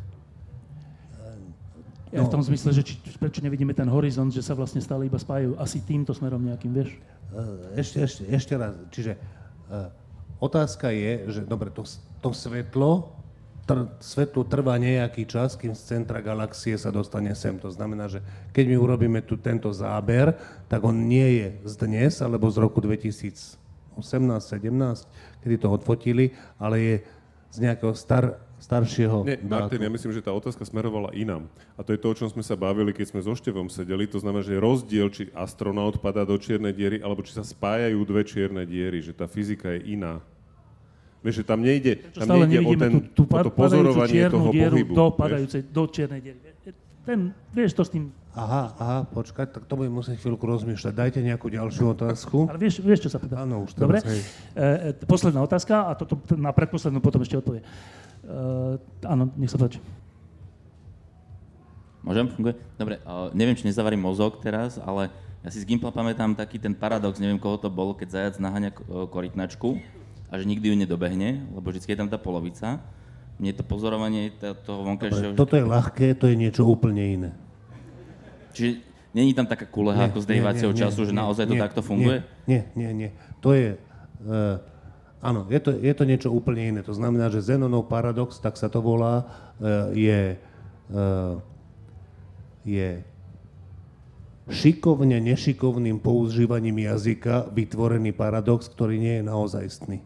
[2.14, 2.30] Ja no.
[2.30, 5.58] v tom zmysle, že či, prečo nevidíme ten horizont, že sa vlastne stále iba spájajú
[5.58, 6.94] asi týmto smerom nejakým, vieš?
[7.34, 8.78] Eh, ešte, ešte, ešte raz.
[8.94, 9.90] Čiže uh,
[10.38, 11.82] otázka je, že dobre, to,
[12.22, 13.15] to svetlo
[13.66, 17.58] tr- svetlu trvá nejaký čas, kým z centra galaxie sa dostane sem.
[17.58, 18.22] To znamená, že
[18.54, 20.38] keď my urobíme tu tento záber,
[20.70, 23.98] tak on nie je z dnes, alebo z roku 2018-17,
[25.42, 26.94] kedy to odfotili, ale je
[27.50, 31.48] z nejakého star, staršieho Nie, Martin, ja myslím, že tá otázka smerovala inám.
[31.76, 34.08] A to je to, o čom sme sa bavili, keď sme so Števom sedeli.
[34.08, 38.22] To znamená, že rozdiel, či astronaut padá do čiernej diery, alebo či sa spájajú dve
[38.24, 40.24] čierne diery, že tá fyzika je iná.
[41.26, 44.94] Vieš, že tam nejde, tam nejde o, ten, tú, tú o to pozorovanie toho pohybu.
[44.94, 46.38] Do, padajúcej, do čiernej diery.
[47.02, 48.14] Ten, vieš to s tým...
[48.34, 50.92] Aha, aha, počkaj, tak to budem musieť chvíľku rozmýšľať.
[50.94, 52.46] Dajte nejakú ďalšiu otázku.
[52.46, 53.42] Ale vieš, vieš čo sa pýta?
[53.42, 54.02] Áno, už Dobre.
[54.02, 54.22] E,
[54.54, 57.66] e, posledná otázka a toto na predposlednú potom ešte odpovie.
[58.26, 59.82] Uh, áno, nech sa páči.
[62.06, 62.26] Môžem?
[62.30, 62.54] Funguje?
[62.78, 65.10] Dobre, uh, neviem, či nezavarím mozog teraz, ale
[65.42, 68.70] ja si z Gimpla pamätám taký ten paradox, neviem, koho to bolo, keď zajac naháňa
[69.10, 69.78] korytnačku
[70.26, 72.82] a že nikdy ju nedobehne, lebo vždy je tam tá polovica.
[73.36, 74.32] Mne to pozorovanie
[74.64, 75.36] toho vonkajšieho...
[75.36, 77.30] Toto je ľahké, to je niečo úplne iné.
[78.56, 78.80] Čiže
[79.12, 82.24] není tam taká kuleha ako z dejvacieho času, nie, že naozaj nie, to takto funguje?
[82.48, 83.10] Nie, nie, nie.
[83.44, 83.76] To je...
[84.24, 84.56] Uh,
[85.26, 86.80] Áno, je to, je to niečo úplne iné.
[86.86, 89.26] To znamená, že Zenonov paradox, tak sa to volá,
[89.58, 90.20] eh, je,
[90.92, 91.34] eh,
[92.62, 92.88] je
[94.46, 99.98] šikovne nešikovným používaním jazyka vytvorený paradox, ktorý nie je naozajstný.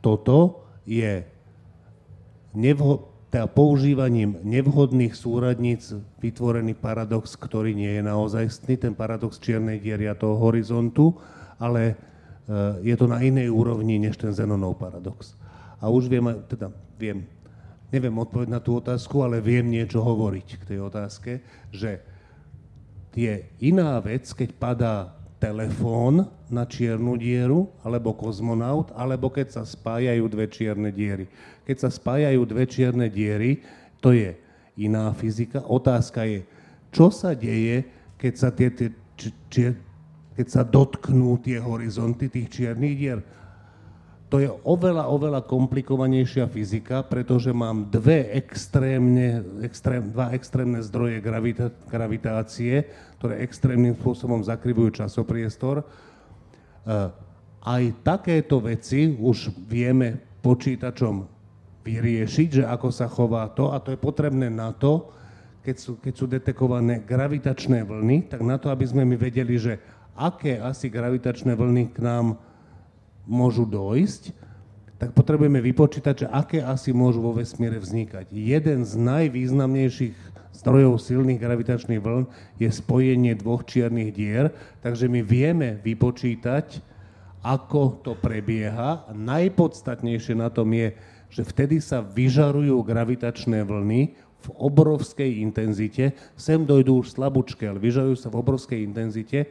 [0.00, 1.24] Toto je
[2.54, 10.08] nevho- teda používaním nevhodných súradníc vytvorený paradox, ktorý nie je naozajstný, ten paradox čiernej diery
[10.08, 11.12] a toho horizontu,
[11.60, 11.92] ale
[12.80, 15.36] je to na inej úrovni než ten Zenonov paradox.
[15.76, 17.28] A už viem, teda viem,
[17.92, 21.32] neviem odpovedať na tú otázku, ale viem niečo hovoriť k tej otázke,
[21.68, 22.00] že
[23.12, 30.26] je iná vec, keď padá telefón na čiernu dieru, alebo kozmonaut, alebo keď sa spájajú
[30.26, 31.30] dve čierne diery.
[31.62, 33.62] Keď sa spájajú dve čierne diery,
[34.02, 34.34] to je
[34.78, 35.62] iná fyzika.
[35.66, 36.42] Otázka je,
[36.90, 37.86] čo sa deje,
[38.18, 39.74] keď sa tie, tie či,
[40.38, 43.20] keď sa dotknú tie horizonty tých čiernych dier.
[44.28, 51.72] To je oveľa, oveľa komplikovanejšia fyzika, pretože mám dve extrémne, extrém, dva extrémne zdroje gravita,
[51.88, 52.84] gravitácie,
[53.18, 55.82] ktoré extrémnym spôsobom zakryvujú časopriestor.
[56.86, 57.10] Uh,
[57.66, 61.26] aj takéto veci už vieme počítačom
[61.82, 65.10] vyriešiť, že ako sa chová to, a to je potrebné na to,
[65.66, 69.76] keď sú, keď sú detekované gravitačné vlny, tak na to, aby sme my vedeli, že
[70.16, 72.40] aké asi gravitačné vlny k nám
[73.28, 74.32] môžu dojsť,
[74.98, 78.34] tak potrebujeme vypočítať, že aké asi môžu vo vesmíre vznikať.
[78.34, 80.27] Jeden z najvýznamnejších
[80.58, 82.26] zdrojov silných gravitačných vln
[82.58, 84.50] je spojenie dvoch čiernych dier,
[84.82, 86.82] takže my vieme vypočítať,
[87.46, 89.06] ako to prebieha.
[89.14, 90.98] Najpodstatnejšie na tom je,
[91.30, 96.18] že vtedy sa vyžarujú gravitačné vlny v obrovskej intenzite.
[96.34, 99.46] Sem dojdú už slabúčke, ale vyžarujú sa v obrovskej intenzite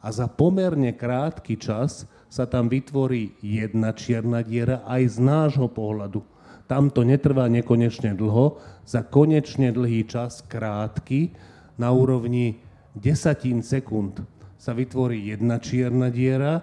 [0.00, 6.22] a za pomerne krátky čas sa tam vytvorí jedna čierna diera aj z nášho pohľadu.
[6.68, 11.32] Tam to netrvá nekonečne dlho, za konečne dlhý čas krátky,
[11.78, 12.58] na úrovni
[12.92, 14.20] desatín sekúnd
[14.58, 16.60] sa vytvorí jedna čierna diera,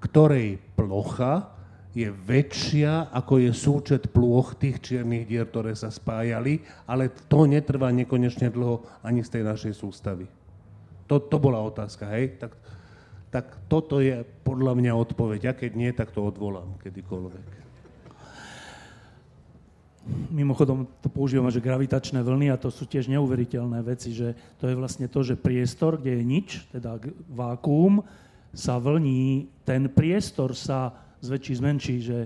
[0.00, 1.52] ktorej plocha
[1.92, 7.92] je väčšia, ako je súčet plôch tých čiernych dier, ktoré sa spájali, ale to netrvá
[7.92, 10.24] nekonečne dlho ani z tej našej sústavy.
[11.08, 12.36] To, to bola otázka, hej?
[12.36, 12.52] Tak,
[13.32, 15.40] tak toto je podľa mňa odpoveď.
[15.50, 17.67] A keď nie, tak to odvolám kedykoľvek.
[20.32, 24.74] Mimochodom, to používame, že gravitačné vlny, a to sú tiež neuveriteľné veci, že to je
[24.74, 26.96] vlastne to, že priestor, kde je nič, teda
[27.28, 28.00] vákuum,
[28.56, 32.18] sa vlní, ten priestor sa zväčší, zmenší, že,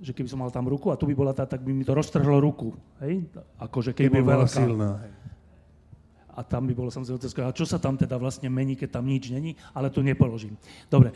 [0.00, 1.92] že keby som mal tam ruku a tu by bola tá, tak by mi to
[1.92, 2.72] roztrhlo ruku.
[3.04, 3.28] Hej?
[3.60, 4.56] Akože keby, keby bola veľká.
[4.56, 4.90] silná.
[5.04, 5.12] Hej
[6.38, 9.10] a tam by bolo samozrejme otázka, a čo sa tam teda vlastne mení, keď tam
[9.10, 10.54] nič není, ale tu nepoložím.
[10.86, 11.10] Dobre.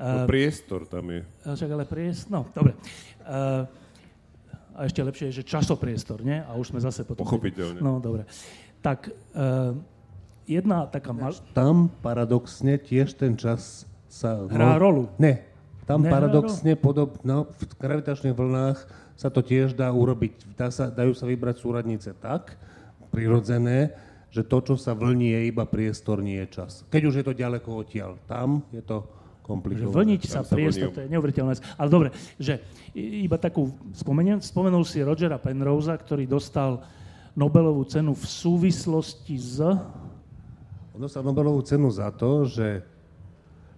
[0.00, 1.20] No, priestor tam je.
[1.44, 2.72] Však ale priestor, no, dobre.
[3.20, 3.68] Uh,
[4.76, 6.40] a ešte lepšie je, že časopriestor, nie?
[6.40, 7.24] A už sme zase potom...
[7.24, 7.80] Pochopiteľne.
[7.80, 8.24] No, dobre.
[8.80, 9.76] Tak, uh,
[10.48, 11.12] jedna taká...
[11.12, 11.36] Mal...
[11.52, 14.48] Tam paradoxne tiež ten čas sa...
[14.48, 15.12] Hrá rolu.
[15.20, 15.44] Ne,
[15.84, 18.78] tam ne, paradoxne podob, no, v gravitačných vlnách
[19.18, 20.56] sa to tiež dá urobiť.
[20.56, 22.56] Dá sa, dajú sa vybrať súradnice tak,
[23.12, 23.92] prirodzené,
[24.32, 26.88] že to, čo sa vlní, je iba priestor, nie je čas.
[26.88, 28.16] Keď už je to ďaleko odtiaľ.
[28.24, 29.04] Tam je to
[29.42, 29.92] komplikované.
[29.92, 31.58] Vlniť sa, priestor, to je neuveriteľné.
[31.76, 32.08] Ale dobre,
[32.38, 32.62] že
[32.96, 36.80] iba takú spomeniem, spomenul si Rogera Penrose, ktorý dostal
[37.34, 39.58] Nobelovú cenu v súvislosti s...
[40.92, 42.84] On dostal Nobelovú cenu za to, že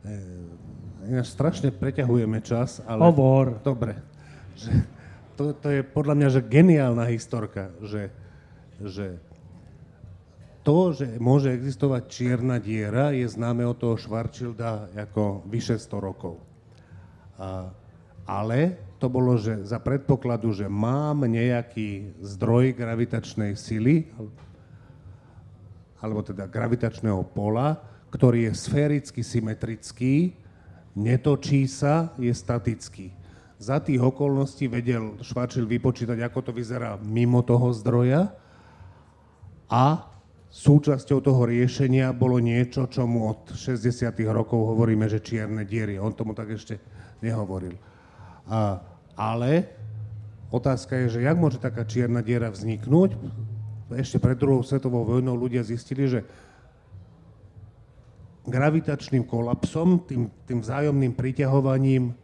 [0.05, 3.01] e, strašne preťahujeme čas, ale...
[3.09, 3.63] Hovor.
[3.63, 3.97] Dobre.
[4.59, 4.71] Že,
[5.39, 8.11] to, to je podľa mňa že geniálna historka, že,
[8.83, 9.19] že
[10.65, 16.41] to, že môže existovať čierna diera, je známe od toho Schwarzschilda ako vyše 100 rokov.
[18.25, 18.59] Ale
[18.97, 24.09] to bolo, že za predpokladu, že mám nejaký zdroj gravitačnej sily,
[26.01, 27.77] alebo teda gravitačného pola,
[28.09, 30.33] ktorý je sféricky symetrický,
[30.97, 33.13] netočí sa, je statický.
[33.61, 38.33] Za tých okolností vedel Švačil vypočítať, ako to vyzerá mimo toho zdroja
[39.69, 40.14] a
[40.55, 44.15] súčasťou toho riešenia bolo niečo, čo mu od 60.
[44.31, 45.99] rokov hovoríme, že čierne diery.
[45.99, 46.79] On tomu tak ešte
[47.19, 47.75] nehovoril.
[48.47, 48.79] A,
[49.19, 49.67] ale
[50.55, 53.19] otázka je, že jak môže taká čierna diera vzniknúť?
[53.99, 56.23] Ešte pred druhou svetovou vojnou ľudia zistili, že
[58.47, 62.15] gravitačným kolapsom, tým, tým vzájomným priťahovaním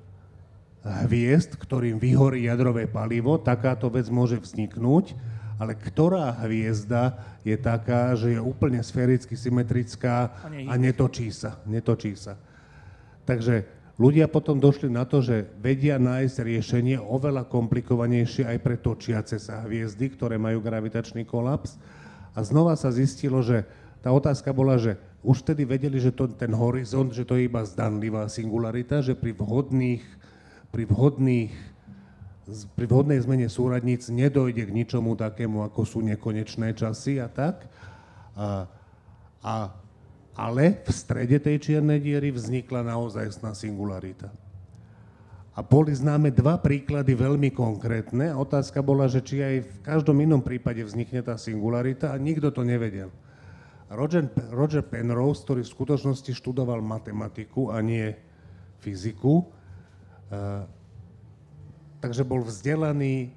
[0.87, 5.19] hviezd, ktorým vyhorí jadrové palivo, takáto vec môže vzniknúť,
[5.61, 11.61] ale ktorá hviezda je taká, že je úplne sféricky symetrická a netočí sa.
[11.69, 12.41] Netočí sa.
[13.29, 13.69] Takže
[14.01, 19.61] ľudia potom došli na to, že vedia nájsť riešenie oveľa komplikovanejšie aj pre točiace sa
[19.69, 21.77] hviezdy, ktoré majú gravitačný kolaps.
[22.33, 23.69] A znova sa zistilo, že
[24.01, 27.61] tá otázka bola, že už vtedy vedeli, že to, ten horizont, že to je iba
[27.61, 30.01] zdanlivá singularita, že pri vhodných,
[30.73, 31.53] pri vhodných
[32.77, 37.67] pri vhodnej zmene súradníc nedojde k ničomu takému, ako sú nekonečné časy a tak.
[38.35, 38.67] A,
[39.43, 39.55] a,
[40.35, 44.33] ale v strede tej čiernej diery vznikla naozajstná singularita.
[45.51, 48.33] A boli známe dva príklady veľmi konkrétne.
[48.33, 52.63] Otázka bola, že či aj v každom inom prípade vznikne tá singularita a nikto to
[52.63, 53.11] nevedel.
[53.91, 58.15] Roger, Roger Penrose, ktorý v skutočnosti študoval matematiku a nie
[58.79, 59.43] fyziku,
[60.31, 60.65] uh,
[62.01, 63.33] takže bol vzdelaný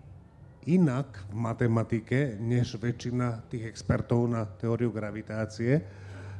[0.63, 5.83] inak v matematike, než väčšina tých expertov na teóriu gravitácie,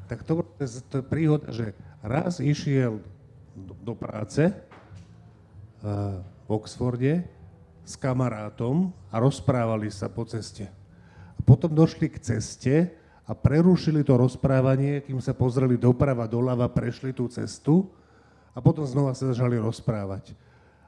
[0.07, 0.47] tak to,
[0.87, 3.03] to je príhoda, že raz išiel
[3.55, 7.27] do, do práce uh, v Oxforde
[7.83, 10.71] s kamarátom a rozprávali sa po ceste.
[11.35, 12.75] A potom došli k ceste,
[13.23, 17.87] a prerušili to rozprávanie, kým sa pozreli doprava, doľava, prešli tú cestu
[18.51, 20.35] a potom znova sa začali rozprávať.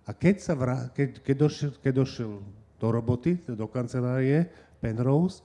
[0.05, 2.31] A keď, sa vrá, keď, keď, došiel, keď došiel
[2.77, 4.45] do roboty, do kancelárie
[4.77, 5.41] Penrose,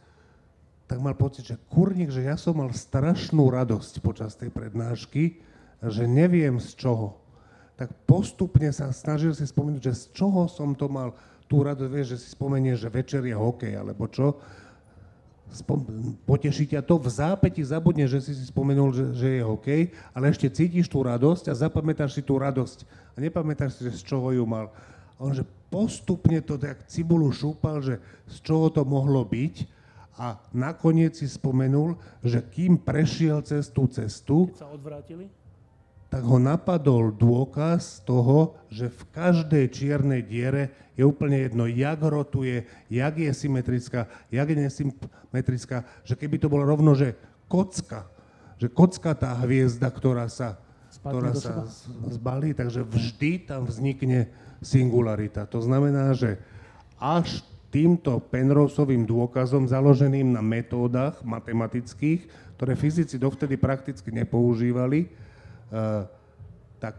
[0.85, 5.39] tak mal pocit, že kurník, že ja som mal strašnú radosť počas tej prednášky,
[5.81, 7.17] že neviem z čoho.
[7.79, 11.17] Tak postupne sa snažil si spomenúť, že z čoho som to mal
[11.49, 14.37] tú radosť, vieš, že si spomenie, že večer je hokej, alebo čo
[16.27, 19.83] poteší ťa to, v zápäti zabudne, že si si spomenul, že, že je hokej,
[20.15, 24.03] ale ešte cítiš tú radosť a zapamätáš si tú radosť a nepamätáš si, že z
[24.15, 24.71] čoho ju mal.
[25.19, 27.99] A on, že postupne to tak cibulu šúpal, že
[28.31, 29.79] z čoho to mohlo byť
[30.21, 34.53] a nakoniec si spomenul, že kým prešiel cez tú cestu...
[34.53, 35.40] Keď sa odvrátili?
[36.11, 42.67] Tak ho napadol dôkaz toho, že v každej čiernej diere je úplne jedno, jak rotuje,
[42.91, 47.15] jak je symetrická, jak je nesymetrická, že keby to bolo rovno, že
[47.47, 48.11] kocka,
[48.59, 50.59] že kocka tá hviezda, ktorá sa,
[50.99, 51.63] ktorá sa
[52.11, 54.27] zbalí, takže vždy tam vznikne
[54.59, 55.47] singularita.
[55.47, 56.43] To znamená, že
[56.99, 62.27] až týmto Penroseovým dôkazom, založeným na metódach matematických,
[62.59, 65.30] ktoré fyzici dovtedy prakticky nepoužívali,
[66.79, 66.95] tak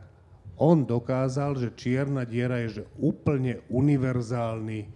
[0.56, 4.88] on dokázal, že čierna diera je že úplne univerzálny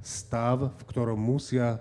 [0.00, 1.78] stav, v ktorom musia,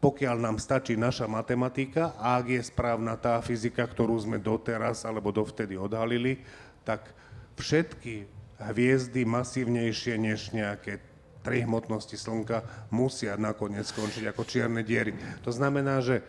[0.00, 5.34] pokiaľ nám stačí naša matematika a ak je správna tá fyzika, ktorú sme doteraz alebo
[5.34, 6.40] dovtedy odhalili,
[6.86, 7.10] tak
[7.58, 11.02] všetky hviezdy masívnejšie než nejaké
[11.44, 15.14] tri hmotnosti Slnka musia nakoniec skončiť ako čierne diery.
[15.46, 16.26] To znamená, že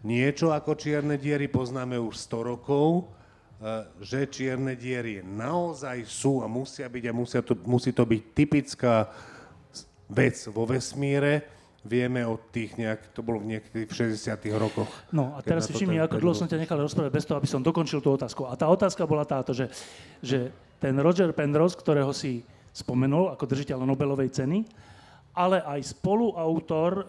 [0.00, 3.04] Niečo ako čierne diery poznáme už 100 rokov,
[3.60, 8.22] eh, že čierne diery naozaj sú a musia byť a musia to, musí to byť
[8.32, 9.12] typická
[10.08, 11.44] vec vo vesmíre.
[11.80, 14.88] Vieme od tých nejak, to bolo v niektorých 60 rokoch.
[15.16, 17.64] No a teraz si všimni, ako dlho som ťa nechal rozprávať bez toho, aby som
[17.64, 18.44] dokončil tú otázku.
[18.44, 19.72] A tá otázka bola táto, že,
[20.20, 22.44] že ten Roger Penrose, ktorého si
[22.76, 24.68] spomenul ako držiteľ Nobelovej ceny,
[25.30, 27.04] ale aj spoluautor uh,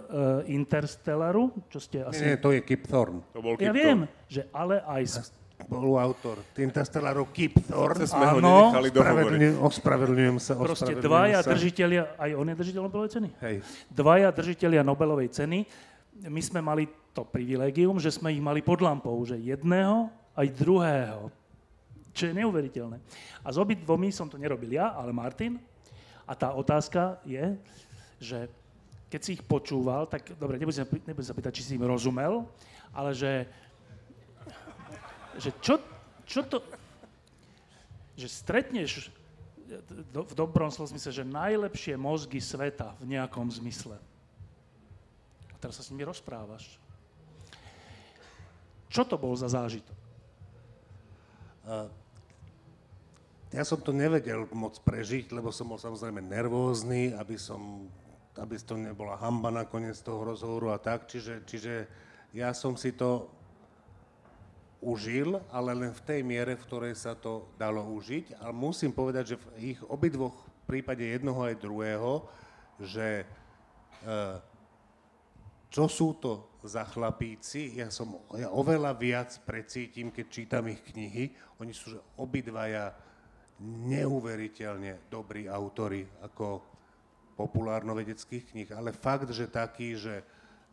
[0.46, 2.22] Interstellaru, čo ste asi...
[2.22, 3.26] Nie, nie, to je Kip Thorne.
[3.34, 3.82] To bol Kip ja Thorne.
[3.82, 4.00] viem,
[4.30, 5.04] že ale aj...
[5.62, 8.10] Spoluautor Interstellaru Kip Thorne.
[8.10, 9.62] sme ho Áno, dohovoriť.
[9.62, 11.50] Ospravedlňujem sa, Proste ospravedlňujem dvaja sa.
[11.54, 13.30] držiteľia, aj on je držiteľ Nobelovej ceny?
[13.46, 13.56] Hej.
[13.94, 15.60] Dvaja držiteľia Nobelovej ceny,
[16.26, 21.30] my sme mali to privilégium, že sme ich mali pod lampou, že jedného aj druhého.
[22.12, 22.98] Čo je neuveriteľné.
[23.46, 25.62] A s obidvomi som to nerobil ja, ale Martin.
[26.26, 27.56] A tá otázka je,
[28.22, 28.46] že
[29.12, 32.48] keď si ich počúval, tak dobre, nebudem, nebudem sa pýtať, či si im rozumel,
[32.96, 33.50] ale že,
[35.36, 35.82] že čo,
[36.24, 36.64] čo to...
[38.16, 39.12] že stretneš
[40.12, 44.00] v dobrom slova zmysle, že najlepšie mozgy sveta v nejakom zmysle.
[45.52, 46.80] A teraz sa s nimi rozprávaš.
[48.92, 49.96] Čo to bol za zážitok?
[51.64, 51.88] Uh,
[53.56, 57.88] ja som to nevedel moc prežiť, lebo som bol samozrejme nervózny, aby som
[58.40, 61.10] aby to nebola hamba nakoniec toho rozhovoru a tak.
[61.12, 61.74] Čiže, čiže
[62.32, 63.28] ja som si to
[64.82, 68.40] užil, ale len v tej miere, v ktorej sa to dalo užiť.
[68.42, 70.34] A musím povedať, že v ich obidvoch
[70.66, 72.24] prípade jednoho aj druhého,
[72.80, 73.26] že e,
[75.68, 81.34] čo sú to za chlapíci, ja som ja oveľa viac precítim, keď čítam ich knihy.
[81.60, 82.94] Oni sú že obidvaja
[83.62, 86.71] neuveriteľne dobrí autory, ako
[87.42, 90.22] populárno-vedeckých kníh, ale fakt, že taký, že,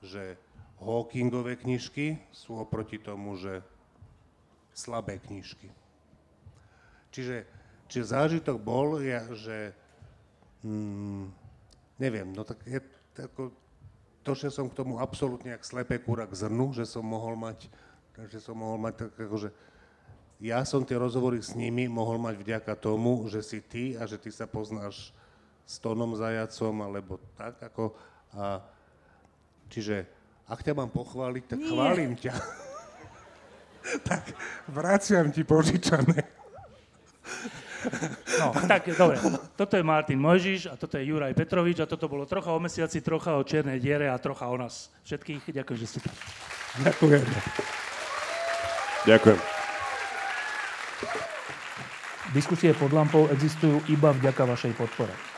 [0.05, 0.37] že
[0.79, 3.65] Hawkingové knižky sú oproti tomu, že
[4.77, 5.73] slabé knižky.
[7.11, 7.49] Čiže,
[7.89, 9.73] čiže zážitok bol, ja, že
[10.63, 11.33] hmm,
[11.99, 12.79] neviem, no tak je
[13.17, 13.51] tako,
[14.29, 17.65] že som k tomu absolútne jak slepé kúra k zrnu, že som mohol mať,
[18.29, 19.49] že som mohol mať tak akože,
[20.39, 24.21] ja som tie rozhovory s nimi mohol mať vďaka tomu, že si ty a že
[24.21, 25.11] ty sa poznáš
[25.69, 27.93] s Tónom Zajacom, alebo tak, ako...
[28.33, 28.65] A,
[29.69, 30.09] čiže,
[30.49, 31.69] ak ťa mám pochváliť, tak Nie.
[31.69, 32.33] chválim ťa.
[34.09, 34.33] tak
[34.73, 36.25] vraciam ti požičané.
[38.41, 39.21] No, tak, dobre.
[39.55, 43.05] Toto je Martin Mojžiš a toto je Juraj Petrovič a toto bolo trocha o mesiaci,
[43.05, 44.89] trocha o čiernej diere a trocha o nás.
[45.05, 46.11] Všetkých ďakujem, že ste tu.
[46.81, 47.25] Ďakujem.
[49.05, 49.39] Ďakujem.
[52.33, 55.38] Diskusie pod lampou existujú iba vďaka vašej podpore.